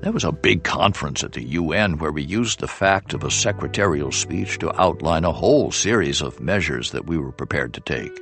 There 0.00 0.12
was 0.12 0.22
a 0.22 0.30
big 0.30 0.62
conference 0.62 1.24
at 1.24 1.32
the 1.32 1.42
UN 1.42 1.98
where 1.98 2.12
we 2.12 2.22
used 2.22 2.60
the 2.60 2.68
fact 2.68 3.14
of 3.14 3.24
a 3.24 3.32
secretarial 3.32 4.12
speech 4.12 4.58
to 4.58 4.80
outline 4.80 5.24
a 5.24 5.32
whole 5.32 5.72
series 5.72 6.22
of 6.22 6.40
measures 6.40 6.92
that 6.92 7.06
we 7.06 7.18
were 7.18 7.32
prepared 7.32 7.74
to 7.74 7.80
take. 7.80 8.16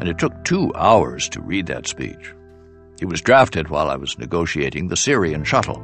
And 0.00 0.08
it 0.08 0.18
took 0.18 0.32
two 0.42 0.72
hours 0.74 1.28
to 1.30 1.42
read 1.42 1.66
that 1.66 1.86
speech. 1.86 2.32
It 2.98 3.06
was 3.06 3.20
drafted 3.20 3.68
while 3.68 3.90
I 3.90 3.96
was 3.96 4.18
negotiating 4.18 4.88
the 4.88 4.96
Syrian 4.96 5.44
shuttle. 5.44 5.82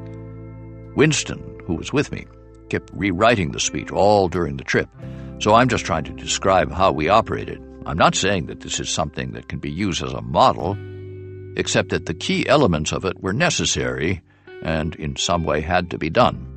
Winston, 0.96 1.60
who 1.66 1.74
was 1.74 1.92
with 1.92 2.10
me, 2.10 2.24
kept 2.70 2.90
rewriting 2.94 3.52
the 3.52 3.60
speech 3.60 3.92
all 3.92 4.28
during 4.28 4.56
the 4.56 4.64
trip, 4.64 4.88
so 5.40 5.54
I'm 5.54 5.68
just 5.68 5.84
trying 5.84 6.04
to 6.04 6.12
describe 6.14 6.72
how 6.72 6.90
we 6.90 7.10
operated. 7.10 7.62
I'm 7.84 7.98
not 7.98 8.14
saying 8.14 8.46
that 8.46 8.60
this 8.60 8.80
is 8.80 8.88
something 8.88 9.32
that 9.32 9.48
can 9.48 9.58
be 9.58 9.70
used 9.70 10.02
as 10.02 10.14
a 10.14 10.22
model, 10.22 10.74
except 11.58 11.90
that 11.90 12.06
the 12.06 12.14
key 12.14 12.48
elements 12.48 12.92
of 12.92 13.04
it 13.04 13.22
were 13.22 13.34
necessary 13.34 14.22
and 14.62 14.94
in 14.96 15.16
some 15.16 15.44
way 15.44 15.60
had 15.60 15.90
to 15.90 15.98
be 15.98 16.10
done. 16.10 16.48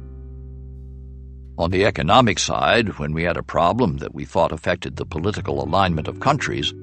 On 1.57 1.71
the 1.71 1.85
economic 1.85 2.37
side, 2.37 2.99
when 2.99 3.13
we 3.13 3.23
had 3.23 3.37
a 3.37 3.43
problem 3.43 3.97
that 3.97 4.13
we 4.13 4.25
thought 4.25 4.51
affected 4.51 4.95
the 4.95 5.05
political 5.05 5.63
alignment 5.63 6.07
of 6.07 6.19
countries, 6.19 6.73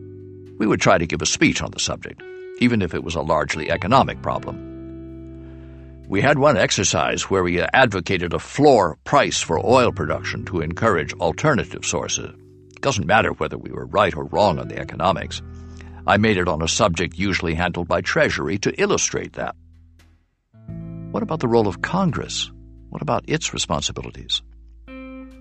we 0.58 0.66
would 0.66 0.80
try 0.80 0.96
to 0.96 1.06
give 1.06 1.20
a 1.20 1.26
speech 1.26 1.62
on 1.62 1.70
the 1.72 1.80
subject, 1.80 2.22
even 2.58 2.80
if 2.80 2.94
it 2.94 3.04
was 3.04 3.14
a 3.14 3.20
largely 3.20 3.70
economic 3.70 4.22
problem. 4.22 4.70
We 6.08 6.20
had 6.20 6.38
one 6.38 6.56
exercise 6.56 7.30
where 7.30 7.42
we 7.42 7.60
advocated 7.60 8.32
a 8.32 8.38
floor 8.38 8.98
price 9.04 9.40
for 9.40 9.58
oil 9.64 9.92
production 9.92 10.44
to 10.46 10.60
encourage 10.60 11.12
alternative 11.14 11.84
sources. 11.84 12.30
It 12.74 12.80
doesn't 12.80 13.06
matter 13.06 13.32
whether 13.32 13.56
we 13.56 13.70
were 13.70 13.86
right 13.86 14.14
or 14.16 14.24
wrong 14.24 14.58
on 14.58 14.68
the 14.68 14.78
economics. 14.78 15.40
I 16.06 16.16
made 16.16 16.36
it 16.36 16.48
on 16.48 16.62
a 16.62 16.68
subject 16.68 17.18
usually 17.18 17.54
handled 17.54 17.88
by 17.88 18.00
Treasury 18.00 18.58
to 18.58 18.80
illustrate 18.80 19.34
that. 19.34 19.54
What 21.12 21.22
about 21.22 21.40
the 21.40 21.48
role 21.48 21.68
of 21.68 21.82
Congress? 21.82 22.50
What 22.88 23.02
about 23.02 23.28
its 23.28 23.52
responsibilities? 23.52 24.40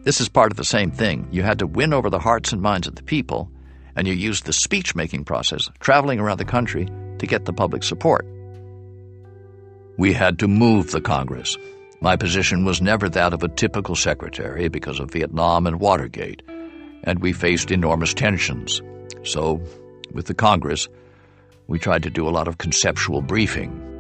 This 0.04 0.20
is 0.20 0.28
part 0.28 0.52
of 0.52 0.58
the 0.58 0.66
same 0.66 0.92
thing. 0.92 1.30
You 1.32 1.44
had 1.44 1.60
to 1.60 1.66
win 1.66 1.94
over 1.94 2.10
the 2.10 2.20
hearts 2.20 2.52
and 2.52 2.62
minds 2.62 2.88
of 2.88 2.96
the 2.96 3.04
people, 3.04 3.50
and 3.96 4.06
you 4.06 4.14
used 4.14 4.44
the 4.44 4.52
speech 4.52 4.96
making 4.96 5.24
process, 5.24 5.70
traveling 5.80 6.20
around 6.20 6.40
the 6.40 6.46
country, 6.46 6.90
to 7.20 7.26
get 7.26 7.46
the 7.46 7.54
public 7.54 7.84
support. 7.84 8.28
We 9.98 10.12
had 10.12 10.40
to 10.40 10.48
move 10.50 10.92
the 10.92 11.00
Congress. 11.00 11.58
My 12.02 12.18
position 12.18 12.66
was 12.66 12.82
never 12.82 13.08
that 13.08 13.32
of 13.32 13.42
a 13.42 13.48
typical 13.48 13.96
secretary 13.96 14.68
because 14.68 15.00
of 15.00 15.12
Vietnam 15.12 15.68
and 15.68 15.80
Watergate, 15.80 16.42
and 17.06 17.20
we 17.20 17.32
faced 17.32 17.72
enormous 17.72 18.14
tensions. 18.14 18.82
So, 19.24 19.62
with 20.12 20.26
the 20.26 20.34
Congress, 20.34 20.90
we 21.68 21.80
tried 21.80 22.04
to 22.04 22.10
do 22.10 22.28
a 22.28 22.36
lot 22.36 22.50
of 22.50 22.58
conceptual 22.58 23.22
briefing 23.22 23.91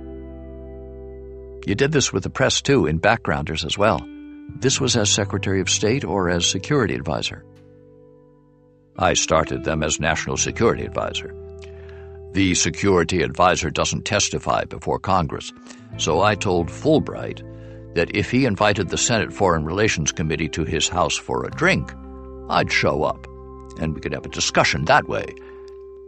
you 1.66 1.76
did 1.76 1.92
this 1.92 2.12
with 2.12 2.24
the 2.24 2.30
press 2.30 2.62
too, 2.62 2.86
in 2.88 2.98
backgrounders 2.98 3.64
as 3.66 3.78
well. 3.78 4.00
This 4.60 4.80
was 4.80 4.96
as 4.96 5.10
Secretary 5.10 5.62
of 5.62 5.70
State 5.70 6.04
or 6.04 6.30
as 6.30 6.46
Security 6.46 6.96
Advisor? 6.96 7.46
I 8.98 9.14
started 9.14 9.64
them 9.64 9.84
as 9.84 10.00
National 10.00 10.38
Security 10.38 10.84
Advisor. 10.84 11.34
The 12.34 12.56
Security 12.56 13.22
Advisor 13.24 13.70
doesn't 13.70 14.06
testify 14.06 14.66
before 14.66 15.00
Congress, 15.00 15.52
so 15.98 16.22
I 16.22 16.36
told 16.36 16.68
Fulbright 16.70 17.42
that 17.96 18.16
if 18.16 18.32
he 18.32 18.46
invited 18.46 18.90
the 18.90 18.98
Senate 18.98 19.34
Foreign 19.34 19.66
Relations 19.66 20.12
Committee 20.12 20.50
to 20.50 20.64
his 20.64 20.88
house 20.88 21.18
for 21.18 21.46
a 21.46 21.52
drink, 21.52 21.92
I'd 22.50 22.72
show 22.72 23.04
up, 23.04 23.28
and 23.80 23.94
we 23.94 24.02
could 24.02 24.14
have 24.14 24.26
a 24.26 24.30
discussion 24.30 24.86
that 24.86 25.08
way. 25.08 25.26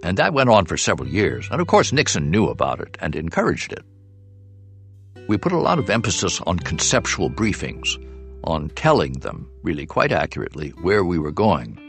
And 0.04 0.18
that 0.18 0.34
went 0.34 0.49
on 0.49 0.66
for 0.66 0.78
several 0.78 1.10
years, 1.10 1.47
and 1.51 1.62
of 1.62 1.68
course 1.68 1.91
Nixon 1.91 2.30
knew 2.30 2.47
about 2.47 2.80
it 2.80 2.97
and 3.01 3.16
encouraged 3.16 3.74
it. 3.74 3.84
We 5.28 5.38
put 5.38 5.51
a 5.51 5.59
lot 5.59 5.80
of 5.80 5.89
emphasis 5.89 6.41
on 6.41 6.59
conceptual 6.59 7.30
briefings, 7.30 7.97
on 8.43 8.69
telling 8.69 9.13
them, 9.13 9.49
really 9.63 9.86
quite 9.86 10.11
accurately, 10.11 10.69
where 10.82 11.03
we 11.03 11.17
were 11.17 11.32
going. 11.32 11.80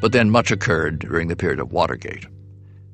But 0.00 0.12
then 0.12 0.30
much 0.30 0.50
occurred 0.50 1.00
during 1.00 1.28
the 1.28 1.36
period 1.36 1.60
of 1.60 1.72
Watergate. 1.72 2.26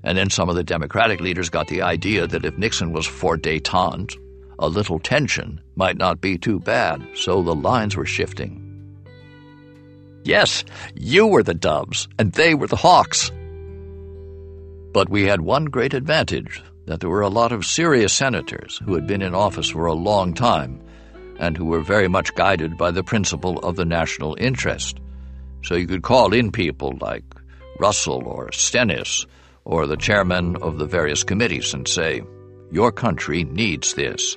And 0.03 0.19
then 0.19 0.29
some 0.29 0.49
of 0.49 0.57
the 0.57 0.65
Democratic 0.65 1.21
leaders 1.21 1.49
got 1.51 1.69
the 1.69 1.83
idea 1.83 2.27
that 2.27 2.45
if 2.45 2.59
Nixon 2.59 2.93
was 2.93 3.07
for 3.07 3.37
detente, 3.37 4.17
a 4.59 4.69
little 4.69 4.99
tension 4.99 5.61
might 5.77 5.97
not 5.97 6.21
be 6.21 6.37
too 6.37 6.61
bad, 6.61 7.07
so 7.15 7.43
the 7.43 7.55
lines 7.55 7.97
were 7.97 8.07
shifting. 8.07 8.61
Yes, 10.25 10.65
you 10.95 11.27
were 11.27 11.43
the 11.43 11.55
doves, 11.55 12.09
and 12.19 12.33
they 12.33 12.55
were 12.55 12.67
the 12.67 12.77
hawks. 12.77 13.31
But 14.93 15.09
we 15.11 15.25
had 15.25 15.43
one 15.43 15.67
great 15.67 15.95
advantage 15.95 16.63
that 16.87 17.01
there 17.01 17.11
were 17.11 17.23
a 17.23 17.29
lot 17.29 17.53
of 17.53 17.65
serious 17.65 18.13
senators 18.13 18.81
who 18.85 18.95
had 18.95 19.07
been 19.07 19.23
in 19.23 19.35
office 19.35 19.71
for 19.71 19.87
a 19.87 19.95
long 19.95 20.35
time 20.35 20.81
and 21.39 21.57
who 21.57 21.65
were 21.65 21.81
very 21.81 22.09
much 22.09 22.35
guided 22.35 22.77
by 22.77 22.91
the 22.91 23.03
principle 23.03 23.59
of 23.61 23.77
the 23.77 23.85
national 23.85 24.37
interest. 24.39 25.01
So 25.63 25.75
you 25.75 25.87
could 25.87 26.03
call 26.03 26.35
in 26.35 26.53
people 26.53 26.97
like 27.01 27.25
Russell 27.79 28.23
or 28.27 28.53
Stennis 28.53 29.27
or 29.65 29.87
the 29.87 29.97
chairman 29.97 30.57
of 30.57 30.79
the 30.79 30.87
various 30.87 31.25
committees 31.25 31.73
and 31.73 31.89
say, 31.89 32.23
Your 32.71 32.93
country 32.93 33.45
needs 33.45 33.95
this. 33.95 34.37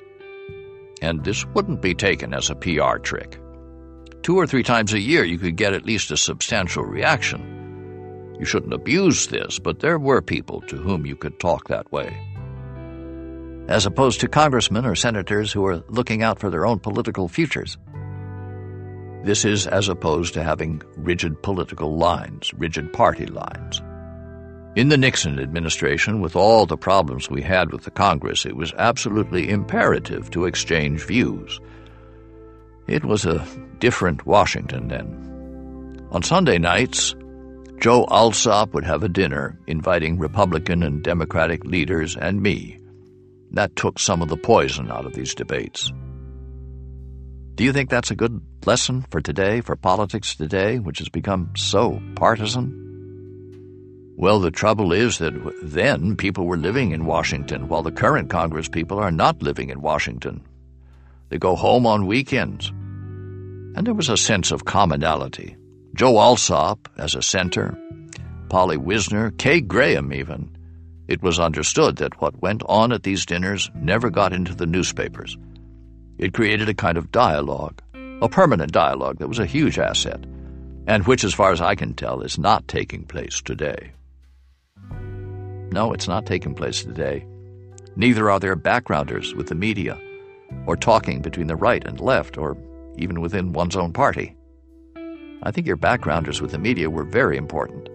And 1.00 1.22
this 1.22 1.44
wouldn't 1.46 1.82
be 1.82 1.94
taken 1.94 2.34
as 2.34 2.50
a 2.50 2.56
PR 2.56 2.96
trick. 2.98 3.38
Two 4.22 4.36
or 4.36 4.46
three 4.46 4.64
times 4.64 4.94
a 4.94 5.00
year, 5.00 5.22
you 5.22 5.38
could 5.38 5.56
get 5.56 5.74
at 5.74 5.86
least 5.86 6.10
a 6.10 6.16
substantial 6.16 6.82
reaction. 6.82 8.36
You 8.40 8.44
shouldn't 8.44 8.74
abuse 8.74 9.28
this, 9.28 9.58
but 9.58 9.80
there 9.80 9.98
were 9.98 10.22
people 10.22 10.60
to 10.62 10.76
whom 10.76 11.06
you 11.06 11.14
could 11.14 11.38
talk 11.38 11.68
that 11.68 11.90
way 11.92 12.16
as 13.68 13.86
opposed 13.86 14.20
to 14.20 14.28
congressmen 14.28 14.86
or 14.86 14.94
senators 14.94 15.52
who 15.52 15.64
are 15.66 15.84
looking 15.88 16.22
out 16.22 16.38
for 16.38 16.50
their 16.50 16.66
own 16.66 16.78
political 16.78 17.28
futures. 17.28 17.76
This 19.24 19.44
is 19.44 19.66
as 19.66 19.88
opposed 19.88 20.34
to 20.34 20.42
having 20.42 20.82
rigid 20.96 21.42
political 21.42 21.96
lines, 21.96 22.52
rigid 22.54 22.92
party 22.92 23.26
lines. 23.26 23.82
In 24.74 24.88
the 24.88 24.96
Nixon 24.96 25.38
administration, 25.38 26.20
with 26.20 26.36
all 26.36 26.64
the 26.64 26.76
problems 26.76 27.28
we 27.28 27.42
had 27.42 27.72
with 27.72 27.82
the 27.82 27.90
Congress, 27.90 28.46
it 28.46 28.56
was 28.56 28.72
absolutely 28.78 29.50
imperative 29.50 30.30
to 30.30 30.46
exchange 30.46 31.04
views. 31.04 31.60
It 32.86 33.04
was 33.04 33.26
a 33.26 33.44
different 33.80 34.24
Washington 34.24 34.88
then. 34.88 36.08
On 36.10 36.22
Sunday 36.22 36.58
nights, 36.58 37.14
Joe 37.80 38.06
Alsop 38.08 38.72
would 38.72 38.84
have 38.84 39.02
a 39.02 39.08
dinner 39.08 39.58
inviting 39.66 40.18
Republican 40.18 40.82
and 40.82 41.02
Democratic 41.02 41.64
leaders 41.64 42.16
and 42.16 42.40
me. 42.40 42.77
That 43.52 43.76
took 43.76 43.98
some 43.98 44.22
of 44.22 44.28
the 44.28 44.36
poison 44.36 44.90
out 44.90 45.06
of 45.06 45.14
these 45.14 45.34
debates. 45.34 45.90
Do 47.54 47.64
you 47.64 47.72
think 47.72 47.90
that's 47.90 48.10
a 48.10 48.16
good 48.16 48.40
lesson 48.66 49.04
for 49.10 49.20
today, 49.20 49.60
for 49.60 49.74
politics 49.74 50.36
today, 50.36 50.78
which 50.78 50.98
has 50.98 51.08
become 51.08 51.50
so 51.56 52.00
partisan? 52.14 52.84
Well, 54.16 54.40
the 54.40 54.50
trouble 54.50 54.92
is 54.92 55.18
that 55.18 55.32
then 55.62 56.16
people 56.16 56.46
were 56.46 56.56
living 56.56 56.90
in 56.90 57.06
Washington, 57.06 57.68
while 57.68 57.82
the 57.82 57.92
current 57.92 58.30
Congress 58.30 58.68
people 58.68 58.98
are 58.98 59.10
not 59.10 59.42
living 59.42 59.70
in 59.70 59.80
Washington. 59.80 60.42
They 61.28 61.38
go 61.38 61.56
home 61.56 61.86
on 61.86 62.06
weekends. 62.06 62.68
And 62.68 63.86
there 63.86 63.94
was 63.94 64.08
a 64.08 64.16
sense 64.16 64.50
of 64.50 64.64
commonality. 64.64 65.56
Joe 65.94 66.18
Alsop 66.18 66.88
as 66.98 67.14
a 67.14 67.22
center, 67.22 67.78
Polly 68.48 68.76
Wisner, 68.76 69.30
Kay 69.32 69.60
Graham 69.60 70.12
even. 70.12 70.57
It 71.08 71.22
was 71.22 71.40
understood 71.40 71.96
that 71.96 72.20
what 72.20 72.42
went 72.42 72.62
on 72.66 72.92
at 72.92 73.02
these 73.02 73.24
dinners 73.24 73.70
never 73.74 74.10
got 74.10 74.34
into 74.34 74.54
the 74.54 74.66
newspapers. 74.66 75.38
It 76.18 76.34
created 76.34 76.68
a 76.68 76.74
kind 76.74 76.98
of 76.98 77.10
dialogue, 77.10 77.80
a 78.20 78.28
permanent 78.28 78.72
dialogue 78.72 79.18
that 79.18 79.28
was 79.28 79.38
a 79.38 79.46
huge 79.46 79.78
asset, 79.78 80.22
and 80.86 81.06
which, 81.06 81.24
as 81.24 81.32
far 81.32 81.50
as 81.50 81.62
I 81.62 81.74
can 81.74 81.94
tell, 81.94 82.20
is 82.20 82.38
not 82.38 82.68
taking 82.68 83.04
place 83.04 83.40
today. 83.40 83.92
No, 85.70 85.92
it's 85.92 86.08
not 86.08 86.26
taking 86.26 86.54
place 86.54 86.82
today. 86.82 87.26
Neither 87.96 88.30
are 88.30 88.40
there 88.40 88.56
backgrounders 88.56 89.34
with 89.34 89.48
the 89.48 89.54
media, 89.54 89.98
or 90.66 90.76
talking 90.76 91.22
between 91.22 91.46
the 91.46 91.56
right 91.56 91.86
and 91.86 92.00
left, 92.00 92.36
or 92.36 92.56
even 92.96 93.20
within 93.20 93.54
one's 93.54 93.76
own 93.76 93.92
party. 93.92 94.36
I 95.42 95.52
think 95.52 95.66
your 95.66 95.76
backgrounders 95.76 96.42
with 96.42 96.50
the 96.50 96.58
media 96.58 96.90
were 96.90 97.04
very 97.04 97.36
important. 97.36 97.88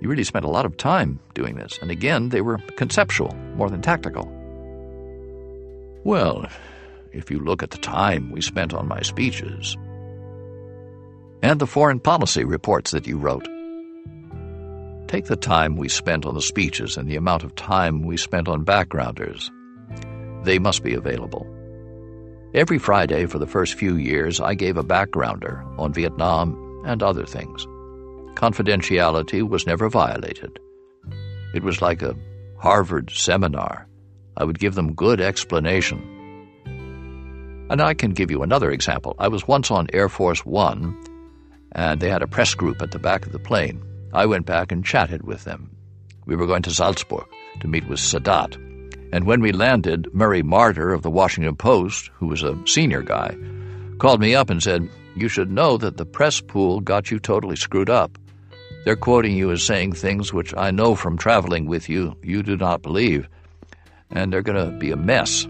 You 0.00 0.08
really 0.08 0.24
spent 0.24 0.44
a 0.44 0.50
lot 0.50 0.64
of 0.64 0.76
time 0.76 1.18
doing 1.34 1.56
this, 1.56 1.78
and 1.82 1.90
again, 1.90 2.28
they 2.28 2.40
were 2.40 2.58
conceptual 2.76 3.34
more 3.56 3.68
than 3.68 3.82
tactical. 3.82 4.30
Well, 6.04 6.46
if 7.12 7.30
you 7.30 7.40
look 7.40 7.62
at 7.62 7.70
the 7.70 7.78
time 7.78 8.30
we 8.30 8.40
spent 8.40 8.72
on 8.72 8.86
my 8.86 9.02
speeches, 9.02 9.76
and 11.42 11.60
the 11.60 11.66
foreign 11.66 12.00
policy 12.00 12.44
reports 12.44 12.92
that 12.92 13.06
you 13.06 13.18
wrote, 13.18 13.48
take 15.08 15.26
the 15.26 15.36
time 15.36 15.76
we 15.76 15.88
spent 15.88 16.26
on 16.26 16.34
the 16.34 16.42
speeches 16.42 16.96
and 16.96 17.08
the 17.08 17.16
amount 17.16 17.42
of 17.42 17.54
time 17.54 18.02
we 18.02 18.16
spent 18.16 18.48
on 18.48 18.64
backgrounders. 18.64 19.50
They 20.44 20.58
must 20.58 20.82
be 20.82 20.94
available. 20.94 21.46
Every 22.54 22.78
Friday 22.78 23.26
for 23.26 23.38
the 23.38 23.46
first 23.46 23.74
few 23.74 23.96
years, 23.96 24.40
I 24.40 24.54
gave 24.54 24.76
a 24.76 24.84
backgrounder 24.84 25.64
on 25.78 25.92
Vietnam 25.92 26.82
and 26.86 27.02
other 27.02 27.26
things. 27.26 27.66
Confidentiality 28.38 29.42
was 29.42 29.66
never 29.66 29.88
violated. 29.88 30.60
It 31.54 31.64
was 31.64 31.82
like 31.82 32.02
a 32.02 32.14
Harvard 32.56 33.10
seminar. 33.10 33.88
I 34.36 34.44
would 34.44 34.60
give 34.60 34.76
them 34.76 34.94
good 34.94 35.20
explanation. 35.20 35.98
And 37.68 37.82
I 37.82 37.94
can 37.94 38.12
give 38.12 38.30
you 38.30 38.44
another 38.44 38.70
example. 38.70 39.16
I 39.18 39.26
was 39.26 39.48
once 39.48 39.72
on 39.72 39.88
Air 39.92 40.08
Force 40.08 40.46
One, 40.46 40.96
and 41.72 42.00
they 42.00 42.08
had 42.08 42.22
a 42.22 42.28
press 42.28 42.54
group 42.54 42.80
at 42.80 42.92
the 42.92 43.00
back 43.00 43.26
of 43.26 43.32
the 43.32 43.40
plane. 43.40 43.82
I 44.12 44.24
went 44.26 44.46
back 44.46 44.70
and 44.70 44.84
chatted 44.84 45.24
with 45.24 45.42
them. 45.42 45.68
We 46.24 46.36
were 46.36 46.46
going 46.46 46.62
to 46.62 46.70
Salzburg 46.70 47.26
to 47.58 47.66
meet 47.66 47.88
with 47.88 47.98
Sadat. 47.98 48.54
And 49.12 49.26
when 49.26 49.40
we 49.40 49.50
landed, 49.50 50.14
Murray 50.14 50.44
Marder 50.44 50.94
of 50.94 51.02
the 51.02 51.10
Washington 51.10 51.56
Post, 51.56 52.12
who 52.14 52.28
was 52.28 52.44
a 52.44 52.56
senior 52.66 53.02
guy, 53.02 53.36
called 53.98 54.20
me 54.20 54.36
up 54.36 54.48
and 54.48 54.62
said, 54.62 54.88
You 55.16 55.28
should 55.28 55.50
know 55.50 55.76
that 55.78 55.96
the 55.96 56.06
press 56.06 56.40
pool 56.40 56.78
got 56.78 57.10
you 57.10 57.18
totally 57.18 57.56
screwed 57.56 57.90
up. 57.90 58.16
They're 58.88 58.96
quoting 58.96 59.36
you 59.36 59.50
as 59.50 59.62
saying 59.62 59.92
things 59.92 60.32
which 60.32 60.54
I 60.56 60.70
know 60.70 60.94
from 60.94 61.18
traveling 61.18 61.66
with 61.66 61.90
you 61.90 62.16
you 62.22 62.42
do 62.42 62.56
not 62.56 62.80
believe, 62.80 63.28
and 64.10 64.32
they're 64.32 64.40
going 64.40 64.64
to 64.64 64.78
be 64.78 64.92
a 64.92 64.96
mess. 64.96 65.46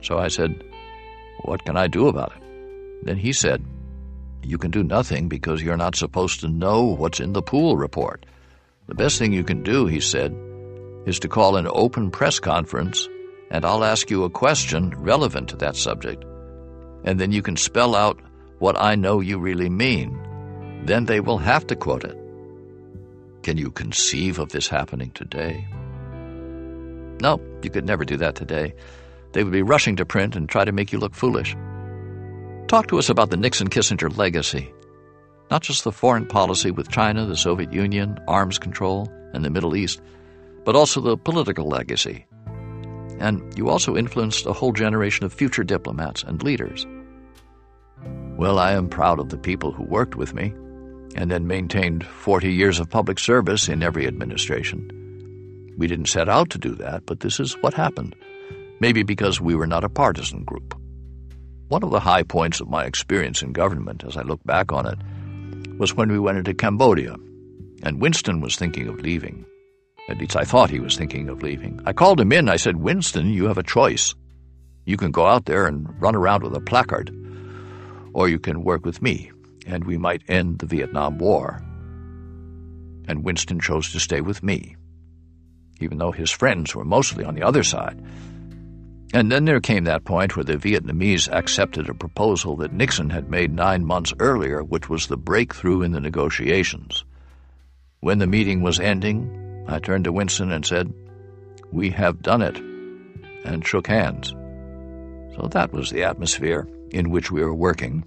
So 0.00 0.20
I 0.20 0.28
said, 0.28 0.62
What 1.42 1.64
can 1.64 1.76
I 1.76 1.88
do 1.88 2.06
about 2.06 2.32
it? 2.36 3.04
Then 3.04 3.16
he 3.16 3.32
said, 3.32 3.64
You 4.44 4.58
can 4.58 4.70
do 4.70 4.84
nothing 4.84 5.28
because 5.28 5.60
you're 5.60 5.76
not 5.76 5.96
supposed 5.96 6.38
to 6.42 6.48
know 6.48 6.84
what's 6.84 7.18
in 7.18 7.32
the 7.32 7.42
pool 7.42 7.76
report. 7.76 8.24
The 8.86 8.94
best 8.94 9.18
thing 9.18 9.32
you 9.32 9.42
can 9.42 9.64
do, 9.64 9.86
he 9.86 9.98
said, 9.98 10.32
is 11.06 11.18
to 11.18 11.28
call 11.28 11.56
an 11.56 11.66
open 11.68 12.12
press 12.12 12.38
conference 12.38 13.08
and 13.50 13.64
I'll 13.64 13.82
ask 13.82 14.08
you 14.08 14.22
a 14.22 14.30
question 14.30 14.94
relevant 14.98 15.48
to 15.48 15.56
that 15.56 15.74
subject. 15.74 16.24
And 17.02 17.18
then 17.18 17.32
you 17.32 17.42
can 17.42 17.56
spell 17.56 17.96
out 17.96 18.20
what 18.60 18.80
I 18.80 18.94
know 18.94 19.18
you 19.18 19.40
really 19.40 19.68
mean. 19.68 20.23
Then 20.84 21.06
they 21.06 21.20
will 21.20 21.38
have 21.38 21.66
to 21.68 21.76
quote 21.76 22.04
it. 22.04 22.16
Can 23.42 23.58
you 23.58 23.70
conceive 23.70 24.38
of 24.38 24.50
this 24.50 24.68
happening 24.68 25.10
today? 25.10 25.66
No, 27.20 27.40
you 27.62 27.70
could 27.70 27.86
never 27.86 28.04
do 28.04 28.16
that 28.18 28.34
today. 28.34 28.74
They 29.32 29.44
would 29.44 29.52
be 29.52 29.62
rushing 29.62 29.96
to 29.96 30.06
print 30.06 30.36
and 30.36 30.48
try 30.48 30.64
to 30.64 30.72
make 30.72 30.92
you 30.92 30.98
look 30.98 31.14
foolish. 31.14 31.56
Talk 32.68 32.88
to 32.88 32.98
us 32.98 33.08
about 33.08 33.30
the 33.30 33.36
Nixon 33.36 33.68
Kissinger 33.68 34.16
legacy. 34.16 34.72
Not 35.50 35.62
just 35.62 35.84
the 35.84 35.92
foreign 35.92 36.26
policy 36.26 36.70
with 36.70 36.90
China, 36.90 37.26
the 37.26 37.36
Soviet 37.36 37.72
Union, 37.72 38.18
arms 38.28 38.58
control, 38.58 39.08
and 39.32 39.44
the 39.44 39.50
Middle 39.50 39.76
East 39.76 40.00
but 40.64 40.74
also 40.74 41.00
the 41.00 41.16
political 41.16 41.68
legacy. 41.68 42.26
And 43.18 43.56
you 43.56 43.68
also 43.68 43.96
influenced 43.96 44.46
a 44.46 44.52
whole 44.52 44.72
generation 44.72 45.24
of 45.24 45.32
future 45.32 45.62
diplomats 45.62 46.22
and 46.24 46.42
leaders. 46.42 46.86
Well, 48.36 48.58
I 48.58 48.72
am 48.72 48.88
proud 48.88 49.20
of 49.20 49.28
the 49.28 49.38
people 49.38 49.70
who 49.70 49.84
worked 49.84 50.16
with 50.16 50.34
me 50.34 50.52
and 51.14 51.30
then 51.30 51.46
maintained 51.46 52.04
40 52.04 52.52
years 52.52 52.80
of 52.80 52.90
public 52.90 53.18
service 53.18 53.68
in 53.68 53.82
every 53.82 54.06
administration. 54.06 54.90
We 55.78 55.86
didn't 55.86 56.06
set 56.06 56.28
out 56.28 56.50
to 56.50 56.58
do 56.58 56.74
that, 56.76 57.06
but 57.06 57.20
this 57.20 57.40
is 57.40 57.54
what 57.62 57.74
happened. 57.74 58.14
Maybe 58.80 59.02
because 59.02 59.40
we 59.40 59.54
were 59.54 59.66
not 59.66 59.84
a 59.84 59.88
partisan 59.88 60.44
group. 60.44 60.74
One 61.68 61.82
of 61.82 61.90
the 61.90 62.00
high 62.00 62.22
points 62.22 62.60
of 62.60 62.68
my 62.68 62.84
experience 62.84 63.42
in 63.42 63.52
government, 63.52 64.04
as 64.04 64.16
I 64.16 64.22
look 64.22 64.42
back 64.44 64.72
on 64.72 64.86
it, 64.86 64.98
was 65.78 65.94
when 65.94 66.10
we 66.10 66.18
went 66.18 66.38
into 66.38 66.54
Cambodia, 66.54 67.16
and 67.82 68.00
Winston 68.00 68.40
was 68.40 68.56
thinking 68.56 68.88
of 68.88 69.00
leaving. 69.00 69.44
At 70.08 70.18
least 70.18 70.36
I 70.36 70.44
thought 70.44 70.70
he 70.70 70.80
was 70.80 70.96
thinking 70.96 71.28
of 71.28 71.42
leaving. 71.42 71.80
I 71.86 71.92
called 71.92 72.20
him 72.20 72.32
in. 72.32 72.48
I 72.48 72.56
said, 72.56 72.76
Winston, 72.76 73.32
you 73.32 73.46
have 73.46 73.58
a 73.58 73.62
choice. 73.62 74.14
You 74.84 74.96
can 74.96 75.10
go 75.10 75.26
out 75.26 75.46
there 75.46 75.66
and 75.66 75.88
run 76.00 76.14
around 76.14 76.42
with 76.42 76.54
a 76.54 76.60
placard, 76.60 77.10
or 78.12 78.28
you 78.28 78.38
can 78.38 78.62
work 78.62 78.84
with 78.84 79.00
me, 79.00 79.32
and 79.66 79.84
we 79.84 79.98
might 79.98 80.22
end 80.28 80.58
the 80.58 80.66
Vietnam 80.66 81.18
War. 81.18 81.60
And 83.06 83.24
Winston 83.24 83.60
chose 83.60 83.92
to 83.92 84.00
stay 84.00 84.20
with 84.20 84.42
me, 84.42 84.76
even 85.80 85.98
though 85.98 86.12
his 86.12 86.30
friends 86.30 86.74
were 86.74 86.84
mostly 86.84 87.24
on 87.24 87.34
the 87.34 87.42
other 87.42 87.62
side. 87.62 88.02
And 89.12 89.30
then 89.30 89.44
there 89.44 89.60
came 89.60 89.84
that 89.84 90.04
point 90.04 90.34
where 90.34 90.44
the 90.44 90.56
Vietnamese 90.56 91.32
accepted 91.32 91.88
a 91.88 91.94
proposal 91.94 92.56
that 92.56 92.72
Nixon 92.72 93.10
had 93.10 93.30
made 93.30 93.52
nine 93.52 93.84
months 93.84 94.12
earlier, 94.18 94.64
which 94.64 94.88
was 94.88 95.06
the 95.06 95.16
breakthrough 95.16 95.82
in 95.82 95.92
the 95.92 96.00
negotiations. 96.00 97.04
When 98.00 98.18
the 98.18 98.26
meeting 98.26 98.60
was 98.60 98.80
ending, 98.80 99.64
I 99.68 99.78
turned 99.78 100.04
to 100.04 100.12
Winston 100.12 100.50
and 100.50 100.66
said, 100.66 100.92
We 101.70 101.90
have 101.90 102.22
done 102.22 102.42
it, 102.42 102.58
and 103.44 103.64
shook 103.64 103.86
hands. 103.86 104.30
So 105.36 105.48
that 105.48 105.72
was 105.72 105.90
the 105.90 106.02
atmosphere 106.02 106.66
in 106.90 107.10
which 107.10 107.30
we 107.30 107.42
were 107.42 107.54
working. 107.54 108.04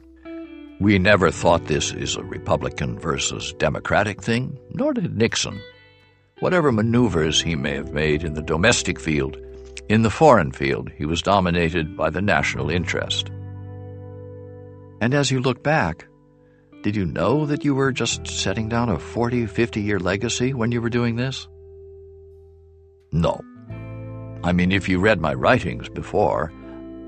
We 0.79 0.99
never 0.99 1.31
thought 1.31 1.65
this 1.65 1.91
is 1.91 2.15
a 2.15 2.23
Republican 2.23 2.99
versus 2.99 3.53
Democratic 3.53 4.21
thing, 4.21 4.59
nor 4.73 4.93
did 4.93 5.17
Nixon. 5.17 5.59
Whatever 6.39 6.71
maneuvers 6.71 7.41
he 7.41 7.55
may 7.55 7.73
have 7.73 7.93
made 7.93 8.23
in 8.23 8.35
the 8.35 8.43
domestic 8.43 8.99
field, 8.99 9.37
in 9.89 10.03
the 10.03 10.11
foreign 10.11 10.51
field, 10.51 10.91
he 10.95 11.05
was 11.05 11.23
dominated 11.23 11.97
by 11.97 12.11
the 12.11 12.21
national 12.21 12.69
interest. 12.69 13.31
And 15.01 15.15
as 15.15 15.31
you 15.31 15.39
look 15.39 15.63
back, 15.63 16.07
did 16.83 16.95
you 16.95 17.05
know 17.05 17.47
that 17.47 17.65
you 17.65 17.73
were 17.73 17.91
just 17.91 18.27
setting 18.27 18.69
down 18.69 18.89
a 18.89 18.99
40, 18.99 19.47
50 19.47 19.81
year 19.81 19.99
legacy 19.99 20.53
when 20.53 20.71
you 20.71 20.81
were 20.81 20.89
doing 20.89 21.15
this? 21.15 21.47
No. 23.11 23.41
I 24.43 24.51
mean, 24.51 24.71
if 24.71 24.87
you 24.87 24.99
read 24.99 25.19
my 25.19 25.33
writings 25.33 25.89
before, 25.89 26.51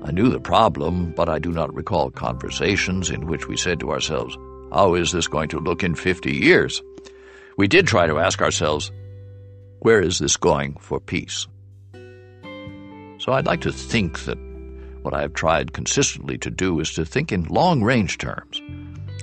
I 0.02 0.12
knew 0.12 0.30
the 0.30 0.40
problem, 0.40 1.12
but 1.14 1.28
I 1.28 1.38
do 1.38 1.52
not 1.52 1.74
recall 1.74 2.10
conversations 2.10 3.10
in 3.10 3.26
which 3.26 3.46
we 3.46 3.56
said 3.56 3.80
to 3.80 3.90
ourselves, 3.90 4.36
How 4.72 4.94
is 4.94 5.12
this 5.12 5.28
going 5.28 5.50
to 5.50 5.60
look 5.60 5.84
in 5.84 5.94
50 5.94 6.32
years? 6.32 6.82
We 7.58 7.68
did 7.68 7.86
try 7.86 8.06
to 8.06 8.18
ask 8.18 8.40
ourselves, 8.40 8.90
Where 9.80 10.00
is 10.00 10.18
this 10.18 10.38
going 10.38 10.76
for 10.80 11.00
peace? 11.00 11.46
So 13.18 13.32
I'd 13.32 13.46
like 13.46 13.60
to 13.62 13.72
think 13.72 14.20
that 14.20 14.38
what 15.02 15.12
I 15.12 15.20
have 15.20 15.34
tried 15.34 15.74
consistently 15.74 16.38
to 16.38 16.50
do 16.50 16.80
is 16.80 16.94
to 16.94 17.04
think 17.04 17.30
in 17.30 17.44
long 17.44 17.82
range 17.82 18.16
terms 18.16 18.62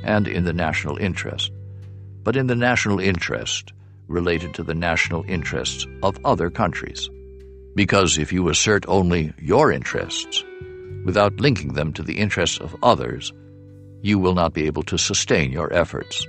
and 0.03 0.28
in 0.28 0.43
the 0.43 0.53
national 0.53 0.97
interest, 0.97 1.51
but 2.23 2.36
in 2.36 2.45
the 2.45 2.55
national 2.55 2.99
interest 2.99 3.73
related 4.07 4.53
to 4.53 4.63
the 4.63 4.75
national 4.75 5.23
interests 5.28 5.88
of 6.03 6.19
other 6.23 6.51
countries. 6.51 7.09
Because 7.75 8.19
if 8.19 8.32
you 8.32 8.49
assert 8.49 8.86
only 8.88 9.34
your 9.39 9.71
interests 9.71 10.43
without 11.08 11.39
linking 11.39 11.74
them 11.74 11.93
to 11.93 12.03
the 12.03 12.20
interests 12.20 12.60
of 12.60 12.76
others, 12.84 13.32
you 14.01 14.20
will 14.20 14.34
not 14.34 14.53
be 14.53 14.66
able 14.66 14.84
to 14.84 14.97
sustain 14.97 15.53
your 15.53 15.72
efforts. 15.74 16.28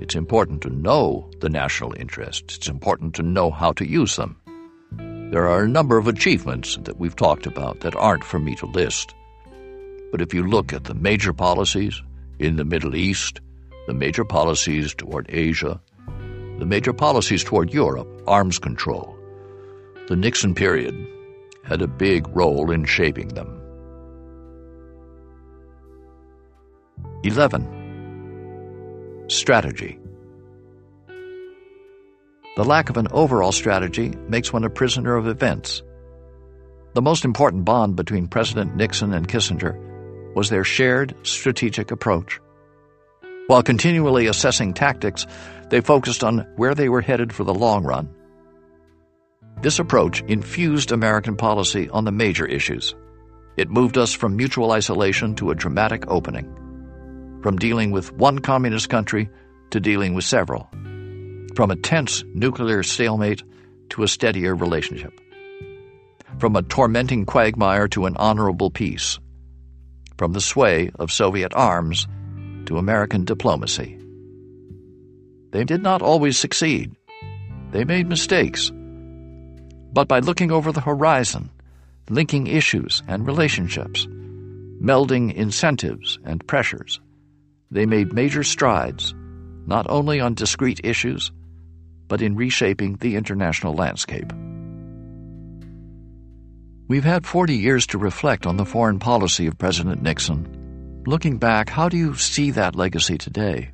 It's 0.00 0.16
important 0.16 0.62
to 0.62 0.70
know 0.70 1.30
the 1.40 1.48
national 1.48 1.94
interests. 1.96 2.56
It's 2.56 2.68
important 2.68 3.14
to 3.14 3.22
know 3.22 3.52
how 3.52 3.70
to 3.74 3.86
use 3.86 4.16
them. 4.16 4.36
There 5.30 5.48
are 5.48 5.62
a 5.62 5.68
number 5.68 5.96
of 5.96 6.08
achievements 6.08 6.76
that 6.82 6.98
we've 6.98 7.14
talked 7.14 7.46
about 7.46 7.80
that 7.80 7.94
aren't 7.94 8.24
for 8.24 8.40
me 8.40 8.56
to 8.56 8.66
list. 8.66 9.14
But 10.10 10.20
if 10.20 10.34
you 10.34 10.42
look 10.42 10.72
at 10.72 10.84
the 10.84 10.94
major 10.94 11.32
policies, 11.32 12.02
in 12.40 12.56
the 12.56 12.64
Middle 12.64 12.96
East, 12.96 13.40
the 13.86 13.94
major 13.94 14.24
policies 14.24 14.92
toward 14.92 15.26
Asia, 15.28 15.80
the 16.58 16.66
major 16.66 16.92
policies 16.92 17.44
toward 17.44 17.72
Europe, 17.72 18.08
arms 18.26 18.58
control. 18.58 19.16
The 20.08 20.16
Nixon 20.16 20.52
period 20.52 20.94
had 21.62 21.80
a 21.80 21.86
big 21.86 22.26
role 22.36 22.72
in 22.72 22.84
shaping 22.84 23.28
them. 23.28 23.60
11. 27.26 29.24
Strategy. 29.28 29.98
The 32.56 32.64
lack 32.64 32.90
of 32.90 32.98
an 32.98 33.08
overall 33.12 33.50
strategy 33.50 34.10
makes 34.28 34.52
one 34.52 34.62
a 34.62 34.68
prisoner 34.68 35.16
of 35.16 35.26
events. 35.26 35.82
The 36.92 37.00
most 37.00 37.24
important 37.24 37.64
bond 37.64 37.96
between 37.96 38.28
President 38.28 38.76
Nixon 38.76 39.14
and 39.14 39.26
Kissinger 39.26 40.34
was 40.34 40.50
their 40.50 40.64
shared 40.64 41.14
strategic 41.22 41.90
approach. 41.90 42.40
While 43.46 43.62
continually 43.62 44.26
assessing 44.26 44.74
tactics, 44.74 45.26
they 45.70 45.80
focused 45.80 46.22
on 46.22 46.46
where 46.56 46.74
they 46.74 46.90
were 46.90 47.00
headed 47.00 47.32
for 47.32 47.44
the 47.44 47.54
long 47.54 47.84
run. 47.84 48.14
This 49.62 49.78
approach 49.78 50.20
infused 50.28 50.92
American 50.92 51.36
policy 51.36 51.88
on 51.88 52.04
the 52.04 52.12
major 52.12 52.44
issues. 52.44 52.94
It 53.56 53.70
moved 53.70 53.96
us 53.96 54.12
from 54.12 54.36
mutual 54.36 54.72
isolation 54.72 55.34
to 55.36 55.52
a 55.52 55.54
dramatic 55.54 56.04
opening, 56.08 56.54
from 57.44 57.58
dealing 57.58 57.90
with 57.90 58.10
one 58.14 58.38
communist 58.38 58.88
country 58.88 59.28
to 59.68 59.78
dealing 59.78 60.14
with 60.14 60.24
several, 60.24 60.66
from 61.54 61.70
a 61.70 61.76
tense 61.76 62.24
nuclear 62.32 62.82
stalemate 62.82 63.42
to 63.90 64.02
a 64.02 64.08
steadier 64.08 64.54
relationship, 64.54 65.20
from 66.38 66.56
a 66.56 66.62
tormenting 66.62 67.26
quagmire 67.26 67.86
to 67.86 68.06
an 68.06 68.16
honorable 68.16 68.70
peace, 68.70 69.18
from 70.16 70.32
the 70.32 70.40
sway 70.40 70.90
of 70.94 71.12
Soviet 71.12 71.52
arms 71.54 72.06
to 72.64 72.78
American 72.78 73.26
diplomacy. 73.26 73.98
They 75.50 75.64
did 75.64 75.82
not 75.82 76.00
always 76.00 76.38
succeed. 76.38 76.96
They 77.72 77.84
made 77.84 78.08
mistakes. 78.08 78.72
But 79.92 80.08
by 80.08 80.20
looking 80.20 80.50
over 80.50 80.72
the 80.72 80.80
horizon, 80.80 81.50
linking 82.08 82.46
issues 82.46 83.02
and 83.06 83.26
relationships, 83.26 84.06
melding 84.80 85.34
incentives 85.34 86.18
and 86.24 86.46
pressures. 86.46 87.00
They 87.74 87.86
made 87.86 88.12
major 88.12 88.44
strides, 88.44 89.16
not 89.66 89.86
only 89.88 90.20
on 90.20 90.34
discrete 90.34 90.80
issues, 90.84 91.32
but 92.06 92.22
in 92.22 92.36
reshaping 92.36 92.98
the 92.98 93.16
international 93.16 93.74
landscape. 93.74 94.32
We've 96.86 97.02
had 97.02 97.26
40 97.26 97.56
years 97.56 97.84
to 97.88 97.98
reflect 97.98 98.46
on 98.46 98.58
the 98.58 98.64
foreign 98.64 99.00
policy 99.00 99.48
of 99.48 99.58
President 99.58 100.02
Nixon. 100.02 101.02
Looking 101.04 101.38
back, 101.38 101.68
how 101.68 101.88
do 101.88 101.96
you 101.96 102.14
see 102.14 102.52
that 102.52 102.76
legacy 102.76 103.18
today? 103.18 103.72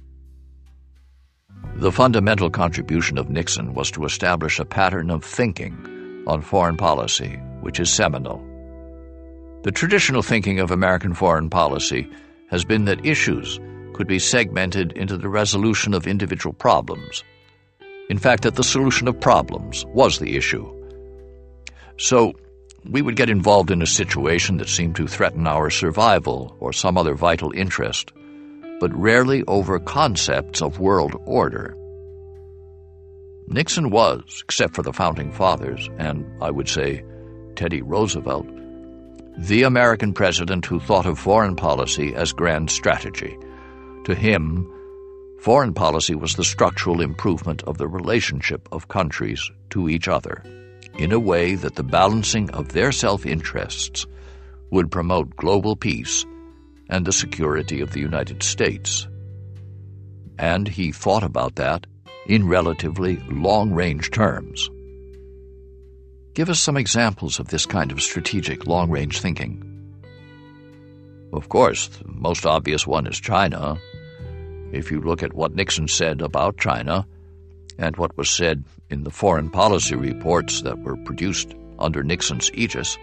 The 1.75 1.93
fundamental 1.93 2.49
contribution 2.49 3.19
of 3.19 3.29
Nixon 3.29 3.75
was 3.75 3.91
to 3.91 4.07
establish 4.07 4.59
a 4.59 4.65
pattern 4.65 5.11
of 5.11 5.23
thinking 5.23 6.25
on 6.27 6.41
foreign 6.41 6.79
policy 6.79 7.39
which 7.61 7.79
is 7.79 7.93
seminal. 7.93 8.43
The 9.63 9.73
traditional 9.73 10.23
thinking 10.23 10.59
of 10.59 10.71
American 10.71 11.13
foreign 11.13 11.51
policy 11.51 12.09
has 12.49 12.65
been 12.65 12.87
that 12.87 13.05
issues 13.05 13.61
could 13.95 14.07
be 14.07 14.19
segmented 14.19 14.93
into 14.93 15.17
the 15.17 15.29
resolution 15.29 15.95
of 15.95 16.07
individual 16.07 16.53
problems. 16.53 17.25
In 18.09 18.19
fact, 18.19 18.43
that 18.43 18.57
the 18.57 18.65
solution 18.65 19.09
of 19.09 19.21
problems 19.21 19.85
was 19.87 20.19
the 20.19 20.37
issue. 20.37 20.69
So, 21.97 22.33
we 22.89 23.03
would 23.03 23.17
get 23.17 23.29
involved 23.29 23.71
in 23.71 23.83
a 23.83 23.87
situation 23.87 24.57
that 24.57 24.69
seemed 24.69 24.97
to 24.97 25.07
threaten 25.07 25.47
our 25.47 25.71
survival 25.71 26.57
or 26.61 26.73
some 26.73 26.97
other 26.97 27.15
vital 27.15 27.53
interest, 27.55 28.13
but 28.81 28.95
rarely 28.95 29.45
over 29.47 29.79
concepts 29.79 30.63
of 30.63 30.81
world 30.81 31.15
order. 31.27 31.77
Nixon 33.49 33.91
was, 33.91 34.43
except 34.45 34.75
for 34.75 34.83
the 34.83 34.93
Founding 34.93 35.33
Fathers, 35.33 35.91
and 35.99 36.25
I 36.41 36.51
would 36.51 36.69
say 36.69 37.05
Teddy 37.57 37.83
Roosevelt, 37.83 38.47
the 39.37 39.65
American 39.65 40.13
president 40.13 40.67
who 40.67 40.81
thought 40.81 41.07
of 41.07 41.19
foreign 41.19 41.57
policy 41.57 42.15
as 42.15 42.33
grand 42.33 42.71
strategy. 42.71 43.37
To 44.11 44.17
him, 44.17 44.67
foreign 45.39 45.73
policy 45.73 46.17
was 46.17 46.35
the 46.35 46.43
structural 46.43 47.01
improvement 47.01 47.63
of 47.63 47.79
the 47.79 47.87
relationship 47.87 48.69
of 48.73 48.89
countries 48.89 49.49
to 49.71 49.89
each 49.89 50.09
other, 50.09 50.43
in 50.99 51.13
a 51.13 51.21
way 51.21 51.55
that 51.55 51.77
the 51.77 51.85
balancing 51.85 52.51
of 52.51 52.73
their 52.73 52.91
self 52.91 53.25
interests 53.25 54.09
would 54.73 54.91
promote 54.91 55.37
global 55.37 55.77
peace 55.77 56.27
and 56.89 57.07
the 57.07 57.13
security 57.13 57.81
of 57.81 57.93
the 57.93 58.01
United 58.01 58.43
States. 58.43 59.07
And 60.41 60.67
he 60.67 60.91
thought 60.91 61.23
about 61.23 61.55
that 61.55 61.87
in 62.27 62.49
relatively 62.49 63.19
long 63.31 63.71
range 63.71 64.11
terms. 64.11 64.69
Give 66.35 66.51
us 66.51 66.59
some 66.59 66.77
examples 66.77 67.39
of 67.39 67.47
this 67.47 67.65
kind 67.65 67.93
of 67.93 68.03
strategic 68.03 68.67
long 68.67 68.91
range 68.91 69.21
thinking. 69.21 69.63
Of 71.33 71.49
course, 71.49 71.87
the 71.87 72.09
most 72.09 72.45
obvious 72.45 72.89
one 72.89 73.07
is 73.07 73.21
China. 73.21 73.79
If 74.73 74.91
you 74.91 75.01
look 75.01 75.23
at 75.23 75.35
what 75.35 75.55
Nixon 75.55 75.89
said 75.89 76.21
about 76.21 76.59
China 76.59 77.07
and 77.79 77.97
what 77.97 78.17
was 78.17 78.31
said 78.31 78.65
in 78.89 79.05
the 79.05 79.11
foreign 79.11 79.51
policy 79.51 79.95
reports 79.95 80.63
that 80.63 80.79
were 80.79 80.97
produced 80.97 81.55
under 81.79 82.03
Nixon's 82.03 82.51
aegis, 82.55 82.99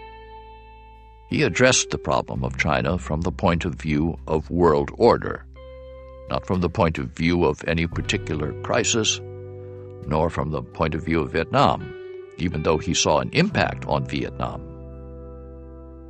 he 1.28 1.42
addressed 1.42 1.90
the 1.90 1.98
problem 1.98 2.44
of 2.44 2.56
China 2.56 2.96
from 2.96 3.20
the 3.20 3.32
point 3.32 3.64
of 3.64 3.74
view 3.74 4.18
of 4.26 4.50
world 4.50 4.90
order, 4.96 5.44
not 6.30 6.46
from 6.46 6.60
the 6.60 6.70
point 6.70 6.98
of 6.98 7.10
view 7.10 7.44
of 7.44 7.62
any 7.66 7.86
particular 7.86 8.52
crisis, 8.62 9.20
nor 10.06 10.30
from 10.30 10.50
the 10.50 10.62
point 10.62 10.94
of 10.94 11.04
view 11.04 11.20
of 11.20 11.32
Vietnam 11.32 11.94
even 12.38 12.62
though 12.62 12.78
he 12.78 12.94
saw 12.94 13.18
an 13.18 13.30
impact 13.32 13.84
on 13.86 14.06
Vietnam. 14.06 14.62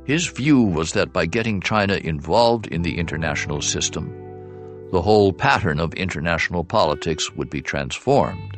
His 0.05 0.27
view 0.27 0.61
was 0.61 0.93
that 0.93 1.13
by 1.13 1.25
getting 1.25 1.61
China 1.61 1.95
involved 1.95 2.67
in 2.67 2.81
the 2.81 2.97
international 2.97 3.61
system, 3.61 4.13
the 4.91 5.01
whole 5.01 5.31
pattern 5.31 5.79
of 5.79 5.93
international 5.93 6.63
politics 6.63 7.31
would 7.33 7.49
be 7.49 7.61
transformed, 7.61 8.57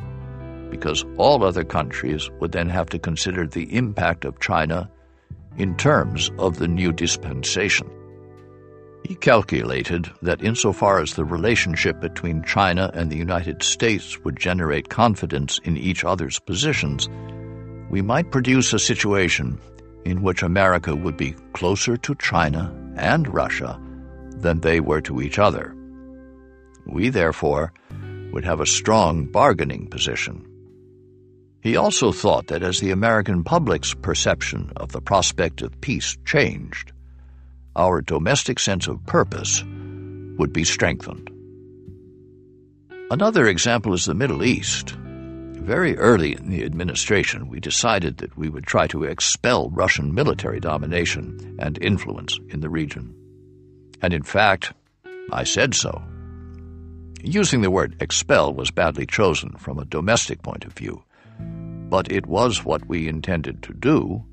because 0.70 1.06
all 1.18 1.44
other 1.44 1.64
countries 1.64 2.30
would 2.40 2.54
then 2.54 2.70
have 2.70 2.90
to 2.90 3.00
consider 3.00 3.46
the 3.46 3.76
impact 3.76 4.24
of 4.24 4.40
China 4.40 4.90
in 5.58 5.76
terms 5.76 6.32
of 6.38 6.58
the 6.58 6.68
new 6.68 6.92
dispensation. 6.94 7.90
He 9.04 9.16
calculated 9.16 10.10
that 10.22 10.44
insofar 10.44 11.02
as 11.02 11.16
the 11.16 11.26
relationship 11.26 12.00
between 12.00 12.44
China 12.44 12.92
and 12.94 13.12
the 13.12 13.18
United 13.18 13.62
States 13.62 14.18
would 14.24 14.38
generate 14.38 14.90
confidence 14.90 15.60
in 15.64 15.76
each 15.76 16.06
other's 16.06 16.40
positions, 16.40 17.10
we 17.90 18.02
might 18.02 18.32
produce 18.32 18.72
a 18.72 18.80
situation 18.80 19.60
in 20.06 20.22
which 20.22 20.44
America 20.44 20.96
would 20.96 21.18
be 21.18 21.36
closer 21.54 21.98
to 21.98 22.16
China 22.16 22.74
and 22.96 23.34
Russia 23.34 23.80
than 24.38 24.62
they 24.62 24.80
were 24.80 25.02
to 25.02 25.22
each 25.22 25.38
other. 25.38 25.76
We, 26.92 27.10
therefore, 27.10 27.74
would 28.32 28.46
have 28.46 28.60
a 28.60 28.66
strong 28.66 29.26
bargaining 29.26 29.88
position. 29.88 30.46
He 31.62 31.78
also 31.78 32.12
thought 32.12 32.48
that 32.48 32.64
as 32.64 32.80
the 32.80 32.92
American 32.92 33.44
public's 33.44 33.94
perception 33.94 34.72
of 34.76 34.92
the 34.92 35.02
prospect 35.02 35.62
of 35.62 35.80
peace 35.80 36.18
changed, 36.26 36.92
our 37.76 38.02
domestic 38.02 38.60
sense 38.60 38.88
of 38.88 39.06
purpose 39.06 39.64
would 40.38 40.52
be 40.52 40.64
strengthened. 40.64 41.30
Another 43.12 43.48
example 43.48 43.94
is 43.94 44.06
the 44.06 44.14
Middle 44.14 44.44
East. 44.44 44.92
Very 44.92 45.96
early 45.98 46.34
in 46.34 46.50
the 46.50 46.64
administration, 46.64 47.48
we 47.48 47.60
decided 47.60 48.18
that 48.18 48.36
we 48.36 48.50
would 48.50 48.66
try 48.66 48.88
to 48.88 49.04
expel 49.04 49.70
Russian 49.70 50.14
military 50.14 50.60
domination 50.60 51.58
and 51.60 51.78
influence 51.82 52.40
in 52.50 52.62
the 52.62 52.70
region. 52.70 53.14
And 54.02 54.14
in 54.14 54.24
fact, 54.24 54.74
I 55.32 55.44
said 55.44 55.76
so. 55.76 56.02
Using 57.24 57.62
the 57.62 57.70
word 57.70 57.96
expel 58.00 58.52
was 58.52 58.72
badly 58.72 59.06
chosen 59.06 59.52
from 59.52 59.78
a 59.78 59.86
domestic 59.86 60.42
point 60.42 60.66
of 60.66 60.74
view, 60.74 61.04
but 61.40 62.12
it 62.12 62.26
was 62.26 62.66
what 62.66 62.88
we 62.88 63.08
intended 63.08 63.62
to 63.64 63.74
do. 63.74 64.24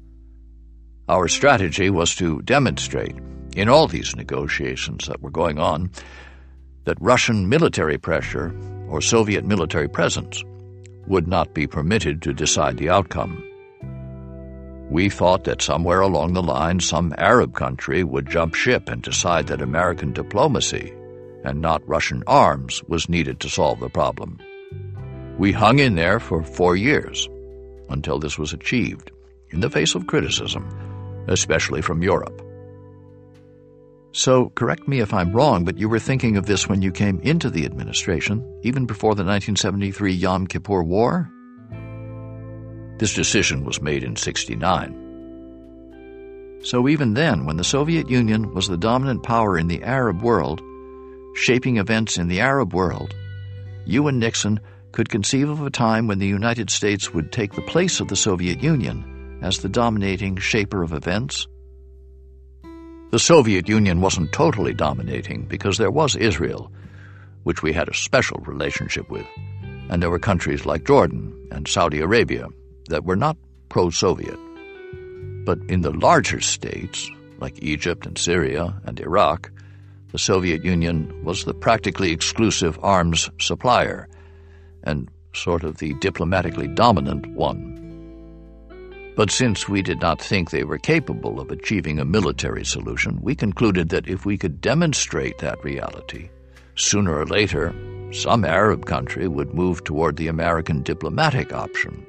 Our 1.06 1.28
strategy 1.28 1.90
was 1.90 2.14
to 2.14 2.40
demonstrate, 2.42 3.16
in 3.54 3.68
all 3.68 3.88
these 3.88 4.16
negotiations 4.16 5.06
that 5.06 5.20
were 5.20 5.30
going 5.30 5.58
on, 5.58 5.90
that 6.84 7.00
Russian 7.00 7.48
military 7.48 7.98
pressure 7.98 8.54
or 8.88 9.02
Soviet 9.02 9.44
military 9.44 9.88
presence 9.88 10.42
would 11.06 11.28
not 11.28 11.52
be 11.52 11.66
permitted 11.66 12.22
to 12.22 12.32
decide 12.32 12.78
the 12.78 12.88
outcome. 12.88 13.44
We 14.90 15.10
thought 15.10 15.44
that 15.44 15.60
somewhere 15.60 16.00
along 16.00 16.32
the 16.32 16.42
line 16.42 16.80
some 16.80 17.14
Arab 17.18 17.54
country 17.54 18.02
would 18.02 18.30
jump 18.30 18.54
ship 18.54 18.88
and 18.88 19.02
decide 19.02 19.48
that 19.48 19.60
American 19.60 20.14
diplomacy 20.14 20.94
and 21.44 21.60
not 21.60 21.86
Russian 21.88 22.22
arms 22.26 22.82
was 22.88 23.08
needed 23.08 23.40
to 23.40 23.48
solve 23.48 23.80
the 23.80 23.88
problem. 23.88 24.38
We 25.38 25.52
hung 25.52 25.78
in 25.78 25.94
there 25.94 26.18
for 26.18 26.42
four 26.42 26.76
years 26.76 27.28
until 27.88 28.18
this 28.18 28.38
was 28.38 28.52
achieved, 28.52 29.10
in 29.50 29.60
the 29.60 29.70
face 29.70 29.94
of 29.94 30.06
criticism, 30.06 30.68
especially 31.28 31.80
from 31.80 32.02
Europe. 32.02 32.42
So, 34.12 34.50
correct 34.50 34.88
me 34.88 35.00
if 35.00 35.12
I'm 35.12 35.32
wrong, 35.32 35.64
but 35.64 35.78
you 35.78 35.88
were 35.88 35.98
thinking 35.98 36.36
of 36.36 36.46
this 36.46 36.68
when 36.68 36.82
you 36.82 36.90
came 36.90 37.20
into 37.20 37.50
the 37.50 37.64
administration, 37.64 38.42
even 38.62 38.86
before 38.86 39.14
the 39.14 39.22
1973 39.22 40.12
Yom 40.12 40.46
Kippur 40.46 40.82
War? 40.82 41.30
This 42.98 43.14
decision 43.14 43.64
was 43.64 43.80
made 43.80 44.02
in 44.02 44.16
69. 44.16 45.04
So, 46.62 46.88
even 46.88 47.14
then, 47.14 47.46
when 47.46 47.58
the 47.58 47.64
Soviet 47.64 48.10
Union 48.10 48.52
was 48.54 48.66
the 48.66 48.76
dominant 48.76 49.22
power 49.22 49.56
in 49.56 49.68
the 49.68 49.84
Arab 49.84 50.22
world, 50.22 50.60
shaping 51.38 51.76
events 51.76 52.18
in 52.18 52.26
the 52.26 52.40
Arab 52.40 52.74
world, 52.74 53.14
you 53.86 54.08
and 54.08 54.18
Nixon 54.18 54.58
could 54.90 55.08
conceive 55.08 55.48
of 55.48 55.62
a 55.62 55.70
time 55.70 56.08
when 56.08 56.18
the 56.18 56.26
United 56.26 56.68
States 56.68 57.14
would 57.14 57.30
take 57.30 57.52
the 57.52 57.62
place 57.62 58.00
of 58.00 58.08
the 58.08 58.16
Soviet 58.16 58.60
Union 58.60 59.38
as 59.40 59.58
the 59.58 59.68
dominating 59.68 60.36
shaper 60.36 60.82
of 60.82 60.92
events? 60.92 61.46
The 63.12 63.20
Soviet 63.20 63.68
Union 63.68 64.00
wasn't 64.00 64.32
totally 64.32 64.74
dominating 64.74 65.46
because 65.46 65.78
there 65.78 65.92
was 65.92 66.16
Israel, 66.16 66.72
which 67.44 67.62
we 67.62 67.72
had 67.72 67.88
a 67.88 67.94
special 67.94 68.38
relationship 68.44 69.08
with, 69.08 69.26
and 69.88 70.02
there 70.02 70.10
were 70.10 70.18
countries 70.18 70.66
like 70.66 70.84
Jordan 70.84 71.32
and 71.52 71.68
Saudi 71.68 72.00
Arabia 72.00 72.48
that 72.88 73.04
were 73.04 73.16
not 73.16 73.36
pro 73.68 73.90
Soviet. 73.90 74.38
But 75.44 75.60
in 75.68 75.82
the 75.82 75.92
larger 75.92 76.40
states, 76.40 77.08
like 77.38 77.62
Egypt 77.62 78.06
and 78.06 78.18
Syria 78.18 78.74
and 78.84 78.98
Iraq, 78.98 79.52
the 80.10 80.18
Soviet 80.18 80.64
Union 80.64 81.12
was 81.24 81.44
the 81.44 81.54
practically 81.54 82.12
exclusive 82.12 82.78
arms 82.82 83.30
supplier 83.40 84.08
and 84.84 85.08
sort 85.34 85.64
of 85.64 85.78
the 85.78 85.94
diplomatically 85.94 86.68
dominant 86.68 87.26
one. 87.34 87.74
But 89.16 89.30
since 89.30 89.68
we 89.68 89.82
did 89.82 90.00
not 90.00 90.22
think 90.22 90.50
they 90.50 90.64
were 90.64 90.78
capable 90.78 91.40
of 91.40 91.50
achieving 91.50 91.98
a 91.98 92.04
military 92.04 92.64
solution, 92.64 93.18
we 93.20 93.34
concluded 93.34 93.88
that 93.88 94.08
if 94.08 94.24
we 94.24 94.38
could 94.38 94.60
demonstrate 94.60 95.38
that 95.38 95.62
reality, 95.64 96.30
sooner 96.76 97.18
or 97.18 97.26
later, 97.26 97.74
some 98.12 98.44
Arab 98.44 98.86
country 98.86 99.28
would 99.28 99.52
move 99.52 99.84
toward 99.84 100.16
the 100.16 100.28
American 100.28 100.82
diplomatic 100.82 101.52
option. 101.52 102.06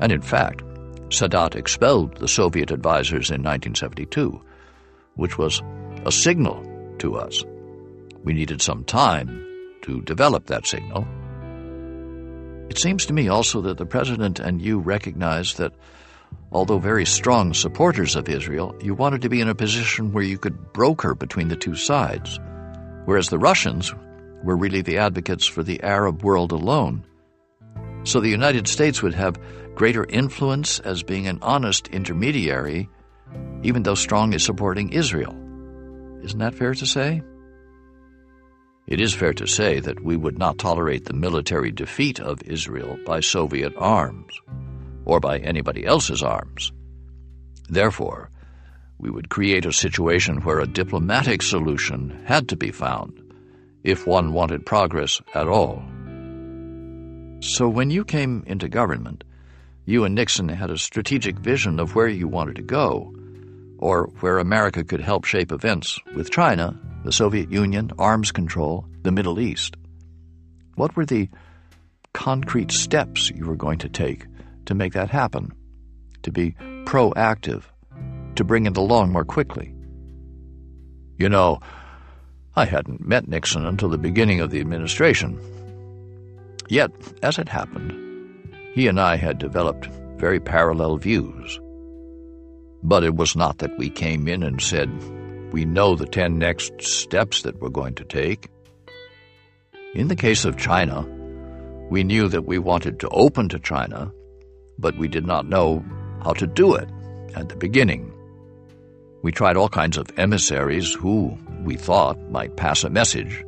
And 0.00 0.10
in 0.10 0.22
fact, 0.22 0.62
Sadat 1.10 1.54
expelled 1.54 2.16
the 2.16 2.28
Soviet 2.28 2.72
advisers 2.72 3.30
in 3.30 3.42
1972, 3.42 4.40
which 5.16 5.36
was 5.36 5.62
a 6.06 6.10
signal 6.10 6.71
to 7.02 7.16
us. 7.16 7.44
We 8.24 8.32
needed 8.32 8.62
some 8.62 8.84
time 8.84 9.28
to 9.82 10.00
develop 10.02 10.46
that 10.46 10.66
signal. 10.66 11.06
It 12.70 12.78
seems 12.78 13.04
to 13.06 13.12
me 13.12 13.28
also 13.28 13.60
that 13.62 13.76
the 13.76 13.84
President 13.84 14.38
and 14.38 14.62
you 14.62 14.78
recognized 14.78 15.58
that, 15.58 15.72
although 16.52 16.78
very 16.78 17.04
strong 17.04 17.52
supporters 17.52 18.14
of 18.14 18.28
Israel, 18.28 18.74
you 18.80 18.94
wanted 18.94 19.20
to 19.22 19.28
be 19.28 19.40
in 19.40 19.48
a 19.48 19.54
position 19.54 20.12
where 20.12 20.22
you 20.22 20.38
could 20.38 20.72
broker 20.72 21.14
between 21.14 21.48
the 21.48 21.56
two 21.56 21.74
sides, 21.74 22.38
whereas 23.04 23.28
the 23.28 23.38
Russians 23.38 23.92
were 24.44 24.56
really 24.56 24.80
the 24.80 24.98
advocates 24.98 25.44
for 25.44 25.64
the 25.64 25.82
Arab 25.82 26.22
world 26.22 26.52
alone. 26.52 27.04
So 28.04 28.20
the 28.20 28.28
United 28.28 28.68
States 28.68 29.02
would 29.02 29.14
have 29.14 29.42
greater 29.74 30.04
influence 30.04 30.78
as 30.80 31.02
being 31.02 31.26
an 31.26 31.40
honest 31.42 31.88
intermediary, 31.88 32.88
even 33.64 33.82
though 33.82 33.96
strongly 33.96 34.38
supporting 34.38 34.92
Israel. 34.92 35.41
Isn't 36.22 36.38
that 36.38 36.54
fair 36.54 36.74
to 36.74 36.86
say? 36.86 37.22
It 38.86 39.00
is 39.00 39.14
fair 39.14 39.32
to 39.34 39.46
say 39.46 39.80
that 39.80 40.02
we 40.02 40.16
would 40.16 40.38
not 40.38 40.58
tolerate 40.58 41.04
the 41.04 41.14
military 41.14 41.70
defeat 41.70 42.20
of 42.20 42.42
Israel 42.42 42.98
by 43.04 43.20
Soviet 43.20 43.72
arms, 43.76 44.40
or 45.04 45.20
by 45.20 45.38
anybody 45.38 45.84
else's 45.84 46.22
arms. 46.22 46.72
Therefore, 47.68 48.30
we 48.98 49.10
would 49.10 49.30
create 49.30 49.66
a 49.66 49.72
situation 49.72 50.42
where 50.42 50.60
a 50.60 50.66
diplomatic 50.66 51.42
solution 51.42 52.22
had 52.24 52.48
to 52.48 52.56
be 52.56 52.70
found 52.70 53.18
if 53.82 54.06
one 54.06 54.32
wanted 54.32 54.64
progress 54.64 55.20
at 55.34 55.48
all. 55.48 55.82
So 57.40 57.68
when 57.68 57.90
you 57.90 58.04
came 58.04 58.44
into 58.46 58.68
government, 58.68 59.24
you 59.84 60.04
and 60.04 60.14
Nixon 60.14 60.48
had 60.48 60.70
a 60.70 60.78
strategic 60.78 61.36
vision 61.38 61.80
of 61.80 61.96
where 61.96 62.06
you 62.06 62.28
wanted 62.28 62.56
to 62.56 62.62
go, 62.62 63.12
or 63.82 64.04
where 64.20 64.38
America 64.38 64.84
could 64.84 65.00
help 65.00 65.24
shape 65.24 65.50
events 65.50 65.98
with 66.14 66.30
China, 66.30 66.78
the 67.04 67.10
Soviet 67.10 67.50
Union, 67.50 67.90
arms 67.98 68.30
control, 68.30 68.86
the 69.02 69.10
Middle 69.10 69.40
East. 69.40 69.76
What 70.76 70.94
were 70.94 71.04
the 71.04 71.28
concrete 72.12 72.70
steps 72.70 73.30
you 73.30 73.44
were 73.44 73.56
going 73.56 73.78
to 73.78 73.88
take 73.88 74.26
to 74.66 74.74
make 74.74 74.92
that 74.92 75.10
happen? 75.10 75.52
To 76.22 76.30
be 76.30 76.52
proactive, 76.84 77.64
to 78.36 78.44
bring 78.44 78.66
it 78.66 78.76
along 78.76 79.10
more 79.10 79.24
quickly? 79.24 79.74
You 81.18 81.28
know, 81.28 81.58
I 82.54 82.66
hadn't 82.66 83.04
met 83.04 83.26
Nixon 83.26 83.66
until 83.66 83.88
the 83.88 83.98
beginning 83.98 84.38
of 84.38 84.50
the 84.50 84.60
administration. 84.60 85.40
Yet, 86.68 86.92
as 87.24 87.36
it 87.36 87.48
happened, 87.48 87.90
he 88.74 88.86
and 88.86 89.00
I 89.00 89.16
had 89.16 89.38
developed 89.38 89.86
very 90.18 90.38
parallel 90.38 90.98
views. 90.98 91.58
But 92.82 93.04
it 93.04 93.14
was 93.14 93.36
not 93.36 93.58
that 93.58 93.76
we 93.78 93.90
came 93.90 94.28
in 94.28 94.42
and 94.42 94.60
said, 94.60 94.90
we 95.52 95.64
know 95.64 95.94
the 95.94 96.06
ten 96.06 96.38
next 96.38 96.82
steps 96.82 97.42
that 97.42 97.60
we're 97.60 97.68
going 97.68 97.94
to 97.96 98.04
take. 98.04 98.48
In 99.94 100.08
the 100.08 100.16
case 100.16 100.44
of 100.44 100.56
China, 100.56 101.06
we 101.90 102.02
knew 102.02 102.28
that 102.28 102.46
we 102.46 102.58
wanted 102.58 102.98
to 103.00 103.08
open 103.10 103.48
to 103.50 103.58
China, 103.58 104.10
but 104.78 104.96
we 104.96 105.08
did 105.08 105.26
not 105.26 105.48
know 105.48 105.84
how 106.22 106.32
to 106.32 106.46
do 106.46 106.74
it 106.74 106.88
at 107.34 107.48
the 107.48 107.56
beginning. 107.56 108.12
We 109.22 109.30
tried 109.30 109.56
all 109.56 109.68
kinds 109.68 109.96
of 109.98 110.10
emissaries 110.16 110.94
who, 110.94 111.36
we 111.64 111.76
thought, 111.76 112.18
might 112.30 112.56
pass 112.56 112.82
a 112.82 112.90
message 112.90 113.44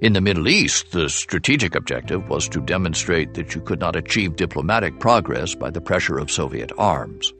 in 0.00 0.14
the 0.14 0.22
Middle 0.22 0.48
East, 0.48 0.92
the 0.92 1.10
strategic 1.10 1.74
objective 1.74 2.30
was 2.30 2.48
to 2.48 2.60
demonstrate 2.62 3.34
that 3.34 3.54
you 3.54 3.60
could 3.60 3.80
not 3.80 3.96
achieve 3.96 4.34
diplomatic 4.34 4.98
progress 4.98 5.54
by 5.54 5.68
the 5.68 5.82
pressure 5.82 6.16
of 6.16 6.30
Soviet 6.30 6.72
arms. 6.78 7.34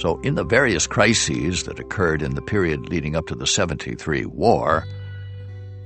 So, 0.00 0.18
in 0.20 0.34
the 0.34 0.44
various 0.44 0.86
crises 0.86 1.64
that 1.64 1.78
occurred 1.78 2.22
in 2.22 2.34
the 2.34 2.40
period 2.40 2.88
leading 2.88 3.14
up 3.14 3.26
to 3.26 3.34
the 3.34 3.46
73 3.46 4.24
war, 4.24 4.86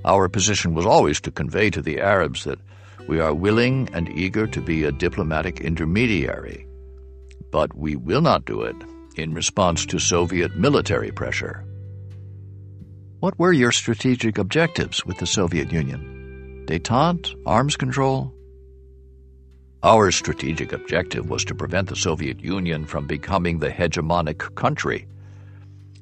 our 0.04 0.28
position 0.28 0.72
was 0.72 0.86
always 0.86 1.20
to 1.22 1.32
convey 1.32 1.68
to 1.70 1.82
the 1.82 2.00
Arabs 2.00 2.44
that 2.44 2.60
we 3.08 3.18
are 3.18 3.34
willing 3.34 3.88
and 3.92 4.08
eager 4.08 4.46
to 4.46 4.60
be 4.60 4.84
a 4.84 4.92
diplomatic 4.92 5.60
intermediary, 5.60 6.66
but 7.50 7.74
we 7.76 7.96
will 7.96 8.20
not 8.20 8.44
do 8.44 8.62
it 8.62 8.76
in 9.16 9.34
response 9.34 9.86
to 9.86 9.98
Soviet 9.98 10.56
military 10.56 11.10
pressure. 11.10 11.64
What 13.20 13.38
were 13.38 13.52
your 13.52 13.72
strategic 13.72 14.38
objectives 14.38 15.06
with 15.06 15.18
the 15.18 15.26
Soviet 15.26 15.72
Union? 15.72 16.64
Detente? 16.66 17.34
Arms 17.46 17.76
control? 17.76 18.34
Our 19.85 20.11
strategic 20.11 20.72
objective 20.72 21.28
was 21.28 21.45
to 21.45 21.55
prevent 21.55 21.89
the 21.89 21.95
Soviet 21.95 22.41
Union 22.41 22.87
from 22.87 23.07
becoming 23.07 23.59
the 23.59 23.68
hegemonic 23.68 24.55
country. 24.55 25.07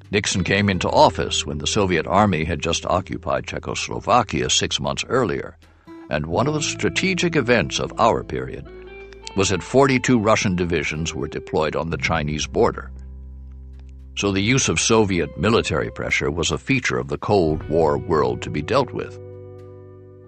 Nixon 0.09 0.43
came 0.43 0.69
into 0.69 0.89
office 0.89 1.45
when 1.45 1.57
the 1.57 1.67
Soviet 1.67 2.07
army 2.07 2.45
had 2.45 2.61
just 2.61 2.85
occupied 2.85 3.45
Czechoslovakia 3.45 4.49
six 4.49 4.79
months 4.79 5.03
earlier, 5.09 5.57
and 6.09 6.25
one 6.25 6.47
of 6.47 6.53
the 6.53 6.61
strategic 6.61 7.35
events 7.35 7.79
of 7.79 7.93
our 7.99 8.23
period 8.23 8.65
was 9.35 9.49
that 9.49 9.61
42 9.61 10.17
Russian 10.17 10.55
divisions 10.55 11.13
were 11.13 11.27
deployed 11.27 11.75
on 11.75 11.89
the 11.89 11.97
Chinese 11.97 12.47
border 12.47 12.89
so 14.15 14.31
the 14.31 14.41
use 14.41 14.69
of 14.69 14.79
Soviet 14.79 15.37
military 15.37 15.89
pressure 15.89 16.29
was 16.29 16.51
a 16.51 16.57
feature 16.57 16.97
of 16.97 17.07
the 17.07 17.17
Cold 17.17 17.67
War 17.67 17.97
world 17.97 18.41
to 18.43 18.49
be 18.49 18.61
dealt 18.61 18.91
with. 18.91 19.19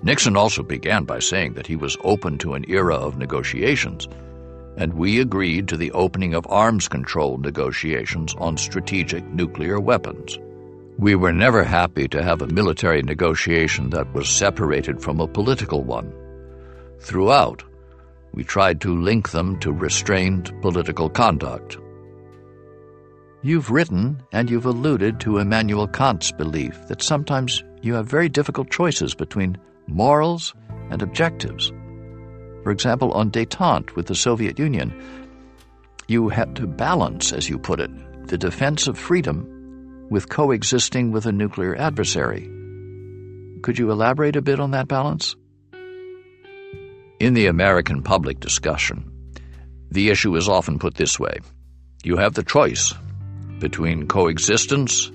Nixon 0.03 0.37
also 0.37 0.61
began 0.61 1.03
by 1.03 1.19
saying 1.19 1.53
that 1.53 1.67
he 1.67 1.75
was 1.75 1.97
open 2.03 2.37
to 2.39 2.53
an 2.53 2.65
era 2.69 2.95
of 2.95 3.17
negotiations, 3.17 4.07
and 4.77 4.93
we 4.93 5.19
agreed 5.19 5.67
to 5.67 5.77
the 5.77 5.91
opening 5.91 6.33
of 6.33 6.45
arms 6.49 6.87
control 6.87 7.37
negotiations 7.37 8.35
on 8.37 8.57
strategic 8.57 9.23
nuclear 9.25 9.79
weapons. 9.79 10.37
We 10.97 11.15
were 11.15 11.33
never 11.33 11.63
happy 11.63 12.07
to 12.09 12.23
have 12.23 12.41
a 12.41 12.47
military 12.47 13.01
negotiation 13.01 13.89
that 13.89 14.13
was 14.13 14.29
separated 14.29 15.01
from 15.01 15.19
a 15.19 15.27
political 15.27 15.83
one. 15.83 16.13
Throughout, 16.99 17.63
we 18.33 18.43
tried 18.43 18.81
to 18.81 19.01
link 19.01 19.31
them 19.31 19.59
to 19.59 19.71
restrained 19.71 20.53
political 20.61 21.09
conduct. 21.09 21.77
You've 23.41 23.71
written 23.71 24.23
and 24.31 24.49
you've 24.49 24.65
alluded 24.65 25.19
to 25.21 25.37
Immanuel 25.37 25.87
Kant's 25.87 26.31
belief 26.31 26.87
that 26.87 27.01
sometimes 27.01 27.63
you 27.81 27.93
have 27.93 28.07
very 28.07 28.27
difficult 28.27 28.69
choices 28.71 29.13
between 29.13 29.57
morals 29.87 30.53
and 30.89 31.01
objectives. 31.01 31.71
For 32.63 32.71
example, 32.71 33.11
on 33.11 33.31
detente 33.31 33.95
with 33.95 34.07
the 34.07 34.15
Soviet 34.15 34.57
Union, 34.57 34.93
you 36.07 36.29
had 36.29 36.55
to 36.55 36.67
balance, 36.67 37.31
as 37.31 37.49
you 37.49 37.57
put 37.57 37.79
it, 37.79 37.91
the 38.27 38.37
defense 38.37 38.87
of 38.87 38.97
freedom 38.97 40.07
with 40.09 40.29
coexisting 40.29 41.11
with 41.11 41.25
a 41.25 41.31
nuclear 41.31 41.75
adversary. 41.75 42.49
Could 43.61 43.79
you 43.79 43.91
elaborate 43.91 44.35
a 44.35 44.41
bit 44.41 44.59
on 44.59 44.71
that 44.71 44.87
balance? 44.87 45.35
In 47.19 47.33
the 47.33 47.47
American 47.47 48.03
public 48.03 48.39
discussion, 48.39 49.11
the 49.89 50.09
issue 50.09 50.35
is 50.35 50.49
often 50.49 50.79
put 50.79 50.95
this 50.95 51.19
way 51.19 51.37
you 52.03 52.17
have 52.17 52.33
the 52.33 52.43
choice 52.43 52.93
between 53.59 54.07
coexistence 54.07 55.11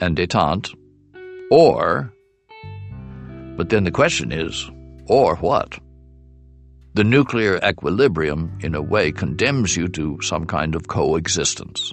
and 0.00 0.16
detente, 0.16 0.74
or, 1.50 2.12
but 3.56 3.68
then 3.68 3.84
the 3.84 3.90
question 3.90 4.32
is, 4.32 4.70
or 5.06 5.36
what? 5.36 5.78
The 6.94 7.04
nuclear 7.04 7.58
equilibrium, 7.64 8.56
in 8.62 8.74
a 8.74 8.82
way, 8.82 9.10
condemns 9.10 9.76
you 9.76 9.88
to 9.88 10.20
some 10.22 10.46
kind 10.46 10.74
of 10.74 10.88
coexistence. 10.88 11.92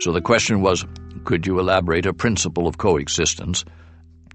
So 0.00 0.12
the 0.12 0.20
question 0.20 0.62
was, 0.62 0.84
could 1.24 1.46
you 1.46 1.58
elaborate 1.58 2.06
a 2.06 2.14
principle 2.14 2.66
of 2.66 2.78
coexistence 2.78 3.64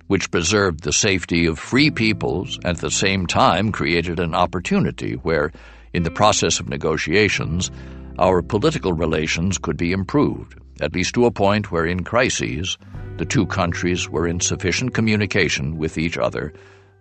which 0.07 0.31
preserved 0.31 0.83
the 0.83 0.93
safety 0.93 1.45
of 1.45 1.59
free 1.59 1.91
peoples 1.91 2.57
and 2.63 2.75
at 2.75 2.77
the 2.77 2.89
same 2.89 3.27
time 3.27 3.71
created 3.71 4.19
an 4.19 4.33
opportunity 4.33 5.13
where, 5.13 5.51
in 5.93 6.01
the 6.01 6.09
process 6.09 6.59
of 6.59 6.67
negotiations, 6.67 7.69
our 8.17 8.41
political 8.41 8.91
relations 8.91 9.59
could 9.59 9.77
be 9.77 9.91
improved, 9.91 10.59
at 10.81 10.93
least 10.93 11.13
to 11.15 11.25
a 11.25 11.31
point 11.31 11.71
where, 11.71 11.85
in 11.85 12.03
crises, 12.03 12.77
the 13.17 13.25
two 13.25 13.45
countries 13.45 14.09
were 14.09 14.27
in 14.27 14.39
sufficient 14.39 14.93
communication 14.93 15.77
with 15.77 15.97
each 15.97 16.17
other 16.17 16.53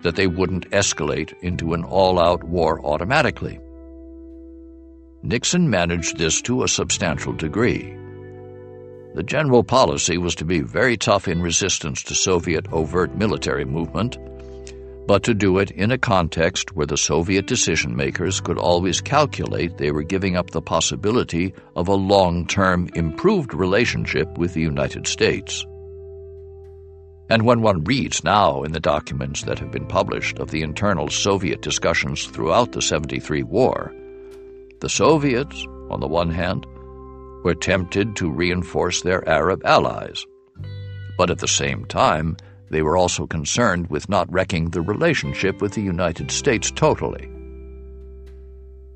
that 0.03 0.16
they 0.16 0.26
wouldn't 0.26 0.70
escalate 0.70 1.33
into 1.43 1.74
an 1.74 1.85
all 1.85 2.18
out 2.18 2.45
war 2.45 2.85
automatically. 2.85 3.59
Nixon 5.22 5.68
managed 5.68 6.16
this 6.16 6.41
to 6.43 6.62
a 6.62 6.68
substantial 6.68 7.33
degree. 7.33 7.97
The 9.14 9.24
general 9.24 9.64
policy 9.64 10.18
was 10.18 10.37
to 10.37 10.45
be 10.45 10.61
very 10.61 10.97
tough 10.97 11.26
in 11.26 11.43
resistance 11.43 12.03
to 12.05 12.14
Soviet 12.14 12.66
overt 12.72 13.16
military 13.16 13.64
movement, 13.64 14.16
but 15.09 15.23
to 15.23 15.33
do 15.33 15.57
it 15.57 15.71
in 15.71 15.91
a 15.91 15.97
context 15.97 16.77
where 16.77 16.87
the 16.87 16.99
Soviet 16.99 17.47
decision 17.47 17.97
makers 17.97 18.43
could 18.43 18.59
always 18.59 19.01
calculate 19.01 19.79
they 19.79 19.91
were 19.91 20.03
giving 20.03 20.37
up 20.37 20.51
the 20.51 20.61
possibility 20.61 21.55
of 21.77 21.89
a 21.89 21.95
long 21.95 22.47
term 22.47 22.91
improved 22.95 23.55
relationship 23.55 24.29
with 24.37 24.53
the 24.53 24.61
United 24.61 25.07
States. 25.07 25.65
And 27.31 27.47
when 27.47 27.63
one 27.63 27.85
reads 27.85 28.23
now 28.23 28.63
in 28.65 28.73
the 28.73 28.81
documents 28.81 29.45
that 29.45 29.59
have 29.59 29.71
been 29.71 29.87
published 29.87 30.39
of 30.41 30.51
the 30.51 30.61
internal 30.61 31.09
Soviet 31.09 31.63
discussions 31.63 32.27
throughout 32.27 32.73
the 32.73 32.83
73 32.83 33.45
war, 33.45 33.95
the 34.81 34.91
Soviets, 34.91 35.67
on 35.89 36.01
the 36.01 36.07
one 36.07 36.31
hand, 36.31 36.67
were 37.45 37.55
tempted 37.55 38.15
to 38.17 38.31
reinforce 38.31 39.01
their 39.01 39.27
Arab 39.27 39.65
allies. 39.65 40.27
But 41.17 41.31
at 41.31 41.39
the 41.39 41.49
same 41.49 41.87
time, 41.87 42.37
they 42.71 42.83
were 42.83 42.97
also 42.97 43.27
concerned 43.27 43.89
with 43.89 44.09
not 44.09 44.31
wrecking 44.33 44.71
the 44.71 44.83
relationship 44.83 45.61
with 45.61 45.73
the 45.73 45.83
United 45.83 46.31
States 46.31 46.71
totally. 46.71 47.29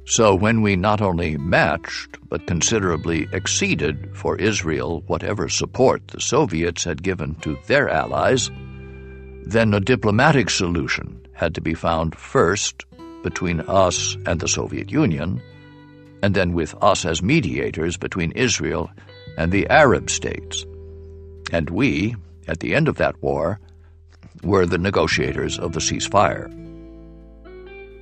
So 0.05 0.35
when 0.35 0.63
we 0.63 0.75
not 0.75 1.01
only 1.01 1.37
matched, 1.37 2.19
but 2.29 2.47
considerably 2.47 3.29
exceeded 3.33 4.17
for 4.17 4.37
Israel 4.37 5.03
whatever 5.07 5.49
support 5.49 6.09
the 6.09 6.21
Soviets 6.21 6.85
had 6.85 7.03
given 7.03 7.37
to 7.37 7.57
their 7.67 7.89
allies, 7.89 8.51
then 9.45 9.73
a 9.75 9.81
diplomatic 9.81 10.51
solution 10.51 11.25
had 11.33 11.55
to 11.55 11.61
be 11.61 11.75
found 11.75 12.17
first 12.17 12.85
between 13.23 13.61
us 13.61 14.17
and 14.27 14.41
the 14.41 14.49
Soviet 14.49 14.91
Union, 14.91 15.41
and 16.23 16.35
then 16.35 16.53
with 16.53 16.75
us 16.83 17.05
as 17.05 17.23
mediators 17.23 17.97
between 17.97 18.33
Israel 18.33 18.91
and 19.39 19.53
the 19.53 19.69
Arab 19.69 20.11
states. 20.11 20.67
And 21.53 21.71
we, 21.71 22.17
at 22.49 22.61
the 22.61 22.75
end 22.75 22.89
of 22.89 22.97
that 22.97 23.23
war, 23.23 23.61
were 24.43 24.67
the 24.67 24.79
negotiators 24.79 25.59
of 25.59 25.73
the 25.73 25.81
ceasefire. 25.81 26.51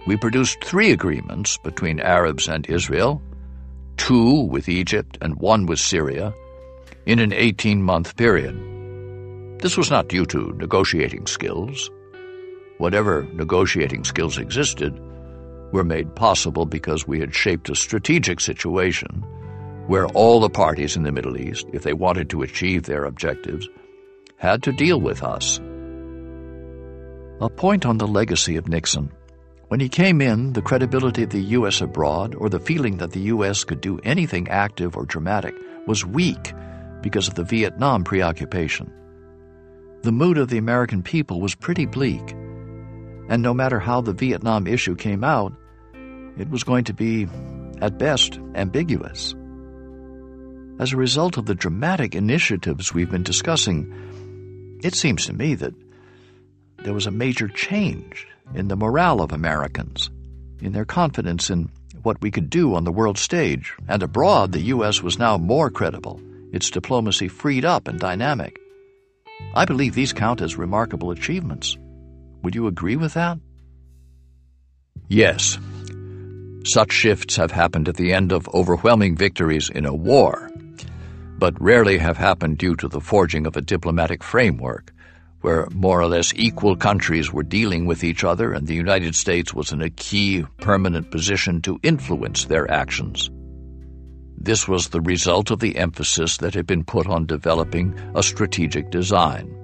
We 0.07 0.17
produced 0.17 0.65
three 0.65 0.93
agreements 0.93 1.59
between 1.59 2.01
Arabs 2.01 2.49
and 2.49 2.69
Israel, 2.69 3.21
two 3.97 4.43
with 4.43 4.69
Egypt 4.69 5.19
and 5.21 5.37
one 5.37 5.67
with 5.67 5.79
Syria, 5.79 6.33
in 7.07 7.19
an 7.19 7.33
18 7.33 7.83
month 7.83 8.17
period. 8.17 8.57
This 9.61 9.77
was 9.77 9.91
not 9.91 10.09
due 10.09 10.25
to 10.27 10.55
negotiating 10.57 11.27
skills. 11.27 11.91
Whatever 12.79 13.27
negotiating 13.35 14.05
skills 14.05 14.39
existed, 14.39 14.99
were 15.73 15.85
made 15.85 16.15
possible 16.15 16.65
because 16.65 17.07
we 17.07 17.21
had 17.21 17.35
shaped 17.35 17.69
a 17.69 17.75
strategic 17.75 18.41
situation 18.41 19.23
where 19.87 20.07
all 20.09 20.41
the 20.41 20.49
parties 20.49 20.97
in 20.97 21.03
the 21.03 21.13
Middle 21.13 21.37
East, 21.37 21.67
if 21.73 21.83
they 21.83 21.93
wanted 21.93 22.31
to 22.31 22.43
achieve 22.43 22.85
their 22.85 23.05
objectives, 23.05 23.69
had 24.41 24.63
to 24.63 24.73
deal 24.73 24.99
with 24.99 25.23
us. 25.23 25.61
A 27.43 27.49
point 27.51 27.85
on 27.85 27.99
the 27.99 28.09
legacy 28.09 28.57
of 28.57 28.69
Nixon. 28.69 29.13
When 29.69 29.81
he 29.81 29.89
came 29.89 30.23
in, 30.23 30.55
the 30.55 30.63
credibility 30.63 31.25
of 31.25 31.31
the 31.31 31.43
U.S. 31.59 31.83
abroad, 31.83 32.35
or 32.35 32.49
the 32.49 32.59
feeling 32.59 32.97
that 32.97 33.13
the 33.13 33.21
U.S. 33.35 33.65
could 33.65 33.83
do 33.83 34.01
anything 34.03 34.49
active 34.49 34.97
or 34.97 35.05
dramatic, 35.05 35.55
was 35.87 36.07
weak 36.07 36.55
because 37.03 37.29
of 37.29 37.35
the 37.35 37.45
Vietnam 37.45 38.03
preoccupation. 38.03 38.91
The 40.03 40.13
mood 40.13 40.39
of 40.39 40.49
the 40.49 40.59
American 40.59 41.03
people 41.03 41.43
was 41.43 41.55
pretty 41.55 41.85
bleak, 41.85 42.33
and 43.29 43.43
no 43.43 43.53
matter 43.53 43.79
how 43.79 44.01
the 44.01 44.15
Vietnam 44.15 44.67
issue 44.67 44.97
came 44.97 45.23
out, 45.23 45.53
it 46.39 46.49
was 46.49 46.65
going 46.65 46.85
to 46.85 46.95
be, 46.95 47.29
at 47.83 47.99
best, 47.99 48.41
ambiguous. 48.55 49.35
As 50.79 50.95
a 50.95 50.97
result 50.97 51.37
of 51.37 51.45
the 51.45 51.55
dramatic 51.55 52.15
initiatives 52.15 52.95
we've 52.95 53.11
been 53.11 53.23
discussing, 53.23 53.93
it 54.83 54.95
seems 54.95 55.27
to 55.27 55.33
me 55.33 55.55
that 55.55 55.75
there 56.79 56.95
was 56.95 57.07
a 57.07 57.11
major 57.11 57.49
change 57.49 58.27
in 58.55 58.69
the 58.69 58.77
morale 58.77 59.21
of 59.21 59.33
Americans, 59.33 60.11
in 60.61 60.73
their 60.73 60.85
confidence 60.85 61.51
in 61.51 61.71
what 62.03 62.21
we 62.23 62.31
could 62.31 62.49
do 62.49 62.75
on 62.75 62.85
the 62.85 62.93
world 62.93 63.19
stage, 63.19 63.75
and 63.89 64.03
abroad 64.03 64.53
the 64.53 64.61
U.S. 64.63 65.03
was 65.03 65.19
now 65.19 65.37
more 65.37 65.71
credible, 65.71 66.21
its 66.53 66.71
diplomacy 66.71 67.29
freed 67.29 67.65
up 67.65 67.87
and 67.87 68.01
dynamic. 68.01 68.59
I 69.55 69.65
believe 69.65 69.95
these 69.95 70.13
count 70.13 70.41
as 70.41 70.57
remarkable 70.57 71.11
achievements. 71.11 71.77
Would 72.43 72.55
you 72.55 72.67
agree 72.67 72.97
with 72.97 73.15
that? 73.15 73.39
Yes, 75.09 75.59
such 76.65 76.93
shifts 76.93 77.37
have 77.37 77.51
happened 77.51 77.89
at 77.89 77.97
the 77.97 78.13
end 78.13 78.33
of 78.33 78.49
overwhelming 78.55 79.17
victories 79.17 79.71
in 79.71 79.87
a 79.87 79.95
war, 79.95 80.50
but 81.41 81.61
rarely 81.61 81.97
have 81.99 82.19
happened 82.19 82.59
due 82.59 82.77
to 82.77 82.87
the 82.87 83.01
forging 83.01 83.47
of 83.47 83.57
a 83.57 83.63
diplomatic 83.63 84.23
framework, 84.23 84.93
where 85.41 85.67
more 85.73 85.99
or 85.99 86.07
less 86.07 86.35
equal 86.37 86.77
countries 86.77 87.33
were 87.33 87.43
dealing 87.43 87.87
with 87.87 88.05
each 88.05 88.23
other 88.23 88.53
and 88.53 88.67
the 88.67 88.75
United 88.75 89.17
States 89.17 89.55
was 89.55 89.73
in 89.73 89.81
a 89.81 89.89
key, 89.89 90.45
permanent 90.59 91.11
position 91.11 91.63
to 91.63 91.81
influence 91.83 92.45
their 92.45 92.71
actions. 92.71 93.31
This 94.37 94.69
was 94.69 94.89
the 94.89 95.01
result 95.01 95.51
of 95.51 95.61
the 95.61 95.77
emphasis 95.77 96.37
that 96.37 96.55
had 96.55 96.67
been 96.67 96.85
put 96.85 97.07
on 97.07 97.25
developing 97.25 97.99
a 98.15 98.23
strategic 98.23 98.91
design. 98.91 99.57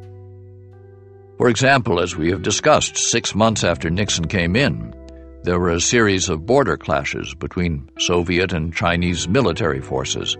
For 1.36 1.50
example, 1.50 2.00
as 2.00 2.16
we 2.16 2.30
have 2.30 2.42
discussed, 2.42 2.96
six 2.96 3.34
months 3.34 3.64
after 3.64 3.90
Nixon 3.90 4.26
came 4.26 4.56
in, 4.56 4.94
there 5.42 5.60
were 5.60 5.70
a 5.70 5.80
series 5.80 6.30
of 6.30 6.46
border 6.46 6.78
clashes 6.78 7.34
between 7.34 7.88
Soviet 7.98 8.54
and 8.54 8.74
Chinese 8.74 9.28
military 9.28 9.82
forces, 9.82 10.36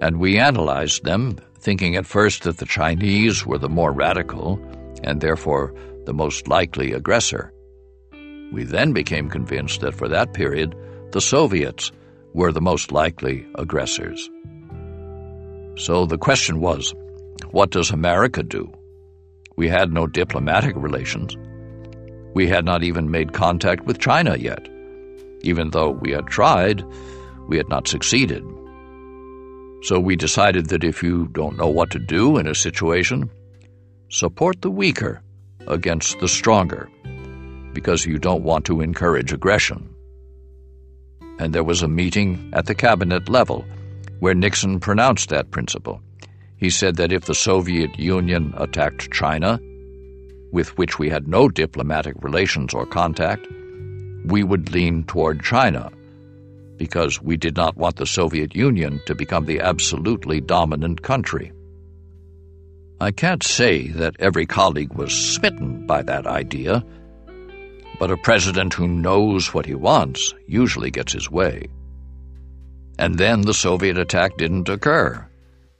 and 0.00 0.18
we 0.18 0.38
analyzed 0.38 1.04
them, 1.04 1.38
thinking 1.58 1.96
at 1.96 2.06
first 2.06 2.42
that 2.42 2.58
the 2.58 2.66
Chinese 2.66 3.46
were 3.46 3.58
the 3.58 3.68
more 3.68 3.92
radical 3.92 4.60
and 5.02 5.20
therefore 5.20 5.74
the 6.04 6.14
most 6.14 6.48
likely 6.48 6.92
aggressor. 6.92 7.52
We 8.52 8.64
then 8.64 8.92
became 8.92 9.28
convinced 9.30 9.80
that 9.80 9.94
for 9.94 10.08
that 10.08 10.34
period, 10.34 10.76
the 11.12 11.20
Soviets 11.20 11.92
were 12.34 12.52
the 12.52 12.60
most 12.60 12.92
likely 12.92 13.46
aggressors. 13.54 14.28
So 15.76 16.06
the 16.06 16.18
question 16.18 16.60
was 16.60 16.94
what 17.50 17.70
does 17.70 17.90
America 17.90 18.42
do? 18.42 18.72
We 19.56 19.68
had 19.68 19.92
no 19.92 20.06
diplomatic 20.06 20.74
relations. 20.76 21.36
We 22.34 22.48
had 22.48 22.64
not 22.64 22.82
even 22.82 23.10
made 23.10 23.32
contact 23.32 23.84
with 23.84 23.98
China 23.98 24.36
yet. 24.36 24.68
Even 25.42 25.70
though 25.70 25.90
we 25.90 26.10
had 26.10 26.26
tried, 26.26 26.84
we 27.48 27.56
had 27.56 27.68
not 27.68 27.86
succeeded. 27.86 28.44
So 29.84 30.00
we 30.00 30.16
decided 30.16 30.68
that 30.68 30.82
if 30.82 31.02
you 31.02 31.28
don't 31.32 31.58
know 31.58 31.68
what 31.68 31.90
to 31.90 31.98
do 31.98 32.38
in 32.38 32.46
a 32.46 32.54
situation, 32.54 33.28
support 34.08 34.62
the 34.62 34.70
weaker 34.70 35.20
against 35.66 36.20
the 36.20 36.28
stronger, 36.28 36.88
because 37.74 38.06
you 38.06 38.18
don't 38.18 38.42
want 38.42 38.64
to 38.64 38.80
encourage 38.80 39.30
aggression. 39.30 39.94
And 41.38 41.54
there 41.54 41.64
was 41.64 41.82
a 41.82 41.88
meeting 41.88 42.50
at 42.54 42.64
the 42.64 42.74
cabinet 42.74 43.28
level 43.28 43.66
where 44.20 44.34
Nixon 44.34 44.80
pronounced 44.80 45.28
that 45.28 45.50
principle. 45.50 46.00
He 46.56 46.70
said 46.70 46.96
that 46.96 47.12
if 47.12 47.26
the 47.26 47.34
Soviet 47.34 47.98
Union 47.98 48.54
attacked 48.56 49.12
China, 49.12 49.60
with 50.50 50.78
which 50.78 50.98
we 50.98 51.10
had 51.10 51.28
no 51.28 51.46
diplomatic 51.50 52.14
relations 52.24 52.72
or 52.72 52.86
contact, 52.86 53.46
we 54.24 54.44
would 54.44 54.72
lean 54.72 55.04
toward 55.04 55.42
China, 55.42 55.92
because 56.76 57.22
we 57.22 57.36
did 57.36 57.56
not 57.56 57.76
want 57.76 57.96
the 57.96 58.06
Soviet 58.06 58.54
Union 58.54 59.00
to 59.06 59.14
become 59.14 59.44
the 59.44 59.60
absolutely 59.60 60.40
dominant 60.40 61.02
country. 61.02 61.52
I 63.00 63.10
can't 63.10 63.42
say 63.42 63.88
that 63.88 64.16
every 64.18 64.46
colleague 64.46 64.94
was 64.94 65.12
smitten 65.12 65.86
by 65.86 66.02
that 66.02 66.26
idea, 66.26 66.84
but 67.98 68.10
a 68.10 68.16
president 68.16 68.74
who 68.74 68.88
knows 68.88 69.52
what 69.52 69.66
he 69.66 69.74
wants 69.74 70.34
usually 70.46 70.90
gets 70.90 71.12
his 71.12 71.30
way. 71.30 71.66
And 72.98 73.18
then 73.18 73.42
the 73.42 73.54
Soviet 73.54 73.98
attack 73.98 74.36
didn't 74.36 74.68
occur, 74.68 75.26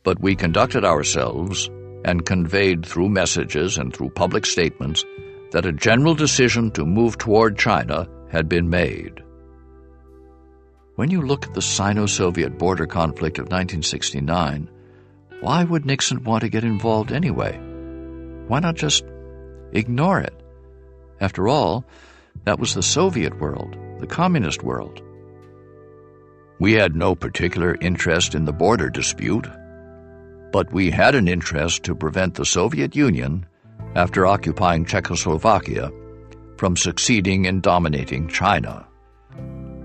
but 0.03 0.21
we 0.21 0.35
conducted 0.35 0.85
ourselves 0.85 1.71
and 2.05 2.27
conveyed 2.27 2.85
through 2.85 3.09
messages 3.09 3.79
and 3.79 3.95
through 3.95 4.11
public 4.11 4.45
statements 4.45 5.05
that 5.53 5.67
a 5.67 5.73
general 5.73 6.15
decision 6.15 6.71
to 6.73 6.85
move 6.85 7.17
toward 7.17 7.57
China 7.57 8.07
had 8.31 8.49
been 8.49 8.69
made. 8.69 9.24
When 10.97 11.11
you 11.11 11.23
look 11.23 11.45
at 11.45 11.55
the 11.55 11.63
Sino 11.63 12.07
Soviet 12.07 12.57
border 12.57 12.87
conflict 12.87 13.39
of 13.39 13.47
1969, 13.47 14.71
Why 15.41 15.65
would 15.65 15.85
Nixon 15.85 16.23
want 16.23 16.43
to 16.43 16.49
get 16.49 16.63
involved 16.63 17.11
anyway? 17.11 17.59
Why 18.47 18.61
not 18.61 18.77
just 18.77 19.05
ignore 19.73 20.21
it? 20.21 20.33
After 21.21 21.49
all, 21.49 21.85
that 22.45 22.61
was 22.61 22.75
the 22.75 22.83
Soviet 22.83 23.39
world, 23.41 23.77
the 23.99 24.07
communist 24.07 24.63
world. 24.63 25.03
We 26.61 26.73
had 26.75 26.95
no 26.95 27.17
particular 27.17 27.77
interest 27.81 28.35
in 28.35 28.45
the 28.45 28.53
border 28.53 28.89
dispute, 28.89 29.49
but 30.53 30.73
we 30.73 30.91
had 30.91 31.17
an 31.17 31.27
interest 31.27 31.83
to 31.83 31.95
prevent 31.95 32.35
the 32.35 32.47
Soviet 32.47 32.95
Union, 32.95 33.45
after 33.97 34.27
occupying 34.27 34.85
Czechoslovakia, 34.85 35.91
from 36.57 36.77
succeeding 36.77 37.47
in 37.47 37.61
dominating 37.61 38.29
China. 38.29 38.87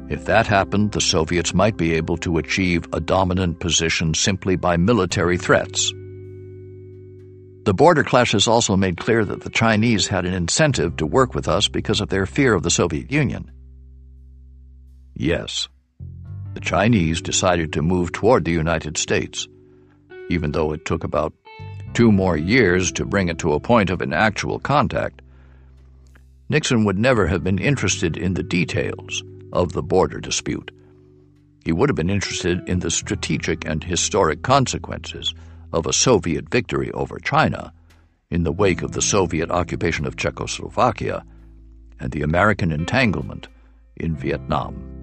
If 0.09 0.25
that 0.25 0.47
happened, 0.47 0.91
the 0.91 1.01
Soviets 1.01 1.53
might 1.53 1.77
be 1.77 1.93
able 1.93 2.17
to 2.17 2.39
achieve 2.39 2.87
a 2.91 2.99
dominant 2.99 3.59
position 3.59 4.15
simply 4.15 4.55
by 4.55 4.75
military 4.75 5.37
threats. 5.37 5.93
The 7.65 7.75
border 7.75 8.03
clashes 8.03 8.47
also 8.47 8.75
made 8.75 8.97
clear 8.97 9.23
that 9.23 9.41
the 9.41 9.51
Chinese 9.51 10.07
had 10.07 10.25
an 10.25 10.33
incentive 10.33 10.97
to 10.97 11.05
work 11.05 11.35
with 11.35 11.47
us 11.47 11.67
because 11.67 12.01
of 12.01 12.09
their 12.09 12.25
fear 12.25 12.55
of 12.55 12.63
the 12.63 12.71
Soviet 12.71 13.11
Union. 13.11 13.51
Yes, 15.13 15.69
the 16.55 16.59
Chinese 16.59 17.21
decided 17.21 17.73
to 17.73 17.83
move 17.83 18.11
toward 18.11 18.45
the 18.45 18.51
United 18.51 18.97
States, 18.97 19.47
even 20.31 20.53
though 20.53 20.73
it 20.73 20.85
took 20.85 21.03
about 21.03 21.33
two 21.93 22.11
more 22.11 22.35
years 22.35 22.91
to 22.93 23.05
bring 23.05 23.29
it 23.29 23.37
to 23.39 23.53
a 23.53 23.59
point 23.59 23.91
of 23.91 24.01
an 24.01 24.13
actual 24.13 24.57
contact. 24.57 25.21
Nixon 26.49 26.83
would 26.85 26.97
never 26.97 27.27
have 27.27 27.43
been 27.43 27.59
interested 27.59 28.17
in 28.17 28.33
the 28.33 28.41
details 28.41 29.21
of 29.53 29.73
the 29.73 29.83
border 29.83 30.19
dispute. 30.19 30.71
He 31.65 31.71
would 31.71 31.89
have 31.89 31.95
been 31.95 32.09
interested 32.09 32.67
in 32.67 32.79
the 32.79 32.91
strategic 32.91 33.65
and 33.65 33.83
historic 33.83 34.41
consequences 34.41 35.33
of 35.71 35.85
a 35.85 35.93
Soviet 35.93 36.49
victory 36.49 36.91
over 36.91 37.19
China 37.19 37.73
in 38.29 38.43
the 38.43 38.51
wake 38.51 38.81
of 38.81 38.91
the 38.91 39.01
Soviet 39.01 39.51
occupation 39.51 40.05
of 40.05 40.15
Czechoslovakia 40.15 41.23
and 41.99 42.11
the 42.11 42.21
American 42.21 42.71
entanglement 42.71 43.47
in 43.97 44.15
Vietnam. 44.15 44.99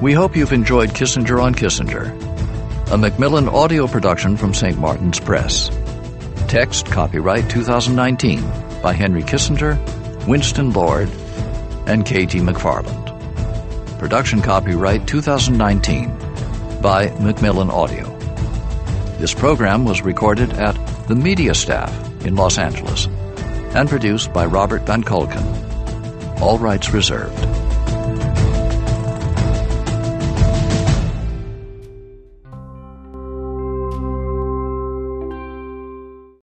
We 0.00 0.12
hope 0.12 0.36
you've 0.36 0.52
enjoyed 0.52 0.90
Kissinger 0.90 1.42
on 1.42 1.56
Kissinger, 1.56 2.27
a 2.90 2.96
Macmillan 2.96 3.50
audio 3.50 3.86
production 3.86 4.34
from 4.34 4.54
St. 4.54 4.78
Martin's 4.78 5.20
Press. 5.20 5.70
Text 6.48 6.86
copyright 6.86 7.50
2019 7.50 8.40
by 8.82 8.94
Henry 8.94 9.22
Kissinger, 9.22 9.76
Winston 10.26 10.72
Lord, 10.72 11.10
and 11.86 12.06
K.T. 12.06 12.38
McFarland. 12.38 13.98
Production 13.98 14.40
copyright 14.40 15.06
2019 15.06 16.08
by 16.80 17.10
Macmillan 17.20 17.68
Audio. 17.70 18.08
This 19.18 19.34
program 19.34 19.84
was 19.84 20.00
recorded 20.00 20.54
at 20.54 20.74
the 21.08 21.14
Media 21.14 21.54
Staff 21.54 21.92
in 22.24 22.36
Los 22.36 22.56
Angeles 22.56 23.06
and 23.74 23.86
produced 23.86 24.32
by 24.32 24.46
Robert 24.46 24.86
Van 24.86 25.04
Kolken. 25.04 26.40
All 26.40 26.58
rights 26.58 26.88
reserved. 26.94 27.47